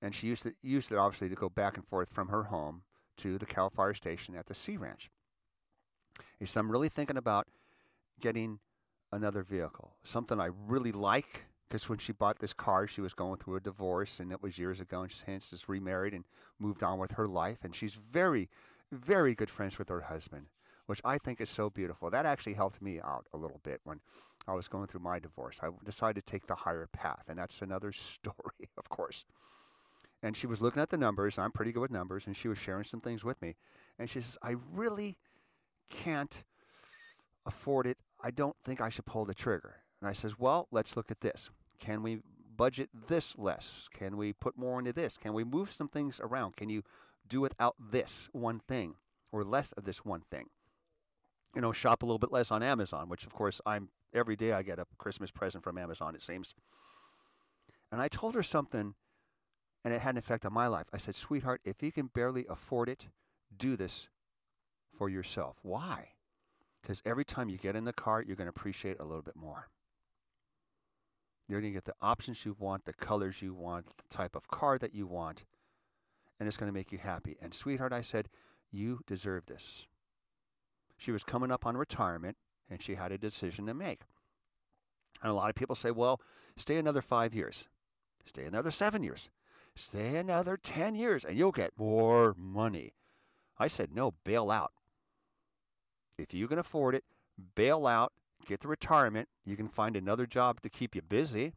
and 0.00 0.14
she 0.14 0.26
used 0.26 0.46
it 0.46 0.56
used 0.62 0.90
it 0.92 0.96
obviously 0.96 1.28
to 1.28 1.34
go 1.34 1.48
back 1.48 1.76
and 1.76 1.86
forth 1.86 2.10
from 2.10 2.28
her 2.28 2.44
home 2.44 2.82
to 3.18 3.38
the 3.38 3.46
Cal 3.46 3.70
Fire 3.70 3.94
Station 3.94 4.36
at 4.36 4.46
the 4.46 4.54
Sea 4.54 4.76
Ranch. 4.76 5.10
He 6.38 6.46
said, 6.46 6.60
"I'm 6.60 6.70
really 6.70 6.88
thinking 6.88 7.16
about 7.16 7.48
getting 8.20 8.60
another 9.12 9.42
vehicle, 9.42 9.92
something 10.02 10.40
I 10.40 10.50
really 10.66 10.92
like." 10.92 11.46
Because 11.68 11.88
when 11.88 11.98
she 11.98 12.12
bought 12.12 12.38
this 12.38 12.54
car, 12.54 12.86
she 12.86 13.02
was 13.02 13.12
going 13.12 13.36
through 13.36 13.56
a 13.56 13.60
divorce, 13.60 14.20
and 14.20 14.32
it 14.32 14.42
was 14.42 14.58
years 14.58 14.80
ago, 14.80 15.02
and 15.02 15.10
she's 15.10 15.22
hence 15.22 15.50
just 15.50 15.68
remarried 15.68 16.14
and 16.14 16.24
moved 16.58 16.82
on 16.82 16.98
with 16.98 17.12
her 17.12 17.26
life. 17.28 17.58
And 17.62 17.74
she's 17.76 17.94
very, 17.94 18.48
very 18.90 19.34
good 19.34 19.50
friends 19.50 19.78
with 19.78 19.90
her 19.90 20.00
husband, 20.00 20.46
which 20.86 21.02
I 21.04 21.18
think 21.18 21.42
is 21.42 21.50
so 21.50 21.68
beautiful. 21.68 22.08
That 22.08 22.24
actually 22.24 22.54
helped 22.54 22.80
me 22.80 23.00
out 23.00 23.26
a 23.34 23.36
little 23.36 23.60
bit 23.62 23.82
when 23.84 24.00
I 24.46 24.54
was 24.54 24.66
going 24.66 24.86
through 24.86 25.02
my 25.02 25.18
divorce. 25.18 25.60
I 25.62 25.68
decided 25.84 26.24
to 26.26 26.32
take 26.32 26.46
the 26.46 26.54
higher 26.54 26.88
path, 26.90 27.24
and 27.28 27.38
that's 27.38 27.60
another 27.60 27.92
story, 27.92 28.70
of 28.78 28.88
course. 28.88 29.26
And 30.22 30.36
she 30.36 30.46
was 30.46 30.62
looking 30.62 30.80
at 30.80 30.88
the 30.88 30.96
numbers. 30.96 31.38
I'm 31.38 31.52
pretty 31.52 31.72
good 31.72 31.80
with 31.80 31.90
numbers, 31.90 32.26
and 32.26 32.34
she 32.34 32.48
was 32.48 32.56
sharing 32.58 32.84
some 32.84 33.00
things 33.00 33.24
with 33.24 33.40
me. 33.42 33.56
And 33.98 34.08
she 34.08 34.20
says, 34.20 34.38
I 34.42 34.56
really 34.72 35.18
can't 35.90 36.42
afford 37.48 37.86
it. 37.86 37.98
I 38.22 38.30
don't 38.30 38.56
think 38.64 38.80
I 38.80 38.88
should 38.88 39.06
pull 39.06 39.24
the 39.24 39.34
trigger. 39.34 39.76
And 40.00 40.08
I 40.08 40.12
says, 40.12 40.38
Well, 40.38 40.68
let's 40.70 40.96
look 40.96 41.10
at 41.10 41.20
this. 41.20 41.50
Can 41.80 42.02
we 42.02 42.20
budget 42.56 42.90
this 43.08 43.38
less? 43.38 43.88
Can 43.92 44.16
we 44.16 44.32
put 44.32 44.56
more 44.56 44.78
into 44.78 44.92
this? 44.92 45.16
Can 45.16 45.32
we 45.32 45.44
move 45.44 45.72
some 45.72 45.88
things 45.88 46.20
around? 46.20 46.56
Can 46.56 46.68
you 46.68 46.82
do 47.26 47.40
without 47.40 47.74
this 47.78 48.28
one 48.32 48.60
thing 48.60 48.94
or 49.32 49.44
less 49.44 49.72
of 49.72 49.84
this 49.84 50.04
one 50.04 50.22
thing? 50.30 50.46
You 51.54 51.62
know, 51.62 51.72
shop 51.72 52.02
a 52.02 52.06
little 52.06 52.18
bit 52.18 52.32
less 52.32 52.50
on 52.50 52.62
Amazon, 52.62 53.08
which 53.08 53.26
of 53.26 53.32
course 53.32 53.60
I'm 53.64 53.88
every 54.12 54.36
day 54.36 54.52
I 54.52 54.62
get 54.62 54.78
a 54.78 54.86
Christmas 54.98 55.30
present 55.30 55.64
from 55.64 55.78
Amazon, 55.78 56.14
it 56.14 56.22
seems. 56.22 56.54
And 57.90 58.00
I 58.00 58.08
told 58.08 58.34
her 58.34 58.42
something, 58.42 58.94
and 59.84 59.94
it 59.94 60.00
had 60.00 60.14
an 60.14 60.18
effect 60.18 60.44
on 60.44 60.52
my 60.52 60.66
life. 60.66 60.86
I 60.92 60.98
said, 60.98 61.16
Sweetheart, 61.16 61.60
if 61.64 61.82
you 61.82 61.90
can 61.90 62.08
barely 62.08 62.44
afford 62.48 62.88
it, 62.88 63.08
do 63.56 63.76
this 63.76 64.08
for 64.96 65.08
yourself. 65.08 65.56
Why? 65.62 66.10
Because 66.82 67.02
every 67.04 67.24
time 67.24 67.48
you 67.48 67.58
get 67.58 67.76
in 67.76 67.84
the 67.84 67.92
car, 67.92 68.22
you're 68.22 68.36
going 68.36 68.46
to 68.46 68.56
appreciate 68.56 68.98
a 69.00 69.04
little 69.06 69.22
bit 69.22 69.36
more. 69.36 69.68
You're 71.48 71.60
going 71.60 71.72
to 71.72 71.76
get 71.76 71.86
the 71.86 71.94
options 72.00 72.44
you 72.44 72.54
want, 72.58 72.84
the 72.84 72.92
colors 72.92 73.40
you 73.42 73.54
want, 73.54 73.86
the 73.96 74.14
type 74.14 74.36
of 74.36 74.48
car 74.48 74.78
that 74.78 74.94
you 74.94 75.06
want, 75.06 75.44
and 76.38 76.46
it's 76.46 76.56
going 76.56 76.70
to 76.70 76.76
make 76.76 76.92
you 76.92 76.98
happy. 76.98 77.36
And, 77.40 77.54
sweetheart, 77.54 77.92
I 77.92 78.02
said, 78.02 78.28
you 78.70 79.00
deserve 79.06 79.46
this. 79.46 79.86
She 80.96 81.10
was 81.10 81.24
coming 81.24 81.50
up 81.50 81.64
on 81.64 81.76
retirement 81.76 82.36
and 82.68 82.82
she 82.82 82.96
had 82.96 83.12
a 83.12 83.18
decision 83.18 83.66
to 83.66 83.74
make. 83.74 84.02
And 85.22 85.30
a 85.30 85.34
lot 85.34 85.48
of 85.48 85.56
people 85.56 85.74
say, 85.74 85.90
well, 85.90 86.20
stay 86.56 86.76
another 86.76 87.02
five 87.02 87.34
years, 87.34 87.66
stay 88.24 88.44
another 88.44 88.70
seven 88.70 89.02
years, 89.02 89.30
stay 89.74 90.16
another 90.16 90.56
10 90.56 90.94
years, 90.94 91.24
and 91.24 91.36
you'll 91.36 91.52
get 91.52 91.78
more 91.78 92.34
money. 92.36 92.94
I 93.58 93.66
said, 93.66 93.94
no, 93.94 94.14
bail 94.24 94.50
out. 94.50 94.72
If 96.18 96.34
you 96.34 96.48
can 96.48 96.58
afford 96.58 96.94
it, 96.94 97.04
bail 97.54 97.86
out, 97.86 98.12
get 98.44 98.60
the 98.60 98.68
retirement. 98.68 99.28
You 99.44 99.56
can 99.56 99.68
find 99.68 99.96
another 99.96 100.26
job 100.26 100.60
to 100.62 100.68
keep 100.68 100.94
you 100.94 101.02
busy, 101.02 101.52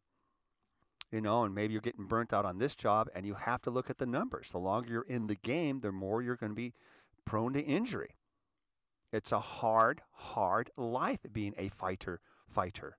you 1.11 1.21
know, 1.21 1.43
and 1.43 1.53
maybe 1.53 1.73
you're 1.73 1.81
getting 1.81 2.05
burnt 2.05 2.31
out 2.31 2.45
on 2.45 2.59
this 2.59 2.75
job, 2.75 3.09
and 3.15 3.25
you 3.25 3.33
have 3.33 3.61
to 3.63 3.71
look 3.71 3.89
at 3.89 3.97
the 3.97 4.05
numbers. 4.05 4.49
The 4.51 4.59
longer 4.59 4.93
you're 4.93 5.01
in 5.01 5.27
the 5.27 5.35
game, 5.35 5.81
the 5.81 5.91
more 5.91 6.21
you're 6.21 6.35
going 6.35 6.51
to 6.51 6.55
be 6.55 6.73
prone 7.25 7.53
to 7.53 7.61
injury. 7.61 8.15
It's 9.11 9.31
a 9.31 9.39
hard, 9.39 10.01
hard 10.11 10.69
life 10.77 11.19
being 11.31 11.53
a 11.57 11.67
fighter, 11.67 12.21
fighter, 12.47 12.97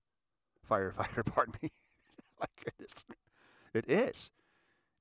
firefighter. 0.69 1.25
Pardon 1.35 1.55
me. 1.63 1.71
My 2.41 2.47
goodness, 2.63 3.05
it 3.73 3.89
is. 3.89 4.31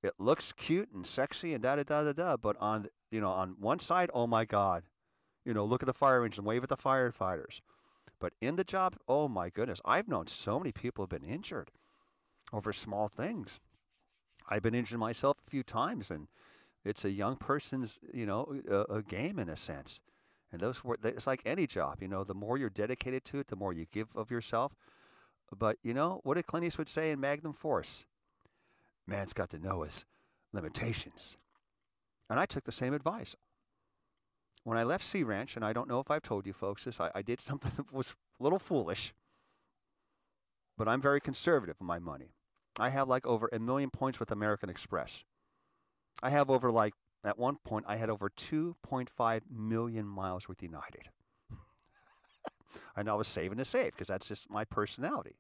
It 0.04 0.14
looks 0.18 0.52
cute 0.54 0.90
and 0.94 1.06
sexy 1.06 1.54
and 1.54 1.62
da 1.62 1.76
da 1.76 1.84
da 1.84 2.04
da 2.04 2.14
da. 2.14 2.38
But 2.38 2.56
on 2.60 2.88
you 3.10 3.20
know 3.20 3.32
on 3.32 3.56
one 3.60 3.80
side, 3.80 4.10
oh 4.14 4.26
my 4.26 4.46
God, 4.46 4.84
you 5.46 5.54
know 5.54 5.66
look 5.66 5.84
at 5.84 5.88
the 5.88 5.94
fire 5.94 6.26
engine, 6.26 6.44
wave 6.44 6.64
at 6.64 6.70
the 6.70 6.78
firefighters. 6.78 7.62
But 8.20 8.34
in 8.40 8.56
the 8.56 8.64
job, 8.64 8.98
oh 9.08 9.28
my 9.28 9.50
goodness, 9.50 9.82
I've 9.84 10.08
known 10.08 10.28
so 10.28 10.60
many 10.60 10.72
people 10.72 11.04
have 11.04 11.10
been 11.10 11.28
injured 11.28 11.72
over 12.54 12.72
small 12.72 13.08
things. 13.08 13.60
I've 14.50 14.62
been 14.62 14.76
injured 14.76 15.00
myself 15.00 15.38
a 15.46 15.50
few 15.50 15.64
times, 15.64 16.12
and 16.12 16.28
it's 16.84 17.06
a 17.06 17.12
young 17.12 17.36
person's 17.36 18.00
you 18.14 18.26
know 18.26 18.62
a, 18.70 18.98
a 18.98 19.02
game 19.02 19.40
in 19.40 19.50
a 19.50 19.56
sense. 19.56 20.00
And 20.52 20.60
those 20.60 20.84
were, 20.84 20.98
it's 21.04 21.28
like 21.28 21.42
any 21.46 21.66
job, 21.66 22.02
you 22.02 22.08
know, 22.08 22.24
the 22.24 22.34
more 22.34 22.58
you're 22.58 22.70
dedicated 22.70 23.24
to 23.26 23.40
it, 23.40 23.48
the 23.48 23.56
more 23.56 23.72
you 23.72 23.86
give 23.86 24.10
of 24.16 24.30
yourself. 24.30 24.76
But, 25.58 25.78
you 25.82 25.94
know, 25.94 26.20
what 26.24 26.36
did 26.36 26.46
Clint 26.46 26.66
Eastwood 26.66 26.90
say 26.90 27.12
in 27.12 27.20
Magnum 27.20 27.54
Force? 27.54 28.06
Man's 29.08 29.34
got 29.34 29.50
to 29.52 29.60
know 29.60 29.84
his 29.84 30.06
limitations. 30.52 31.38
And 32.30 32.40
I 32.40 32.46
took 32.46 32.66
the 32.66 32.72
same 32.72 32.94
advice. 32.94 33.36
When 34.64 34.78
I 34.78 34.84
left 34.84 35.04
Sea 35.04 35.24
Ranch, 35.24 35.56
and 35.56 35.66
I 35.66 35.74
don't 35.74 35.88
know 35.88 36.00
if 36.00 36.12
I've 36.12 36.22
told 36.22 36.46
you 36.46 36.54
folks 36.54 36.84
this, 36.84 37.00
I, 37.00 37.10
I 37.16 37.22
did 37.22 37.40
something 37.42 37.72
that 37.78 37.92
was 37.94 38.16
a 38.40 38.44
little 38.44 38.60
foolish, 38.60 39.14
but 40.78 40.88
I'm 40.88 41.02
very 41.02 41.20
conservative 41.20 41.76
with 41.80 41.88
my 41.88 42.00
money. 42.00 42.34
I 42.80 42.90
have 42.90 43.08
like 43.08 43.26
over 43.26 43.50
a 43.52 43.60
million 43.60 43.90
points 43.90 44.20
with 44.20 44.32
American 44.32 44.70
Express. 44.70 45.24
I 46.24 46.30
have 46.30 46.50
over 46.50 46.72
like 46.72 46.94
at 47.24 47.38
one 47.38 47.58
point, 47.64 47.86
I 47.88 47.98
had 47.98 48.10
over 48.10 48.30
2.5 48.30 49.42
million 49.52 50.08
miles 50.08 50.48
with 50.48 50.64
United. 50.64 51.10
Know 53.04 53.14
I 53.14 53.16
was 53.16 53.28
saving 53.28 53.58
to 53.58 53.66
save 53.66 53.92
because 53.92 54.08
that's 54.08 54.28
just 54.28 54.50
my 54.50 54.64
personality. 54.66 55.36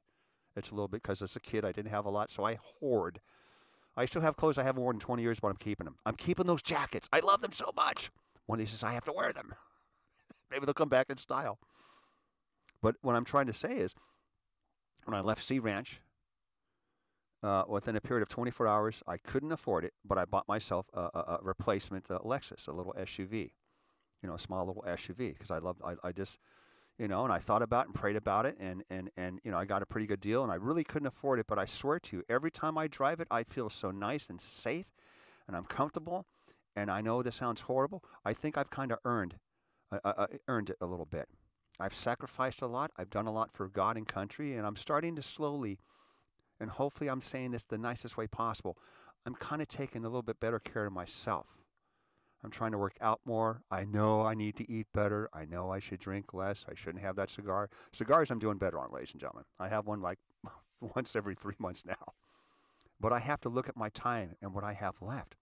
It's 0.56 0.72
a 0.72 0.76
little 0.76 0.88
bit 0.88 1.02
because 1.02 1.22
as 1.22 1.36
a 1.36 1.40
kid, 1.40 1.64
I 1.64 1.72
didn't 1.72 1.92
have 1.92 2.06
a 2.06 2.10
lot, 2.10 2.30
so 2.30 2.46
I 2.46 2.60
hoard. 2.80 3.20
I 3.96 4.06
still 4.06 4.22
have 4.22 4.36
clothes 4.36 4.58
I 4.58 4.64
haven't 4.64 4.82
worn 4.82 4.98
in 4.98 5.00
20 5.00 5.22
years, 5.24 5.40
but 5.40 5.48
I'm 5.48 5.58
keeping 5.58 5.86
them. 5.86 5.96
I'm 6.06 6.16
keeping 6.16 6.46
those 6.46 6.62
jackets. 6.62 7.10
I 7.12 7.20
love 7.20 7.41
them 7.41 7.52
so 7.52 7.72
much. 7.76 8.12
One 8.52 8.60
of 8.60 8.66
these 8.66 8.72
says 8.72 8.84
I 8.84 8.91
have 8.91 9.06
to 9.06 9.14
wear 9.14 9.32
them. 9.32 9.54
Maybe 10.52 10.66
they'll 10.66 10.74
come 10.74 10.89
back 10.89 11.10
in 11.10 11.16
style. 11.16 11.58
But 12.82 12.97
what 13.02 13.16
I'm 13.16 13.24
trying 13.24 13.47
to 13.47 13.54
say 13.54 13.78
is, 13.78 13.95
when 15.06 15.16
I 15.16 15.22
left 15.22 15.41
Sea 15.41 15.60
Ranch 15.60 16.02
uh, 17.43 17.64
within 17.66 17.95
a 17.95 18.02
period 18.02 18.24
of 18.24 18.28
24 18.28 18.68
hours. 18.68 19.04
I 19.08 19.16
couldn't 19.16 19.54
afford 19.54 19.86
it, 19.86 19.93
but 20.04 20.18
I 20.18 20.26
bought 20.26 20.49
myself 20.49 20.88
a, 20.93 20.99
a, 20.99 21.20
a 21.20 21.39
replacement 21.41 22.12
uh, 22.12 22.20
Lexus, 22.20 22.68
a 22.68 22.74
little 22.74 22.93
SUV, 22.99 23.52
you 24.22 24.28
know, 24.28 24.36
a 24.36 24.39
small 24.39 24.66
little 24.66 24.84
SUV, 24.86 25.34
because 25.34 25.49
I 25.49 25.60
loved, 25.60 25.82
I, 25.82 25.95
I 26.04 26.12
just, 26.12 26.38
you 26.99 27.08
know, 27.08 27.24
and 27.24 27.32
I 27.32 27.38
thought 27.38 27.62
about 27.62 27.86
it 27.86 27.88
and 27.88 27.95
prayed 27.95 28.18
about 28.18 28.45
it, 28.45 28.58
and, 28.60 28.84
and, 28.89 29.10
and, 29.16 29.39
you 29.45 29.52
know, 29.52 29.58
I 29.58 29.64
got 29.64 29.82
a 29.82 29.86
pretty 29.86 30.08
good 30.08 30.20
deal, 30.20 30.43
and 30.43 30.52
I 30.52 30.56
really 30.56 30.84
couldn't 30.84 31.08
afford 31.08 31.39
it, 31.39 31.45
but 31.47 31.58
I 31.58 31.66
swear 31.66 31.99
to 31.99 32.18
you, 32.18 32.24
every 32.30 32.52
time 32.52 32.78
I 32.78 32.88
drive 32.88 33.22
it, 33.22 33.30
I 33.32 33.43
feel 33.43 33.70
so 33.70 33.91
nice 33.91 34.30
and 34.30 34.41
safe, 34.41 34.91
and 35.47 35.56
I'm 35.56 35.64
comfortable, 35.64 36.28
and 36.76 36.89
I 36.89 37.01
know 37.01 37.22
this 37.22 37.36
sounds 37.36 37.61
horrible. 37.61 38.03
I 38.26 38.34
think 38.34 38.57
I've 38.57 38.69
kind 38.69 38.91
of 38.91 38.99
earned, 39.05 39.36
uh, 39.91 39.99
uh, 40.03 40.13
uh, 40.17 40.28
earned 40.47 40.69
it 40.69 40.78
a 40.82 40.86
little 40.86 41.05
bit. 41.05 41.28
I've 41.80 41.93
sacrificed 41.93 42.61
a 42.61 42.67
lot. 42.67 42.91
I've 42.97 43.09
done 43.09 43.28
a 43.28 43.32
lot 43.32 43.51
for 43.53 43.67
God 43.67 43.97
and 43.97 44.07
country, 44.07 44.55
and 44.55 44.67
I'm 44.67 44.76
starting 44.76 45.15
to 45.15 45.22
slowly 45.22 45.80
and 46.61 46.69
hopefully 46.69 47.09
I'm 47.09 47.22
saying 47.22 47.51
this 47.51 47.63
the 47.65 47.78
nicest 47.80 48.15
way 48.15 48.28
possible. 48.28 48.78
I'm 49.26 49.34
kind 49.34 49.61
of 49.61 49.67
taking 49.67 50.05
a 50.05 50.07
little 50.07 50.22
bit 50.22 50.39
better 50.39 50.59
care 50.59 50.86
of 50.86 50.93
myself. 50.93 51.47
I'm 52.43 52.51
trying 52.51 52.72
to 52.72 52.78
work 52.78 52.95
out 53.01 53.19
more. 53.26 53.63
I 53.69 53.84
know 53.84 54.22
I 54.22 54.36
need 54.36 54.55
to 54.57 54.72
eat 54.72 54.88
better. 54.93 55.28
I 55.34 55.45
know 55.45 55.72
I 55.72 55.80
should 55.80 55.99
drink 55.99 56.34
less. 56.34 56.65
I 56.69 56.76
shouldn't 56.76 57.03
have 57.03 57.15
that 57.15 57.30
cigar. 57.30 57.69
Cigars, 57.91 58.32
I'm 58.32 58.39
doing 58.39 58.57
better 58.57 58.80
on, 58.80 58.91
ladies 58.91 59.11
and 59.11 59.19
gentlemen. 59.19 59.45
I 59.59 59.69
have 59.69 59.88
one 59.88 60.01
like 60.01 60.19
once 60.95 61.15
every 61.15 61.36
three 61.36 61.55
months 61.59 61.84
now. 61.86 62.13
But 62.99 63.11
I 63.11 63.19
have 63.19 63.41
to 63.41 63.49
look 63.49 63.67
at 63.67 63.76
my 63.76 63.89
time 63.89 64.36
and 64.41 64.53
what 64.53 64.63
I 64.63 64.74
have 64.74 65.01
left. 65.01 65.36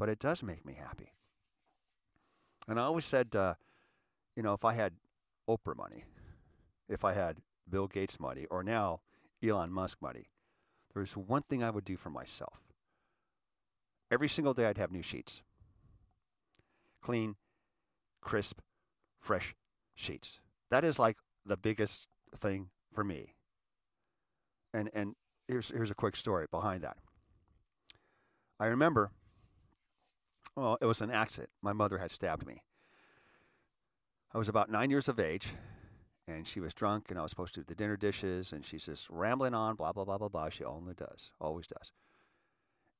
But 0.00 0.08
it 0.08 0.18
does 0.18 0.42
make 0.42 0.64
me 0.64 0.72
happy. 0.72 1.12
And 2.66 2.80
I 2.80 2.84
always 2.84 3.04
said, 3.04 3.36
uh, 3.36 3.56
you 4.34 4.42
know, 4.42 4.54
if 4.54 4.64
I 4.64 4.72
had 4.72 4.94
Oprah 5.46 5.76
money, 5.76 6.04
if 6.88 7.04
I 7.04 7.12
had 7.12 7.36
Bill 7.68 7.86
Gates 7.86 8.18
money, 8.18 8.46
or 8.50 8.62
now 8.62 9.00
Elon 9.46 9.70
Musk 9.70 10.00
money, 10.00 10.28
there's 10.94 11.18
one 11.18 11.42
thing 11.42 11.62
I 11.62 11.68
would 11.68 11.84
do 11.84 11.98
for 11.98 12.08
myself. 12.08 12.62
Every 14.10 14.28
single 14.28 14.54
day 14.54 14.64
I'd 14.64 14.78
have 14.78 14.90
new 14.90 15.02
sheets 15.02 15.42
clean, 17.02 17.36
crisp, 18.22 18.60
fresh 19.18 19.54
sheets. 19.94 20.40
That 20.70 20.82
is 20.82 20.98
like 20.98 21.18
the 21.44 21.58
biggest 21.58 22.08
thing 22.34 22.70
for 22.90 23.04
me. 23.04 23.34
And 24.72 24.88
and 24.94 25.14
here's 25.46 25.68
here's 25.68 25.90
a 25.90 25.94
quick 25.94 26.16
story 26.16 26.46
behind 26.50 26.82
that. 26.84 26.96
I 28.58 28.66
remember 28.66 29.10
well, 30.60 30.78
it 30.80 30.86
was 30.86 31.00
an 31.00 31.10
accident. 31.10 31.50
My 31.62 31.72
mother 31.72 31.98
had 31.98 32.10
stabbed 32.10 32.46
me. 32.46 32.62
I 34.32 34.38
was 34.38 34.48
about 34.48 34.70
nine 34.70 34.90
years 34.90 35.08
of 35.08 35.18
age, 35.18 35.54
and 36.28 36.46
she 36.46 36.60
was 36.60 36.74
drunk, 36.74 37.06
and 37.10 37.18
I 37.18 37.22
was 37.22 37.30
supposed 37.30 37.54
to 37.54 37.60
do 37.60 37.64
the 37.66 37.74
dinner 37.74 37.96
dishes, 37.96 38.52
and 38.52 38.64
she's 38.64 38.84
just 38.84 39.08
rambling 39.10 39.54
on, 39.54 39.74
blah, 39.74 39.92
blah, 39.92 40.04
blah, 40.04 40.18
blah, 40.18 40.28
blah. 40.28 40.48
She 40.50 40.64
only 40.64 40.94
does, 40.94 41.32
always 41.40 41.66
does. 41.66 41.92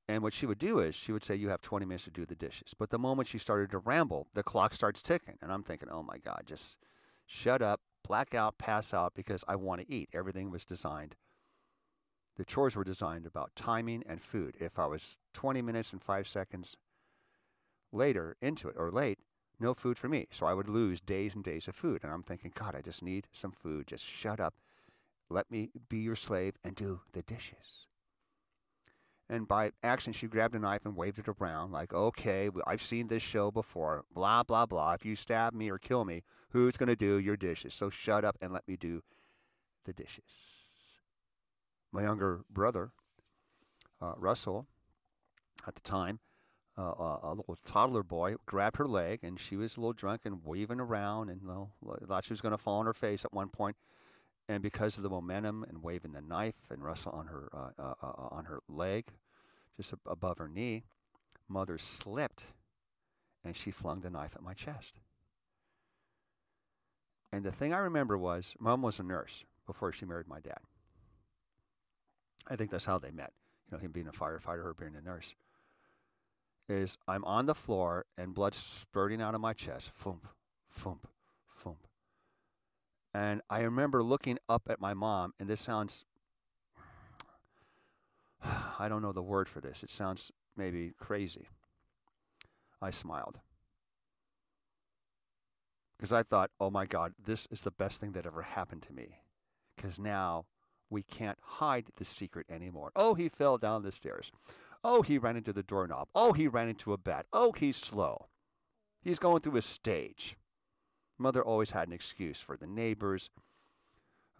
And 0.09 0.23
what 0.23 0.33
she 0.33 0.47
would 0.47 0.59
do 0.59 0.81
is 0.81 0.97
she 0.97 1.13
would 1.13 1.23
say, 1.23 1.37
You 1.37 1.51
have 1.51 1.61
20 1.61 1.87
minutes 1.87 2.05
to 2.05 2.11
do 2.11 2.27
the 2.27 2.35
dishes. 2.35 2.75
But 2.77 2.91
the 2.91 2.99
moment 2.99 3.29
she 3.29 3.39
started 3.39 3.71
to 3.71 3.79
ramble, 3.79 4.27
the 4.35 4.43
clock 4.43 4.75
starts 4.75 5.03
ticking. 5.03 5.39
And 5.41 5.53
I'm 5.53 5.63
thinking, 5.63 5.89
Oh 5.89 6.03
my 6.03 6.19
God, 6.19 6.43
just 6.47 6.79
shut 7.27 7.63
up, 7.63 7.81
black 8.03 8.35
out, 8.35 8.59
pass 8.59 8.93
out 8.93 9.15
because 9.15 9.45
I 9.47 9.55
want 9.55 9.83
to 9.83 9.93
eat. 9.93 10.09
Everything 10.13 10.51
was 10.51 10.65
designed. 10.65 11.15
The 12.37 12.45
chores 12.45 12.75
were 12.75 12.83
designed 12.83 13.25
about 13.25 13.55
timing 13.55 14.03
and 14.05 14.21
food. 14.21 14.57
If 14.59 14.81
I 14.81 14.87
was 14.87 15.19
20 15.35 15.63
minutes 15.63 15.93
and 15.93 16.03
five 16.03 16.27
seconds 16.27 16.77
later 17.93 18.37
into 18.41 18.69
it 18.69 18.77
or 18.79 18.91
late, 18.91 19.19
no 19.59 19.75
food 19.75 19.99
for 19.99 20.09
me. 20.09 20.27
So 20.31 20.47
I 20.47 20.55
would 20.55 20.69
lose 20.69 21.01
days 21.01 21.35
and 21.35 21.45
days 21.45 21.69
of 21.69 21.75
food. 21.75 22.01
And 22.03 22.13
I'm 22.13 22.23
thinking, 22.23 22.53
God, 22.55 22.75
I 22.75 22.81
just 22.81 23.03
need 23.03 23.29
some 23.33 23.53
food. 23.53 23.87
Just 23.87 24.05
shut 24.05 24.41
up. 24.41 24.55
Let 25.29 25.51
me 25.51 25.71
be 25.89 25.99
your 25.99 26.17
slave 26.17 26.55
and 26.65 26.75
do 26.75 27.01
the 27.13 27.23
dishes. 27.23 27.87
And 29.29 29.47
by 29.47 29.71
accident, 29.85 30.17
she 30.17 30.27
grabbed 30.27 30.57
a 30.57 30.59
knife 30.59 30.85
and 30.85 30.97
waved 30.97 31.21
it 31.21 31.29
around, 31.29 31.71
like, 31.71 31.95
okay, 31.95 32.51
I've 32.67 32.83
seen 32.83 33.07
this 33.07 33.23
show 33.23 33.53
before. 33.53 34.05
Blah, 34.13 34.43
blah, 34.43 34.67
blah. 34.67 34.95
If 34.95 35.07
you 35.07 35.15
stab 35.15 35.55
me 35.55 35.71
or 35.71 35.79
kill 35.79 36.05
me, 36.05 36.25
who's 36.49 36.77
going 36.77 36.89
to 36.89 36.97
do 36.97 37.17
your 37.17 37.37
dishes? 37.37 37.73
So 37.73 37.91
shut 37.91 38.25
up 38.25 38.37
and 38.41 38.53
let 38.53 38.67
me 38.67 38.77
do 38.77 39.03
the 39.85 39.93
dishes. 39.93 40.99
My 41.93 42.03
younger 42.03 42.41
brother, 42.51 42.91
uh, 44.03 44.15
Russell, 44.17 44.67
at 45.65 45.77
the 45.77 45.81
time, 45.81 46.19
uh 46.81 47.19
a 47.23 47.35
little 47.35 47.59
toddler 47.65 48.03
boy, 48.03 48.37
grabbed 48.47 48.77
her 48.77 48.89
leg, 48.89 49.21
and 49.23 49.39
she 49.39 49.57
was 49.57 49.77
a 49.77 49.81
little 49.81 49.93
drunk 49.93 50.23
and 50.25 50.45
waving 50.45 50.81
around, 50.81 51.31
and 51.31 51.43
you 51.43 51.49
know, 51.49 51.71
thought 52.07 52.25
she 52.25 52.33
was 52.33 52.41
going 52.41 52.53
to 52.53 52.59
fall 52.59 52.79
on 52.79 52.87
her 52.87 52.95
face 52.95 53.25
at 53.25 53.33
one 53.33 53.49
point. 53.49 53.77
point 53.77 53.77
and 54.51 54.65
because 54.65 54.97
of 54.97 55.05
the 55.05 55.09
momentum 55.09 55.65
and 55.69 55.81
waving 55.81 56.11
the 56.11 56.21
knife 56.21 56.57
and 56.71 56.83
Russell 56.83 57.13
on 57.13 57.27
her 57.27 57.49
uh, 57.55 57.71
uh, 57.79 57.95
uh, 58.03 58.07
uh 58.07 58.29
on 58.33 58.47
her 58.47 58.59
leg, 58.69 59.07
just 59.77 59.95
above 60.05 60.39
her 60.39 60.49
knee, 60.49 60.83
mother 61.49 61.79
slipped, 61.79 62.47
and 63.45 63.55
she 63.55 63.71
flung 63.71 64.01
the 64.01 64.11
knife 64.11 64.33
at 64.35 64.43
my 64.43 64.53
chest. 64.53 64.99
And 67.33 67.45
the 67.45 67.53
thing 67.53 67.73
I 67.73 67.79
remember 67.79 68.19
was, 68.19 68.57
mom 68.59 68.83
was 68.83 68.99
a 68.99 69.05
nurse 69.05 69.45
before 69.67 69.93
she 69.93 70.05
married 70.05 70.27
my 70.27 70.41
dad. 70.41 70.59
I 72.49 72.57
think 72.57 72.73
that's 72.73 72.87
how 72.87 72.99
they 72.99 73.13
met. 73.13 73.33
You 73.71 73.77
know, 73.77 73.81
him 73.81 73.93
being 73.93 74.09
a 74.09 74.13
firefighter, 74.13 74.65
her 74.65 74.75
being 74.77 74.97
a 74.97 75.01
nurse. 75.01 75.37
Is 76.71 76.97
I'm 77.09 77.25
on 77.25 77.47
the 77.47 77.55
floor 77.55 78.07
and 78.17 78.33
blood 78.33 78.55
spurting 78.55 79.21
out 79.21 79.35
of 79.35 79.41
my 79.41 79.53
chest, 79.53 79.91
thump, 79.91 80.29
thump, 80.71 81.09
thump. 81.59 81.89
And 83.13 83.43
I 83.51 83.63
remember 83.63 84.05
looking 84.05 84.39
up 84.49 84.69
at 84.71 84.81
my 84.81 84.95
mom, 84.95 85.35
and 85.41 85.49
this 85.49 85.61
sounds, 85.61 86.05
I 88.79 88.89
don't 88.89 89.03
know 89.03 89.11
the 89.11 89.21
word 89.21 89.49
for 89.49 89.61
this. 89.61 89.83
It 89.83 89.91
sounds 89.91 90.31
maybe 90.57 90.93
crazy. 90.97 91.49
I 92.81 92.91
smiled. 92.91 93.41
Because 95.97 96.13
I 96.13 96.23
thought, 96.23 96.53
oh 96.61 96.71
my 96.71 96.87
God, 96.87 97.15
this 97.23 97.49
is 97.51 97.63
the 97.63 97.73
best 97.73 98.01
thing 98.01 98.13
that 98.13 98.27
ever 98.27 98.43
happened 98.43 98.83
to 98.83 98.93
me. 98.93 99.19
Because 99.75 99.99
now 99.99 100.47
we 100.89 101.03
can't 101.03 101.39
hide 101.43 101.87
the 101.97 102.05
secret 102.05 102.47
anymore. 102.49 102.93
Oh, 102.95 103.15
he 103.15 103.29
fell 103.29 103.59
down 103.59 103.83
the 103.83 103.91
stairs. 103.93 104.31
Oh, 104.83 105.03
he 105.03 105.19
ran 105.19 105.37
into 105.37 105.53
the 105.53 105.63
doorknob. 105.63 106.09
Oh, 106.15 106.33
he 106.33 106.49
ran 106.49 106.69
into 106.69 106.93
a 106.93 106.99
bat. 106.99 107.27
Oh, 107.33 107.53
he's 107.53 107.77
slow. 107.77 108.29
He's 109.03 109.19
going 109.19 109.41
through 109.41 109.57
a 109.57 109.63
stage. 109.63 110.37
Mother 111.19 111.43
always 111.43 111.71
had 111.71 111.89
an 111.89 111.95
excuse 111.95 112.41
for 112.41 112.57
the 112.57 112.67
neighbors, 112.67 113.31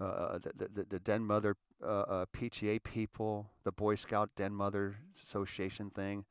uh, 0.01 0.05
uh 0.05 0.39
the, 0.39 0.69
the, 0.73 0.85
the 0.85 0.99
Den 0.99 1.25
Mother 1.25 1.57
uh, 1.83 1.87
uh, 1.87 2.27
PTA 2.33 2.83
people, 2.83 3.51
the 3.65 3.73
Boy 3.73 3.95
Scout 3.95 4.31
Den 4.35 4.55
Mother 4.55 4.97
Association 5.23 5.91
thing, 5.91 6.25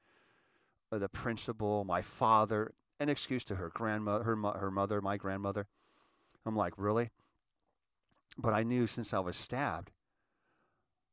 uh, 0.91 0.97
the 0.97 1.09
principal, 1.09 1.83
my 1.83 2.01
father, 2.01 2.73
an 2.99 3.09
excuse 3.09 3.43
to 3.45 3.55
her 3.55 3.69
grandmother, 3.69 4.23
her, 4.23 4.35
her 4.35 4.71
mother, 4.71 5.01
my 5.01 5.17
grandmother. 5.17 5.67
I'm 6.45 6.55
like, 6.55 6.73
really? 6.77 7.11
But 8.37 8.53
I 8.53 8.63
knew 8.63 8.87
since 8.87 9.13
I 9.13 9.19
was 9.19 9.37
stabbed, 9.37 9.91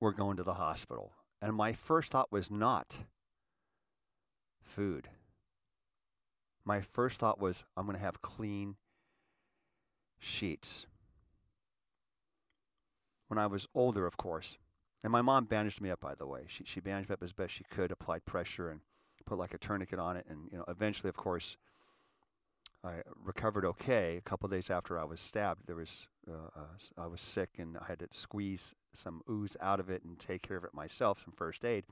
we're 0.00 0.12
going 0.12 0.36
to 0.36 0.42
the 0.42 0.54
hospital. 0.54 1.12
And 1.46 1.54
my 1.54 1.72
first 1.72 2.10
thought 2.10 2.32
was 2.32 2.50
not 2.50 3.04
food. 4.64 5.10
My 6.64 6.80
first 6.80 7.20
thought 7.20 7.40
was, 7.40 7.62
I'm 7.76 7.86
going 7.86 7.96
to 7.96 8.02
have 8.02 8.20
clean 8.20 8.74
sheets. 10.18 10.86
When 13.28 13.38
I 13.38 13.46
was 13.46 13.68
older, 13.76 14.06
of 14.06 14.16
course. 14.16 14.58
And 15.04 15.12
my 15.12 15.22
mom 15.22 15.44
bandaged 15.44 15.80
me 15.80 15.88
up, 15.88 16.00
by 16.00 16.16
the 16.16 16.26
way. 16.26 16.46
She, 16.48 16.64
she 16.64 16.80
bandaged 16.80 17.10
me 17.10 17.14
up 17.14 17.22
as 17.22 17.32
best 17.32 17.54
she 17.54 17.62
could, 17.70 17.92
applied 17.92 18.24
pressure, 18.24 18.68
and 18.68 18.80
put 19.24 19.38
like 19.38 19.54
a 19.54 19.58
tourniquet 19.58 20.00
on 20.00 20.16
it. 20.16 20.26
And, 20.28 20.48
you 20.50 20.58
know, 20.58 20.64
eventually, 20.66 21.10
of 21.10 21.16
course, 21.16 21.56
I 22.86 23.02
recovered 23.24 23.64
okay. 23.64 24.16
A 24.16 24.20
couple 24.20 24.48
days 24.48 24.70
after 24.70 24.98
I 24.98 25.04
was 25.04 25.20
stabbed, 25.20 25.66
there 25.66 25.76
was 25.76 26.06
uh, 26.30 26.50
uh, 26.56 27.02
I 27.02 27.06
was 27.06 27.20
sick 27.20 27.50
and 27.58 27.76
I 27.78 27.86
had 27.86 27.98
to 27.98 28.08
squeeze 28.10 28.74
some 28.92 29.22
ooze 29.28 29.56
out 29.60 29.80
of 29.80 29.90
it 29.90 30.04
and 30.04 30.18
take 30.18 30.42
care 30.42 30.56
of 30.56 30.64
it 30.64 30.72
myself, 30.72 31.20
some 31.20 31.34
first 31.36 31.64
aid. 31.64 31.84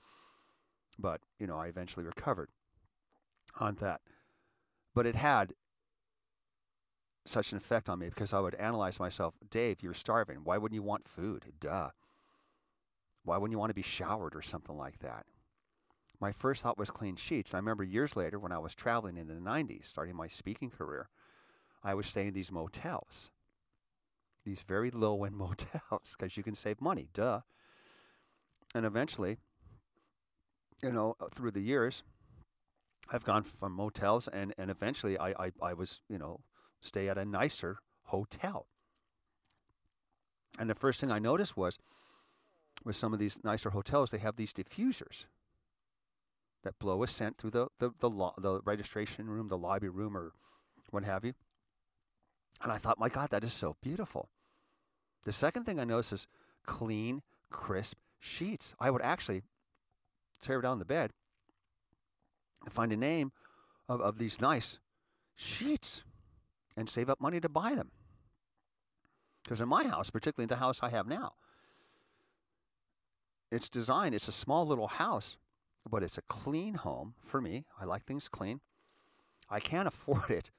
But 0.98 1.20
you 1.40 1.46
know, 1.46 1.58
I 1.58 1.66
eventually 1.66 2.04
recovered 2.06 2.50
on 3.58 3.74
that. 3.76 4.02
But 4.94 5.06
it 5.06 5.16
had 5.16 5.54
such 7.26 7.50
an 7.52 7.58
effect 7.58 7.88
on 7.88 7.98
me 7.98 8.08
because 8.08 8.32
I 8.32 8.40
would 8.40 8.54
analyze 8.54 9.00
myself. 9.00 9.34
Dave, 9.50 9.82
you're 9.82 9.94
starving. 9.94 10.38
Why 10.44 10.58
wouldn't 10.58 10.76
you 10.76 10.82
want 10.82 11.08
food? 11.08 11.46
Duh. 11.58 11.90
Why 13.24 13.38
wouldn't 13.38 13.52
you 13.52 13.58
want 13.58 13.70
to 13.70 13.74
be 13.74 13.82
showered 13.82 14.36
or 14.36 14.42
something 14.42 14.76
like 14.76 14.98
that? 15.00 15.26
My 16.20 16.32
first 16.32 16.62
thought 16.62 16.78
was 16.78 16.90
clean 16.90 17.16
sheets. 17.16 17.54
I 17.54 17.58
remember 17.58 17.84
years 17.84 18.16
later 18.16 18.38
when 18.38 18.52
I 18.52 18.58
was 18.58 18.74
traveling 18.74 19.16
in 19.16 19.26
the 19.26 19.34
90s, 19.34 19.86
starting 19.86 20.16
my 20.16 20.28
speaking 20.28 20.70
career, 20.70 21.08
I 21.82 21.94
was 21.94 22.06
staying 22.06 22.28
in 22.28 22.34
these 22.34 22.52
motels, 22.52 23.30
these 24.44 24.62
very 24.62 24.90
low 24.90 25.24
end 25.24 25.36
motels, 25.36 26.16
because 26.16 26.36
you 26.36 26.42
can 26.42 26.54
save 26.54 26.80
money. 26.80 27.08
Duh. 27.12 27.40
And 28.74 28.86
eventually, 28.86 29.38
you 30.82 30.92
know, 30.92 31.16
uh, 31.20 31.26
through 31.32 31.52
the 31.52 31.60
years, 31.60 32.02
I've 33.12 33.24
gone 33.24 33.42
from 33.42 33.72
motels 33.72 34.28
and, 34.28 34.54
and 34.56 34.70
eventually 34.70 35.18
I, 35.18 35.30
I, 35.30 35.52
I 35.60 35.74
was, 35.74 36.02
you 36.08 36.18
know, 36.18 36.40
stay 36.80 37.08
at 37.08 37.18
a 37.18 37.24
nicer 37.24 37.78
hotel. 38.04 38.66
And 40.58 40.70
the 40.70 40.74
first 40.74 41.00
thing 41.00 41.10
I 41.10 41.18
noticed 41.18 41.56
was 41.56 41.78
with 42.84 42.96
some 42.96 43.12
of 43.12 43.18
these 43.18 43.42
nicer 43.44 43.70
hotels, 43.70 44.10
they 44.10 44.18
have 44.18 44.36
these 44.36 44.52
diffusers 44.52 45.26
that 46.64 46.78
blow 46.78 47.02
a 47.02 47.06
scent 47.06 47.38
through 47.38 47.50
the 47.50 47.68
the 47.78 47.90
the, 48.00 48.10
lo- 48.10 48.34
the 48.36 48.60
registration 48.64 49.28
room, 49.28 49.48
the 49.48 49.58
lobby 49.58 49.88
room, 49.88 50.16
or 50.16 50.32
what 50.90 51.04
have 51.04 51.24
you. 51.24 51.34
And 52.62 52.72
I 52.72 52.78
thought, 52.78 52.98
my 52.98 53.08
God, 53.08 53.30
that 53.30 53.44
is 53.44 53.52
so 53.52 53.76
beautiful. 53.82 54.30
The 55.24 55.32
second 55.32 55.64
thing 55.64 55.78
I 55.78 55.84
noticed 55.84 56.12
is 56.12 56.26
clean, 56.66 57.22
crisp 57.50 57.98
sheets. 58.18 58.74
I 58.80 58.90
would 58.90 59.02
actually 59.02 59.42
tear 60.40 60.60
down 60.60 60.78
the 60.78 60.84
bed 60.84 61.12
and 62.64 62.72
find 62.72 62.92
a 62.92 62.96
name 62.96 63.32
of, 63.88 64.00
of 64.00 64.18
these 64.18 64.40
nice 64.40 64.78
sheets 65.34 66.04
and 66.76 66.88
save 66.88 67.10
up 67.10 67.20
money 67.20 67.40
to 67.40 67.48
buy 67.48 67.74
them. 67.74 67.90
Because 69.42 69.60
in 69.60 69.68
my 69.68 69.84
house, 69.84 70.10
particularly 70.10 70.44
in 70.44 70.48
the 70.48 70.56
house 70.56 70.80
I 70.82 70.88
have 70.90 71.06
now, 71.06 71.34
it's 73.50 73.68
designed, 73.68 74.14
it's 74.14 74.28
a 74.28 74.32
small 74.32 74.66
little 74.66 74.88
house, 74.88 75.36
but 75.88 76.02
it's 76.02 76.18
a 76.18 76.22
clean 76.22 76.74
home 76.74 77.14
for 77.24 77.40
me. 77.40 77.66
I 77.80 77.84
like 77.84 78.04
things 78.04 78.28
clean. 78.28 78.60
I 79.50 79.60
can't 79.60 79.88
afford 79.92 80.30
it, 80.30 80.50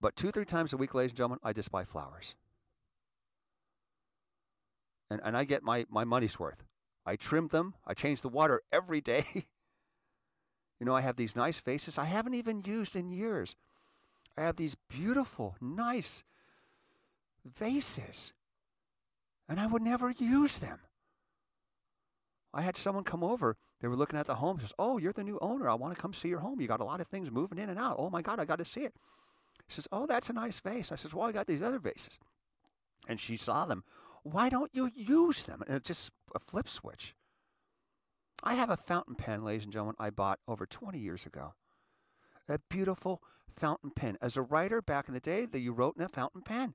but 0.00 0.16
two, 0.16 0.30
three 0.30 0.44
times 0.44 0.72
a 0.72 0.76
week, 0.76 0.94
ladies 0.94 1.12
and 1.12 1.18
gentlemen, 1.18 1.38
I 1.42 1.52
just 1.52 1.70
buy 1.70 1.84
flowers. 1.84 2.34
And, 5.10 5.20
and 5.24 5.36
I 5.36 5.44
get 5.44 5.62
my, 5.62 5.86
my 5.90 6.04
money's 6.04 6.38
worth. 6.38 6.64
I 7.06 7.16
trim 7.16 7.48
them, 7.48 7.74
I 7.86 7.94
change 7.94 8.20
the 8.20 8.28
water 8.28 8.62
every 8.72 9.00
day. 9.00 9.24
you 9.34 10.86
know, 10.86 10.96
I 10.96 11.00
have 11.00 11.16
these 11.16 11.36
nice 11.36 11.60
vases 11.60 11.98
I 11.98 12.04
haven't 12.04 12.34
even 12.34 12.62
used 12.64 12.96
in 12.96 13.10
years. 13.10 13.56
I 14.36 14.42
have 14.42 14.56
these 14.56 14.74
beautiful, 14.74 15.56
nice 15.60 16.24
vases, 17.44 18.32
and 19.48 19.60
I 19.60 19.66
would 19.66 19.82
never 19.82 20.10
use 20.10 20.58
them. 20.58 20.80
I 22.54 22.62
had 22.62 22.76
someone 22.76 23.04
come 23.04 23.24
over. 23.24 23.56
They 23.80 23.88
were 23.88 23.96
looking 23.96 24.18
at 24.18 24.26
the 24.26 24.36
home. 24.36 24.60
Says, 24.60 24.72
"Oh, 24.78 24.96
you're 24.96 25.12
the 25.12 25.24
new 25.24 25.38
owner. 25.40 25.68
I 25.68 25.74
want 25.74 25.94
to 25.94 26.00
come 26.00 26.14
see 26.14 26.28
your 26.28 26.38
home. 26.38 26.60
You 26.60 26.68
got 26.68 26.80
a 26.80 26.84
lot 26.84 27.00
of 27.00 27.08
things 27.08 27.30
moving 27.30 27.58
in 27.58 27.68
and 27.68 27.78
out. 27.78 27.96
Oh 27.98 28.08
my 28.08 28.22
God, 28.22 28.38
I 28.38 28.44
got 28.44 28.58
to 28.58 28.64
see 28.64 28.84
it." 28.84 28.94
She 29.68 29.74
says, 29.74 29.88
"Oh, 29.90 30.06
that's 30.06 30.30
a 30.30 30.32
nice 30.32 30.60
vase." 30.60 30.92
I 30.92 30.94
says, 30.94 31.12
"Well, 31.12 31.26
I 31.26 31.32
got 31.32 31.48
these 31.48 31.62
other 31.62 31.80
vases," 31.80 32.18
and 33.08 33.18
she 33.18 33.36
saw 33.36 33.66
them. 33.66 33.82
Why 34.22 34.48
don't 34.48 34.70
you 34.72 34.90
use 34.94 35.44
them? 35.44 35.62
And 35.66 35.76
it's 35.76 35.88
just 35.88 36.10
a 36.34 36.38
flip 36.38 36.68
switch. 36.68 37.14
I 38.42 38.54
have 38.54 38.70
a 38.70 38.76
fountain 38.76 39.14
pen, 39.14 39.44
ladies 39.44 39.64
and 39.64 39.72
gentlemen, 39.72 39.96
I 39.98 40.10
bought 40.10 40.38
over 40.48 40.64
20 40.64 40.98
years 40.98 41.26
ago. 41.26 41.54
A 42.48 42.58
beautiful 42.70 43.22
fountain 43.54 43.90
pen. 43.90 44.16
As 44.20 44.36
a 44.36 44.42
writer 44.42 44.80
back 44.80 45.08
in 45.08 45.14
the 45.14 45.20
day, 45.20 45.44
that 45.46 45.60
you 45.60 45.72
wrote 45.72 45.96
in 45.96 46.02
a 46.02 46.08
fountain 46.08 46.42
pen. 46.42 46.74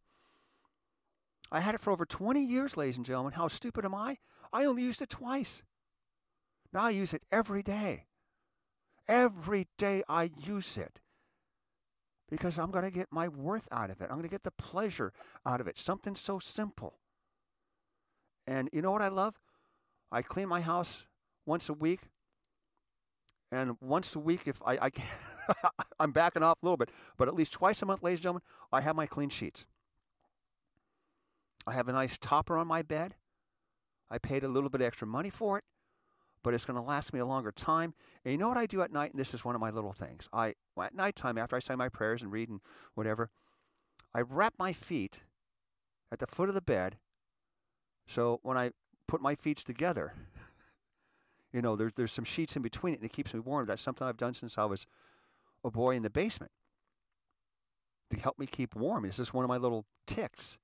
I 1.51 1.61
had 1.61 1.73
it 1.73 1.81
for 1.81 1.91
over 1.91 2.05
20 2.05 2.43
years, 2.43 2.77
ladies 2.77 2.97
and 2.97 3.05
gentlemen. 3.05 3.33
How 3.33 3.47
stupid 3.47 3.83
am 3.83 3.95
I? 3.95 4.17
I 4.53 4.65
only 4.65 4.83
used 4.83 5.01
it 5.01 5.09
twice. 5.09 5.63
Now 6.73 6.83
I 6.83 6.89
use 6.91 7.13
it 7.13 7.23
every 7.31 7.63
day. 7.63 8.05
Every 9.07 9.67
day 9.77 10.03
I 10.07 10.31
use 10.45 10.77
it 10.77 10.99
because 12.29 12.59
I'm 12.59 12.71
going 12.71 12.85
to 12.85 12.91
get 12.91 13.07
my 13.11 13.27
worth 13.27 13.67
out 13.71 13.89
of 13.89 14.01
it. 14.01 14.05
I'm 14.05 14.17
going 14.17 14.23
to 14.23 14.29
get 14.29 14.43
the 14.43 14.51
pleasure 14.51 15.11
out 15.45 15.61
of 15.61 15.67
it. 15.67 15.77
Something 15.79 16.15
so 16.15 16.37
simple. 16.39 16.99
And 18.45 18.69
you 18.71 18.81
know 18.81 18.91
what 18.91 19.01
I 19.01 19.07
love? 19.07 19.39
I 20.11 20.21
clean 20.21 20.47
my 20.47 20.61
house 20.61 21.05
once 21.45 21.69
a 21.69 21.73
week. 21.73 22.01
And 23.51 23.77
once 23.81 24.15
a 24.15 24.19
week, 24.19 24.47
if 24.47 24.61
I, 24.63 24.73
I 24.73 24.91
I'm 25.99 26.11
backing 26.11 26.43
off 26.43 26.57
a 26.61 26.65
little 26.65 26.77
bit, 26.77 26.91
but 27.17 27.27
at 27.27 27.33
least 27.33 27.53
twice 27.53 27.81
a 27.81 27.85
month, 27.85 28.03
ladies 28.03 28.19
and 28.19 28.23
gentlemen, 28.23 28.43
I 28.71 28.81
have 28.81 28.95
my 28.95 29.07
clean 29.07 29.29
sheets. 29.29 29.65
I 31.65 31.73
have 31.73 31.87
a 31.87 31.91
nice 31.91 32.17
topper 32.19 32.57
on 32.57 32.67
my 32.67 32.83
bed. 32.83 33.15
I 34.09 34.19
paid 34.19 34.43
a 34.43 34.47
little 34.47 34.69
bit 34.69 34.81
extra 34.81 35.07
money 35.07 35.29
for 35.29 35.57
it, 35.57 35.63
but 36.43 36.53
it's 36.53 36.65
going 36.65 36.75
to 36.75 36.81
last 36.81 37.13
me 37.13 37.19
a 37.19 37.25
longer 37.25 37.51
time. 37.51 37.93
And 38.23 38.31
you 38.31 38.37
know 38.37 38.47
what 38.47 38.57
I 38.57 38.65
do 38.65 38.81
at 38.81 38.91
night? 38.91 39.11
And 39.11 39.19
this 39.19 39.33
is 39.33 39.43
one 39.43 39.55
of 39.55 39.61
my 39.61 39.69
little 39.69 39.91
things. 39.91 40.29
I 40.31 40.55
at 40.81 40.95
nighttime 40.95 41.37
after 41.37 41.55
I 41.55 41.59
say 41.59 41.75
my 41.75 41.89
prayers 41.89 42.21
and 42.21 42.31
read 42.31 42.49
and 42.49 42.61
whatever, 42.95 43.29
I 44.13 44.21
wrap 44.21 44.53
my 44.57 44.73
feet 44.73 45.21
at 46.11 46.19
the 46.19 46.27
foot 46.27 46.49
of 46.49 46.55
the 46.55 46.61
bed. 46.61 46.97
So 48.07 48.39
when 48.43 48.57
I 48.57 48.71
put 49.07 49.21
my 49.21 49.35
feet 49.35 49.57
together, 49.57 50.13
you 51.53 51.61
know, 51.61 51.75
there's 51.75 51.93
there's 51.95 52.11
some 52.11 52.25
sheets 52.25 52.55
in 52.55 52.61
between 52.61 52.93
it 52.93 52.97
and 52.97 53.05
it 53.05 53.13
keeps 53.13 53.33
me 53.33 53.39
warm. 53.39 53.65
That's 53.65 53.81
something 53.81 54.07
I've 54.07 54.17
done 54.17 54.33
since 54.33 54.57
I 54.57 54.65
was 54.65 54.85
a 55.63 55.69
boy 55.69 55.95
in 55.95 56.03
the 56.03 56.09
basement 56.09 56.51
to 58.09 58.19
help 58.19 58.39
me 58.39 58.47
keep 58.47 58.75
warm. 58.75 59.05
It's 59.05 59.17
just 59.17 59.33
one 59.33 59.45
of 59.45 59.49
my 59.49 59.57
little 59.57 59.85
tics. 60.07 60.57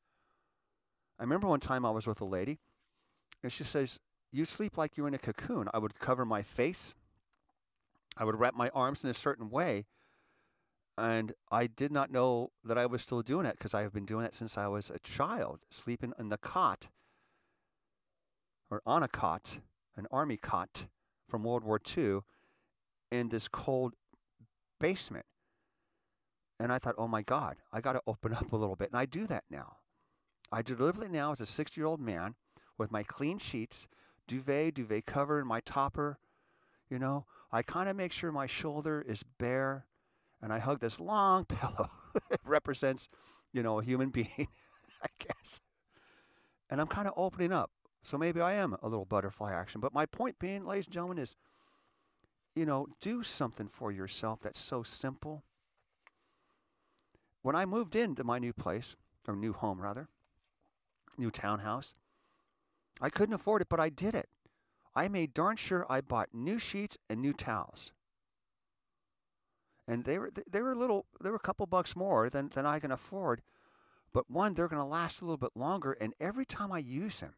I 1.19 1.23
remember 1.23 1.47
one 1.47 1.59
time 1.59 1.86
I 1.86 1.91
was 1.91 2.07
with 2.07 2.19
a 2.21 2.26
lady, 2.26 2.59
and 3.43 3.51
she 3.51 3.63
says, 3.63 3.99
You 4.36 4.43
sleep 4.43 4.77
like 4.77 4.97
you're 4.97 5.07
in 5.07 5.13
a 5.13 5.17
cocoon. 5.17 5.69
I 5.73 5.77
would 5.77 5.97
cover 5.97 6.25
my 6.25 6.41
face, 6.41 6.93
I 8.17 8.25
would 8.25 8.38
wrap 8.38 8.53
my 8.53 8.69
arms 8.75 9.01
in 9.01 9.09
a 9.09 9.13
certain 9.13 9.49
way. 9.49 9.86
And 10.97 11.33
I 11.49 11.67
did 11.67 11.89
not 11.89 12.11
know 12.11 12.51
that 12.63 12.77
I 12.77 12.86
was 12.86 13.01
still 13.01 13.21
doing 13.21 13.45
it 13.45 13.57
because 13.57 13.73
I 13.73 13.81
have 13.81 13.93
been 13.93 14.05
doing 14.05 14.25
it 14.25 14.33
since 14.33 14.57
I 14.57 14.67
was 14.67 14.89
a 14.89 14.99
child, 14.99 15.59
sleeping 15.69 16.11
in 16.19 16.29
the 16.29 16.38
cot 16.38 16.89
or 18.69 18.81
on 18.86 19.03
a 19.03 19.07
cot, 19.07 19.59
an 19.95 20.05
army 20.11 20.38
cot 20.38 20.88
from 21.29 21.43
World 21.43 21.63
War 21.63 21.79
II 21.97 22.19
in 23.11 23.29
this 23.29 23.47
cold 23.47 23.93
basement. 24.81 25.25
And 26.59 26.73
I 26.73 26.79
thought, 26.79 26.95
oh 26.97 27.07
my 27.07 27.21
God, 27.21 27.57
I 27.71 27.79
got 27.79 27.93
to 27.93 28.01
open 28.05 28.33
up 28.33 28.51
a 28.51 28.57
little 28.57 28.75
bit. 28.75 28.89
And 28.89 28.99
I 28.99 29.05
do 29.05 29.27
that 29.27 29.45
now. 29.49 29.77
I 30.51 30.61
deliberately 30.61 31.09
now, 31.09 31.31
as 31.31 31.39
a 31.39 31.45
60 31.45 31.79
year 31.79 31.88
old 31.88 32.01
man, 32.01 32.36
with 32.77 32.91
my 32.91 33.03
clean 33.03 33.38
sheets, 33.38 33.88
duvet, 34.28 34.76
duvet 34.76 35.05
cover, 35.05 35.39
and 35.39 35.47
my 35.47 35.59
topper, 35.61 36.17
you 36.89 36.99
know, 36.99 37.26
I 37.51 37.61
kind 37.61 37.89
of 37.89 37.95
make 37.95 38.11
sure 38.11 38.32
my 38.32 38.47
shoulder 38.47 39.03
is 39.07 39.23
bare 39.23 39.86
and 40.41 40.51
I 40.51 40.59
hug 40.59 40.80
this 40.80 40.99
long 40.99 41.45
pillow. 41.45 41.89
it 42.30 42.39
represents, 42.43 43.07
you 43.51 43.63
know, 43.63 43.80
a 43.80 43.84
human 43.84 44.09
being, 44.11 44.47
I 45.01 45.07
guess. 45.19 45.61
And 46.69 46.82
I'm 46.82 46.88
kind 46.88 47.07
of 47.07 47.13
opening 47.15 47.53
up. 47.53 47.71
So 48.03 48.17
maybe 48.17 48.39
I 48.39 48.53
am 48.53 48.76
a 48.84 48.88
little 48.88 49.05
butterfly 49.05 49.51
action. 49.51 49.82
But 49.82 49.93
my 49.93 50.05
point 50.05 50.38
being, 50.38 50.63
ladies 50.63 50.86
and 50.86 50.93
gentlemen, 50.93 51.17
is, 51.17 51.36
you 52.55 52.65
know, 52.65 52.88
do 53.01 53.23
something 53.23 53.67
for 53.67 53.91
yourself 53.91 54.41
that's 54.41 54.59
so 54.59 54.84
simple. 54.84 55.43
When 57.41 57.55
I 57.55 57.65
moved 57.65 57.95
into 57.95 58.23
my 58.23 58.38
new 58.38 58.53
place, 58.53 58.95
or 59.28 59.36
new 59.36 59.53
home 59.53 59.82
rather, 59.82 60.07
new 61.17 61.32
townhouse. 61.32 61.95
I 63.02 63.10
couldn't 63.10 63.36
afford 63.36 63.62
it, 63.62 63.70
but 63.70 63.80
I 63.80 63.89
did 63.89 64.16
it. 64.16 64.30
I 64.96 65.10
made 65.10 65.34
darn 65.34 65.58
sure 65.58 65.86
I 65.89 66.02
bought 66.02 66.30
new 66.34 66.58
sheets 66.58 66.98
and 67.10 67.22
new 67.22 67.34
towels. 67.34 67.91
And 69.88 70.06
they 70.06 70.18
were 70.18 70.32
they 70.50 70.62
were 70.62 70.72
a 70.72 70.76
little 70.76 71.06
they 71.22 71.30
were 71.30 71.36
a 71.36 71.39
couple 71.39 71.66
bucks 71.68 71.96
more 71.96 72.30
than, 72.30 72.50
than 72.50 72.66
I 72.66 72.80
can 72.80 72.91
afford. 72.91 73.41
But 74.14 74.32
one, 74.32 74.54
they're 74.54 74.70
gonna 74.70 74.88
last 74.88 75.22
a 75.22 75.26
little 75.26 75.38
bit 75.38 75.56
longer, 75.56 75.91
and 76.00 76.14
every 76.20 76.46
time 76.46 76.72
I 76.72 76.80
use 76.80 77.20
them, 77.20 77.36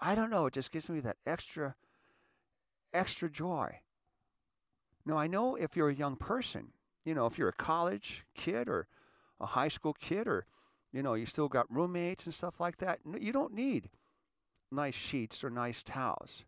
I 0.00 0.14
don't 0.14 0.30
know, 0.30 0.46
it 0.46 0.54
just 0.54 0.72
gives 0.72 0.88
me 0.88 1.00
that 1.00 1.16
extra 1.26 1.74
extra 2.92 3.28
joy. 3.28 3.80
Now 5.04 5.16
I 5.16 5.26
know 5.26 5.56
if 5.56 5.76
you're 5.76 5.90
a 5.90 5.94
young 5.94 6.16
person, 6.16 6.72
you 7.04 7.14
know, 7.14 7.26
if 7.26 7.36
you're 7.36 7.48
a 7.48 7.52
college 7.52 8.24
kid 8.34 8.68
or 8.68 8.86
a 9.40 9.46
high 9.46 9.68
school 9.68 9.92
kid 9.92 10.28
or 10.28 10.46
you 10.92 11.02
know, 11.02 11.14
you 11.14 11.26
still 11.26 11.48
got 11.48 11.72
roommates 11.72 12.26
and 12.26 12.34
stuff 12.34 12.60
like 12.60 12.78
that. 12.78 12.98
You 13.18 13.32
don't 13.32 13.54
need 13.54 13.90
nice 14.70 14.94
sheets 14.94 15.42
or 15.42 15.50
nice 15.50 15.82
towels 15.82 16.44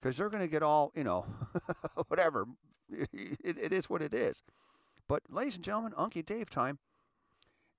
because 0.00 0.16
they're 0.16 0.30
going 0.30 0.42
to 0.42 0.48
get 0.48 0.62
all, 0.62 0.92
you 0.94 1.04
know, 1.04 1.24
whatever. 2.08 2.46
It, 2.92 3.56
it 3.58 3.72
is 3.72 3.88
what 3.88 4.02
it 4.02 4.12
is. 4.12 4.42
But, 5.08 5.22
ladies 5.30 5.56
and 5.56 5.64
gentlemen, 5.64 5.92
Unky 5.92 6.22
Dave 6.22 6.50
time. 6.50 6.78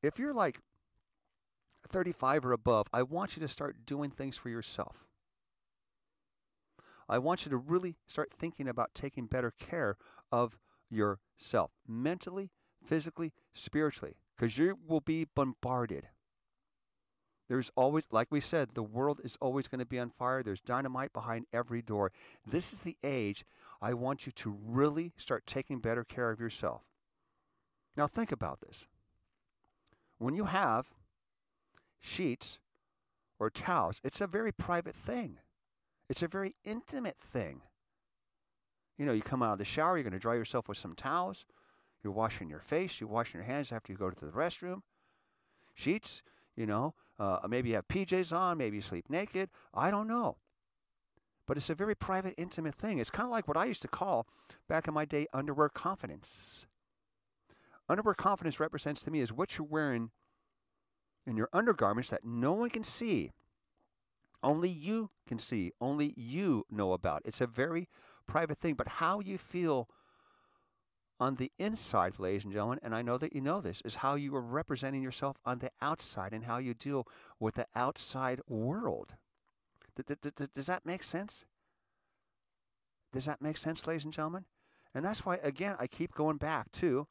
If 0.01 0.17
you're 0.17 0.33
like 0.33 0.59
35 1.87 2.45
or 2.45 2.51
above, 2.51 2.87
I 2.91 3.03
want 3.03 3.37
you 3.37 3.41
to 3.41 3.47
start 3.47 3.85
doing 3.85 4.09
things 4.09 4.37
for 4.37 4.49
yourself. 4.49 5.05
I 7.07 7.19
want 7.19 7.45
you 7.45 7.51
to 7.51 7.57
really 7.57 7.97
start 8.07 8.31
thinking 8.31 8.67
about 8.67 8.95
taking 8.95 9.27
better 9.27 9.51
care 9.51 9.97
of 10.31 10.57
yourself 10.89 11.69
mentally, 11.87 12.49
physically, 12.83 13.33
spiritually 13.53 14.15
because 14.35 14.57
you 14.57 14.77
will 14.87 15.01
be 15.01 15.25
bombarded. 15.35 16.07
There's 17.53 17.71
always, 17.75 18.07
like 18.09 18.29
we 18.31 18.39
said, 18.39 18.69
the 18.73 18.81
world 18.81 19.21
is 19.23 19.37
always 19.39 19.67
going 19.67 19.77
to 19.77 19.85
be 19.85 19.99
on 19.99 20.09
fire. 20.09 20.41
There's 20.41 20.59
dynamite 20.59 21.13
behind 21.13 21.45
every 21.53 21.83
door. 21.83 22.11
This 22.47 22.73
is 22.73 22.79
the 22.79 22.97
age 23.03 23.45
I 23.79 23.93
want 23.93 24.25
you 24.25 24.31
to 24.31 24.57
really 24.65 25.13
start 25.17 25.45
taking 25.45 25.77
better 25.77 26.03
care 26.03 26.31
of 26.31 26.39
yourself. 26.39 26.81
Now, 27.95 28.07
think 28.07 28.31
about 28.31 28.61
this. 28.61 28.87
When 30.17 30.33
you 30.33 30.45
have 30.45 30.87
sheets 31.99 32.57
or 33.37 33.51
towels, 33.51 34.01
it's 34.03 34.19
a 34.19 34.25
very 34.25 34.51
private 34.51 34.95
thing, 34.95 35.37
it's 36.09 36.23
a 36.23 36.27
very 36.27 36.55
intimate 36.65 37.19
thing. 37.19 37.61
You 38.97 39.05
know, 39.05 39.13
you 39.13 39.21
come 39.21 39.43
out 39.43 39.53
of 39.53 39.59
the 39.59 39.65
shower, 39.65 39.95
you're 39.95 40.03
going 40.03 40.13
to 40.13 40.17
dry 40.17 40.33
yourself 40.33 40.67
with 40.67 40.79
some 40.79 40.95
towels. 40.95 41.45
You're 42.03 42.13
washing 42.13 42.49
your 42.49 42.61
face. 42.61 42.99
You're 42.99 43.11
washing 43.11 43.41
your 43.41 43.45
hands 43.45 43.71
after 43.71 43.93
you 43.93 43.97
go 43.99 44.09
to 44.09 44.25
the 44.25 44.31
restroom. 44.31 44.81
Sheets, 45.75 46.23
you 46.55 46.65
know, 46.65 46.95
uh, 47.23 47.47
maybe 47.47 47.69
you 47.69 47.75
have 47.75 47.87
PJs 47.87 48.35
on. 48.35 48.57
Maybe 48.57 48.75
you 48.75 48.81
sleep 48.81 49.09
naked. 49.09 49.49
I 49.73 49.91
don't 49.91 50.07
know. 50.07 50.35
But 51.47 51.55
it's 51.55 51.69
a 51.69 51.75
very 51.75 51.95
private, 51.95 52.33
intimate 52.37 52.75
thing. 52.75 52.99
It's 52.99 53.09
kind 53.09 53.25
of 53.25 53.31
like 53.31 53.47
what 53.47 53.55
I 53.55 53.65
used 53.65 53.81
to 53.83 53.87
call 53.87 54.27
back 54.67 54.89
in 54.89 54.93
my 54.93 55.05
day 55.05 55.27
underwear 55.33 55.69
confidence. 55.69 56.65
Underwear 57.87 58.13
confidence 58.13 58.59
represents 58.59 59.03
to 59.03 59.11
me 59.11 59.21
is 59.21 59.31
what 59.31 59.57
you're 59.57 59.67
wearing 59.67 60.11
in 61.25 61.37
your 61.37 61.47
undergarments 61.53 62.09
that 62.09 62.25
no 62.25 62.51
one 62.51 62.69
can 62.69 62.83
see. 62.83 63.31
Only 64.41 64.69
you 64.69 65.09
can 65.25 65.39
see. 65.39 65.71
Only 65.79 66.13
you 66.17 66.65
know 66.69 66.91
about. 66.91 67.21
It's 67.23 67.39
a 67.39 67.47
very 67.47 67.87
private 68.27 68.57
thing. 68.57 68.73
But 68.73 68.87
how 68.87 69.21
you 69.21 69.37
feel 69.37 69.87
on 71.23 71.35
the 71.35 71.53
inside, 71.57 72.19
ladies 72.19 72.43
and 72.43 72.51
gentlemen, 72.51 72.79
and 72.83 72.93
I 72.93 73.01
know 73.01 73.17
that 73.17 73.33
you 73.33 73.39
know 73.39 73.61
this, 73.61 73.81
is 73.85 73.95
how 73.95 74.15
you 74.15 74.35
are 74.35 74.41
representing 74.41 75.01
yourself 75.01 75.37
on 75.45 75.59
the 75.59 75.71
outside 75.81 76.33
and 76.33 76.43
how 76.43 76.57
you 76.57 76.73
deal 76.73 77.07
with 77.39 77.55
the 77.55 77.65
outside 77.73 78.41
world. 78.49 79.15
Does 79.95 80.65
that 80.65 80.81
make 80.85 81.01
sense? 81.01 81.45
Does 83.13 83.23
that 83.23 83.41
make 83.41 83.55
sense, 83.55 83.87
ladies 83.87 84.03
and 84.03 84.11
gentlemen? 84.11 84.43
And 84.93 85.05
that's 85.05 85.25
why, 85.25 85.39
again, 85.41 85.77
I 85.79 85.87
keep 85.87 86.13
going 86.13 86.35
back 86.35 86.69
to, 86.73 87.07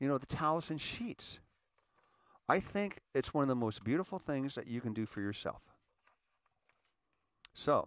you 0.00 0.08
know, 0.08 0.18
the 0.18 0.26
towels 0.26 0.68
and 0.68 0.80
sheets. 0.80 1.38
I 2.48 2.58
think 2.58 2.98
it's 3.14 3.32
one 3.32 3.42
of 3.42 3.48
the 3.48 3.54
most 3.54 3.84
beautiful 3.84 4.18
things 4.18 4.56
that 4.56 4.66
you 4.66 4.80
can 4.80 4.92
do 4.92 5.06
for 5.06 5.20
yourself. 5.20 5.62
So, 7.52 7.86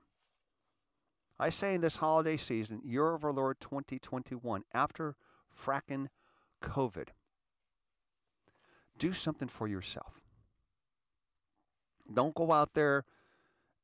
I 1.39 1.49
say 1.49 1.75
in 1.75 1.81
this 1.81 1.97
holiday 1.97 2.37
season, 2.37 2.81
year 2.83 3.13
of 3.13 3.23
our 3.23 3.31
Lord 3.31 3.59
2021, 3.59 4.63
after 4.73 5.15
fracking 5.55 6.07
COVID, 6.63 7.09
do 8.97 9.13
something 9.13 9.47
for 9.47 9.67
yourself. 9.67 10.21
Don't 12.11 12.33
go 12.33 12.51
out 12.51 12.73
there 12.73 13.05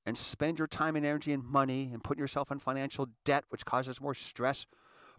and 0.05 0.17
spend 0.17 0.57
your 0.57 0.67
time 0.67 0.95
and 0.95 1.05
energy 1.05 1.31
and 1.31 1.43
money 1.43 1.91
and 1.93 2.03
put 2.03 2.17
yourself 2.17 2.51
in 2.51 2.59
financial 2.59 3.09
debt, 3.23 3.45
which 3.49 3.65
causes 3.65 4.01
more 4.01 4.15
stress, 4.15 4.65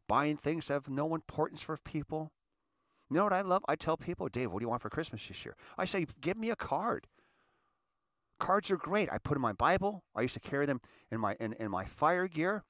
buying 0.09 0.37
things 0.37 0.67
that 0.67 0.75
have 0.75 0.89
no 0.89 1.15
importance 1.15 1.63
for 1.63 1.77
people. 1.77 2.33
You 3.11 3.17
know 3.17 3.25
what 3.25 3.33
I 3.33 3.43
love? 3.43 3.65
I 3.69 3.77
tell 3.77 3.97
people, 3.97 4.29
Dave, 4.29 4.51
what 4.51 4.59
do 4.59 4.65
you 4.65 4.69
want 4.69 4.83
for 4.83 4.91
Christmas 4.91 5.27
this 5.27 5.45
year? 5.45 5.57
I 5.79 5.85
say, 5.85 6.07
give 6.21 6.37
me 6.37 6.51
a 6.51 6.57
card. 6.57 7.07
Cards 8.39 8.71
are 8.71 8.77
great. 8.77 9.09
I 9.13 9.19
put 9.19 9.37
in 9.37 9.43
my 9.43 9.53
Bible. 9.53 10.05
I 10.15 10.23
used 10.23 10.35
to 10.35 10.41
carry 10.41 10.67
them 10.67 10.81
in 11.11 11.21
my 11.21 11.37
in, 11.41 11.53
in 11.55 11.71
my 11.71 11.85
fire 11.85 12.27
gear. 12.27 12.65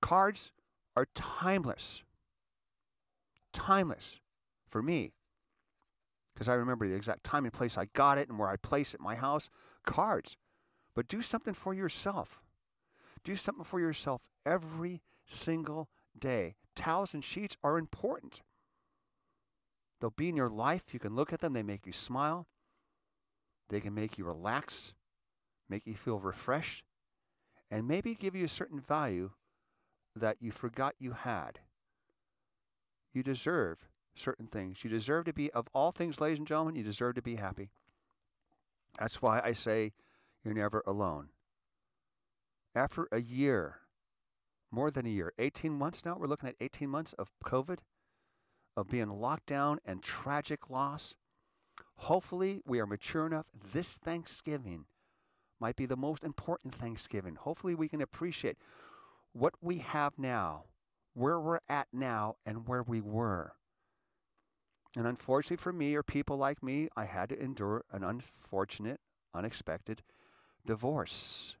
Cards 0.00 0.52
are 0.96 1.06
timeless. 1.14 2.02
Timeless 3.52 4.20
for 4.68 4.82
me. 4.82 5.12
Because 6.34 6.48
I 6.48 6.54
remember 6.54 6.88
the 6.88 6.96
exact 6.96 7.22
time 7.22 7.44
and 7.44 7.52
place 7.52 7.78
I 7.78 7.86
got 7.94 8.18
it 8.18 8.28
and 8.28 8.38
where 8.38 8.48
I 8.48 8.56
place 8.56 8.92
it 8.92 9.00
in 9.00 9.04
my 9.04 9.14
house. 9.14 9.48
Cards. 9.86 10.36
But 10.94 11.08
do 11.08 11.22
something 11.22 11.54
for 11.54 11.72
yourself. 11.72 12.40
Do 13.22 13.36
something 13.36 13.64
for 13.64 13.80
yourself 13.80 14.28
every 14.44 15.00
single 15.26 15.88
day. 16.18 16.56
Towels 16.74 17.14
and 17.14 17.24
sheets 17.24 17.56
are 17.62 17.78
important. 17.78 18.42
They'll 20.00 20.10
be 20.10 20.28
in 20.28 20.36
your 20.36 20.50
life. 20.50 20.92
You 20.92 21.00
can 21.00 21.14
look 21.14 21.32
at 21.32 21.40
them, 21.40 21.52
they 21.52 21.62
make 21.62 21.86
you 21.86 21.92
smile. 21.92 22.46
They 23.74 23.80
can 23.80 23.92
make 23.92 24.18
you 24.18 24.24
relax, 24.24 24.94
make 25.68 25.84
you 25.84 25.94
feel 25.94 26.20
refreshed, 26.20 26.84
and 27.72 27.88
maybe 27.88 28.14
give 28.14 28.36
you 28.36 28.44
a 28.44 28.48
certain 28.48 28.78
value 28.78 29.32
that 30.14 30.36
you 30.38 30.52
forgot 30.52 30.94
you 31.00 31.10
had. 31.10 31.58
You 33.12 33.24
deserve 33.24 33.88
certain 34.14 34.46
things. 34.46 34.84
You 34.84 34.90
deserve 34.90 35.24
to 35.24 35.32
be, 35.32 35.50
of 35.50 35.66
all 35.74 35.90
things, 35.90 36.20
ladies 36.20 36.38
and 36.38 36.46
gentlemen, 36.46 36.76
you 36.76 36.84
deserve 36.84 37.16
to 37.16 37.22
be 37.22 37.34
happy. 37.34 37.72
That's 39.00 39.20
why 39.20 39.40
I 39.42 39.50
say 39.50 39.90
you're 40.44 40.54
never 40.54 40.84
alone. 40.86 41.30
After 42.76 43.08
a 43.10 43.20
year, 43.20 43.80
more 44.70 44.92
than 44.92 45.04
a 45.04 45.10
year, 45.10 45.32
18 45.40 45.72
months 45.72 46.04
now, 46.04 46.16
we're 46.16 46.28
looking 46.28 46.48
at 46.48 46.54
18 46.60 46.88
months 46.88 47.12
of 47.14 47.32
COVID, 47.44 47.80
of 48.76 48.86
being 48.86 49.08
locked 49.08 49.46
down 49.46 49.80
and 49.84 50.00
tragic 50.00 50.70
loss. 50.70 51.16
Hopefully, 51.96 52.60
we 52.66 52.80
are 52.80 52.86
mature 52.86 53.26
enough. 53.26 53.46
This 53.72 53.96
Thanksgiving 53.96 54.86
might 55.60 55.76
be 55.76 55.86
the 55.86 55.96
most 55.96 56.24
important 56.24 56.74
Thanksgiving. 56.74 57.36
Hopefully, 57.36 57.74
we 57.74 57.88
can 57.88 58.00
appreciate 58.00 58.56
what 59.32 59.54
we 59.60 59.78
have 59.78 60.18
now, 60.18 60.64
where 61.14 61.40
we're 61.40 61.60
at 61.68 61.88
now, 61.92 62.36
and 62.44 62.68
where 62.68 62.82
we 62.82 63.00
were. 63.00 63.54
And 64.96 65.06
unfortunately 65.06 65.56
for 65.56 65.72
me 65.72 65.94
or 65.96 66.02
people 66.02 66.36
like 66.36 66.62
me, 66.62 66.88
I 66.96 67.04
had 67.04 67.30
to 67.30 67.40
endure 67.40 67.84
an 67.90 68.04
unfortunate, 68.04 69.00
unexpected 69.34 70.02
divorce. 70.64 71.56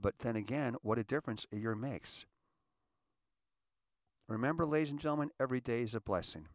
But 0.00 0.20
then 0.20 0.34
again, 0.34 0.76
what 0.82 0.98
a 0.98 1.04
difference 1.04 1.46
a 1.52 1.56
year 1.56 1.74
makes. 1.74 2.24
Remember, 4.28 4.64
ladies 4.64 4.90
and 4.90 4.98
gentlemen, 4.98 5.30
every 5.38 5.60
day 5.60 5.82
is 5.82 5.94
a 5.94 6.00
blessing. 6.00 6.46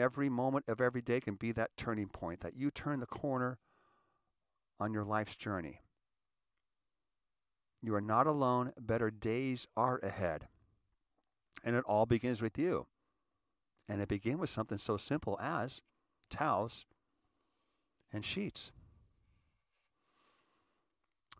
Every 0.00 0.30
moment 0.30 0.64
of 0.66 0.80
every 0.80 1.02
day 1.02 1.20
can 1.20 1.34
be 1.34 1.52
that 1.52 1.76
turning 1.76 2.08
point, 2.08 2.40
that 2.40 2.56
you 2.56 2.70
turn 2.70 3.00
the 3.00 3.06
corner 3.06 3.58
on 4.78 4.94
your 4.94 5.04
life's 5.04 5.36
journey. 5.36 5.80
You 7.82 7.94
are 7.94 8.00
not 8.00 8.26
alone. 8.26 8.72
Better 8.80 9.10
days 9.10 9.66
are 9.76 9.98
ahead. 9.98 10.48
And 11.64 11.76
it 11.76 11.84
all 11.84 12.06
begins 12.06 12.40
with 12.40 12.58
you. 12.58 12.86
And 13.88 14.00
it 14.00 14.08
begins 14.08 14.38
with 14.38 14.50
something 14.50 14.78
so 14.78 14.96
simple 14.96 15.38
as 15.40 15.82
towels 16.30 16.86
and 18.12 18.24
sheets. 18.24 18.72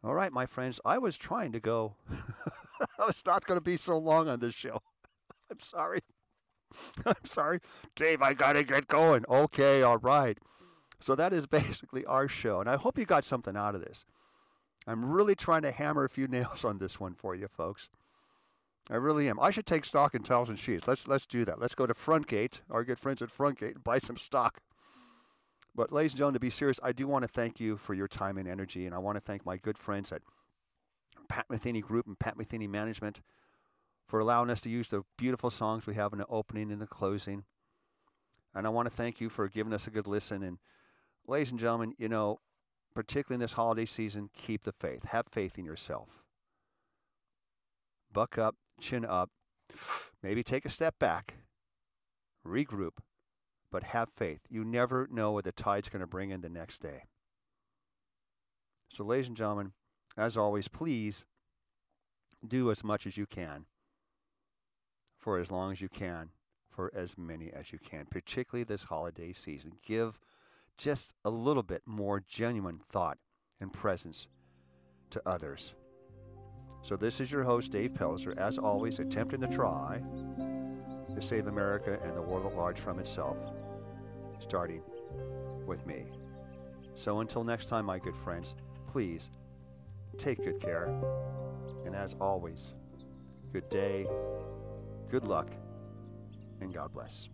All 0.02 0.14
right, 0.14 0.32
my 0.32 0.46
friends, 0.46 0.80
I 0.84 0.98
was 0.98 1.16
trying 1.16 1.52
to 1.52 1.60
go. 1.60 1.96
I 2.98 3.06
was 3.06 3.22
not 3.24 3.46
going 3.46 3.56
to 3.56 3.64
be 3.64 3.76
so 3.76 3.96
long 3.98 4.28
on 4.28 4.40
this 4.40 4.54
show. 4.54 4.80
I'm 5.50 5.60
sorry. 5.60 6.00
I'm 7.06 7.24
sorry. 7.24 7.60
Dave, 7.94 8.22
I 8.22 8.34
got 8.34 8.54
to 8.54 8.64
get 8.64 8.88
going. 8.88 9.24
Okay, 9.28 9.82
all 9.82 9.98
right. 9.98 10.38
So 11.00 11.14
that 11.14 11.32
is 11.32 11.46
basically 11.48 12.04
our 12.04 12.28
show. 12.28 12.60
And 12.60 12.68
I 12.68 12.76
hope 12.76 12.98
you 12.98 13.04
got 13.04 13.24
something 13.24 13.56
out 13.56 13.74
of 13.74 13.82
this. 13.82 14.04
I'm 14.86 15.04
really 15.04 15.34
trying 15.34 15.62
to 15.62 15.72
hammer 15.72 16.04
a 16.04 16.08
few 16.08 16.26
nails 16.28 16.64
on 16.64 16.78
this 16.78 17.00
one 17.00 17.14
for 17.14 17.34
you, 17.34 17.48
folks. 17.48 17.88
I 18.90 18.96
really 18.96 19.28
am. 19.28 19.38
I 19.38 19.50
should 19.50 19.66
take 19.66 19.84
stock 19.84 20.14
in 20.14 20.22
towels 20.22 20.48
and 20.48 20.58
sheets. 20.58 20.88
Let's 20.88 21.06
let's 21.06 21.26
do 21.26 21.44
that. 21.44 21.60
Let's 21.60 21.76
go 21.76 21.86
to 21.86 21.94
Frontgate, 21.94 22.60
our 22.70 22.82
good 22.82 22.98
friends 22.98 23.22
at 23.22 23.28
Frontgate, 23.28 23.74
and 23.76 23.84
buy 23.84 23.98
some 23.98 24.16
stock. 24.16 24.62
But, 25.74 25.92
ladies 25.92 26.12
and 26.12 26.18
gentlemen, 26.18 26.34
to 26.34 26.40
be 26.40 26.50
serious, 26.50 26.80
I 26.82 26.90
do 26.90 27.06
want 27.06 27.22
to 27.22 27.28
thank 27.28 27.60
you 27.60 27.76
for 27.76 27.94
your 27.94 28.08
time 28.08 28.36
and 28.36 28.48
energy, 28.48 28.86
and 28.86 28.94
I 28.94 28.98
want 28.98 29.16
to 29.16 29.20
thank 29.20 29.46
my 29.46 29.56
good 29.56 29.78
friends 29.78 30.10
at 30.10 30.22
Pat 31.28 31.46
Metheny 31.48 31.80
Group 31.80 32.08
and 32.08 32.18
Pat 32.18 32.36
Metheny 32.36 32.68
Management 32.68 33.20
for 34.10 34.18
allowing 34.18 34.50
us 34.50 34.60
to 34.60 34.68
use 34.68 34.88
the 34.88 35.04
beautiful 35.16 35.50
songs 35.50 35.86
we 35.86 35.94
have 35.94 36.12
in 36.12 36.18
the 36.18 36.26
opening 36.26 36.72
and 36.72 36.80
the 36.80 36.86
closing. 36.86 37.44
And 38.52 38.66
I 38.66 38.70
want 38.70 38.86
to 38.86 38.92
thank 38.92 39.20
you 39.20 39.28
for 39.28 39.48
giving 39.48 39.72
us 39.72 39.86
a 39.86 39.90
good 39.90 40.08
listen. 40.08 40.42
And, 40.42 40.58
ladies 41.28 41.52
and 41.52 41.60
gentlemen, 41.60 41.94
you 41.96 42.08
know, 42.08 42.40
particularly 42.92 43.36
in 43.36 43.40
this 43.40 43.52
holiday 43.52 43.84
season, 43.84 44.28
keep 44.34 44.64
the 44.64 44.72
faith. 44.72 45.04
Have 45.04 45.28
faith 45.30 45.60
in 45.60 45.64
yourself. 45.64 46.24
Buck 48.12 48.36
up, 48.36 48.56
chin 48.80 49.04
up, 49.04 49.30
maybe 50.24 50.42
take 50.42 50.64
a 50.64 50.70
step 50.70 50.98
back, 50.98 51.34
regroup, 52.44 52.98
but 53.70 53.84
have 53.84 54.08
faith. 54.08 54.40
You 54.50 54.64
never 54.64 55.06
know 55.08 55.30
what 55.30 55.44
the 55.44 55.52
tide's 55.52 55.88
going 55.88 56.00
to 56.00 56.08
bring 56.08 56.30
in 56.30 56.40
the 56.40 56.48
next 56.48 56.80
day. 56.80 57.04
So, 58.92 59.04
ladies 59.04 59.28
and 59.28 59.36
gentlemen, 59.36 59.70
as 60.16 60.36
always, 60.36 60.66
please 60.66 61.24
do 62.44 62.72
as 62.72 62.82
much 62.82 63.06
as 63.06 63.16
you 63.16 63.24
can 63.24 63.66
for 65.20 65.38
as 65.38 65.52
long 65.52 65.72
as 65.72 65.80
you 65.80 65.88
can, 65.88 66.30
for 66.68 66.90
as 66.94 67.16
many 67.16 67.50
as 67.50 67.72
you 67.72 67.78
can, 67.78 68.06
particularly 68.10 68.64
this 68.64 68.84
holiday 68.84 69.32
season. 69.32 69.72
Give 69.86 70.18
just 70.76 71.14
a 71.24 71.30
little 71.30 71.62
bit 71.62 71.82
more 71.86 72.24
genuine 72.26 72.80
thought 72.88 73.18
and 73.60 73.72
presence 73.72 74.26
to 75.10 75.22
others. 75.26 75.74
So, 76.82 76.96
this 76.96 77.20
is 77.20 77.30
your 77.30 77.42
host, 77.42 77.72
Dave 77.72 77.92
Pelzer, 77.92 78.36
as 78.38 78.56
always, 78.56 78.98
attempting 78.98 79.42
to 79.42 79.48
try 79.48 80.00
to 81.14 81.20
save 81.20 81.46
America 81.46 81.98
and 82.02 82.16
the 82.16 82.22
world 82.22 82.46
at 82.46 82.56
large 82.56 82.78
from 82.78 82.98
itself 82.98 83.36
starting 84.40 84.82
with 85.66 85.86
me. 85.86 86.06
So 86.94 87.20
until 87.20 87.44
next 87.44 87.66
time, 87.66 87.86
my 87.86 87.98
good 87.98 88.16
friends, 88.16 88.54
please 88.86 89.30
take 90.18 90.38
good 90.44 90.60
care. 90.60 90.92
And 91.84 91.94
as 91.94 92.14
always, 92.20 92.74
good 93.52 93.68
day, 93.68 94.06
good 95.10 95.26
luck, 95.26 95.50
and 96.60 96.72
God 96.72 96.92
bless. 96.92 97.28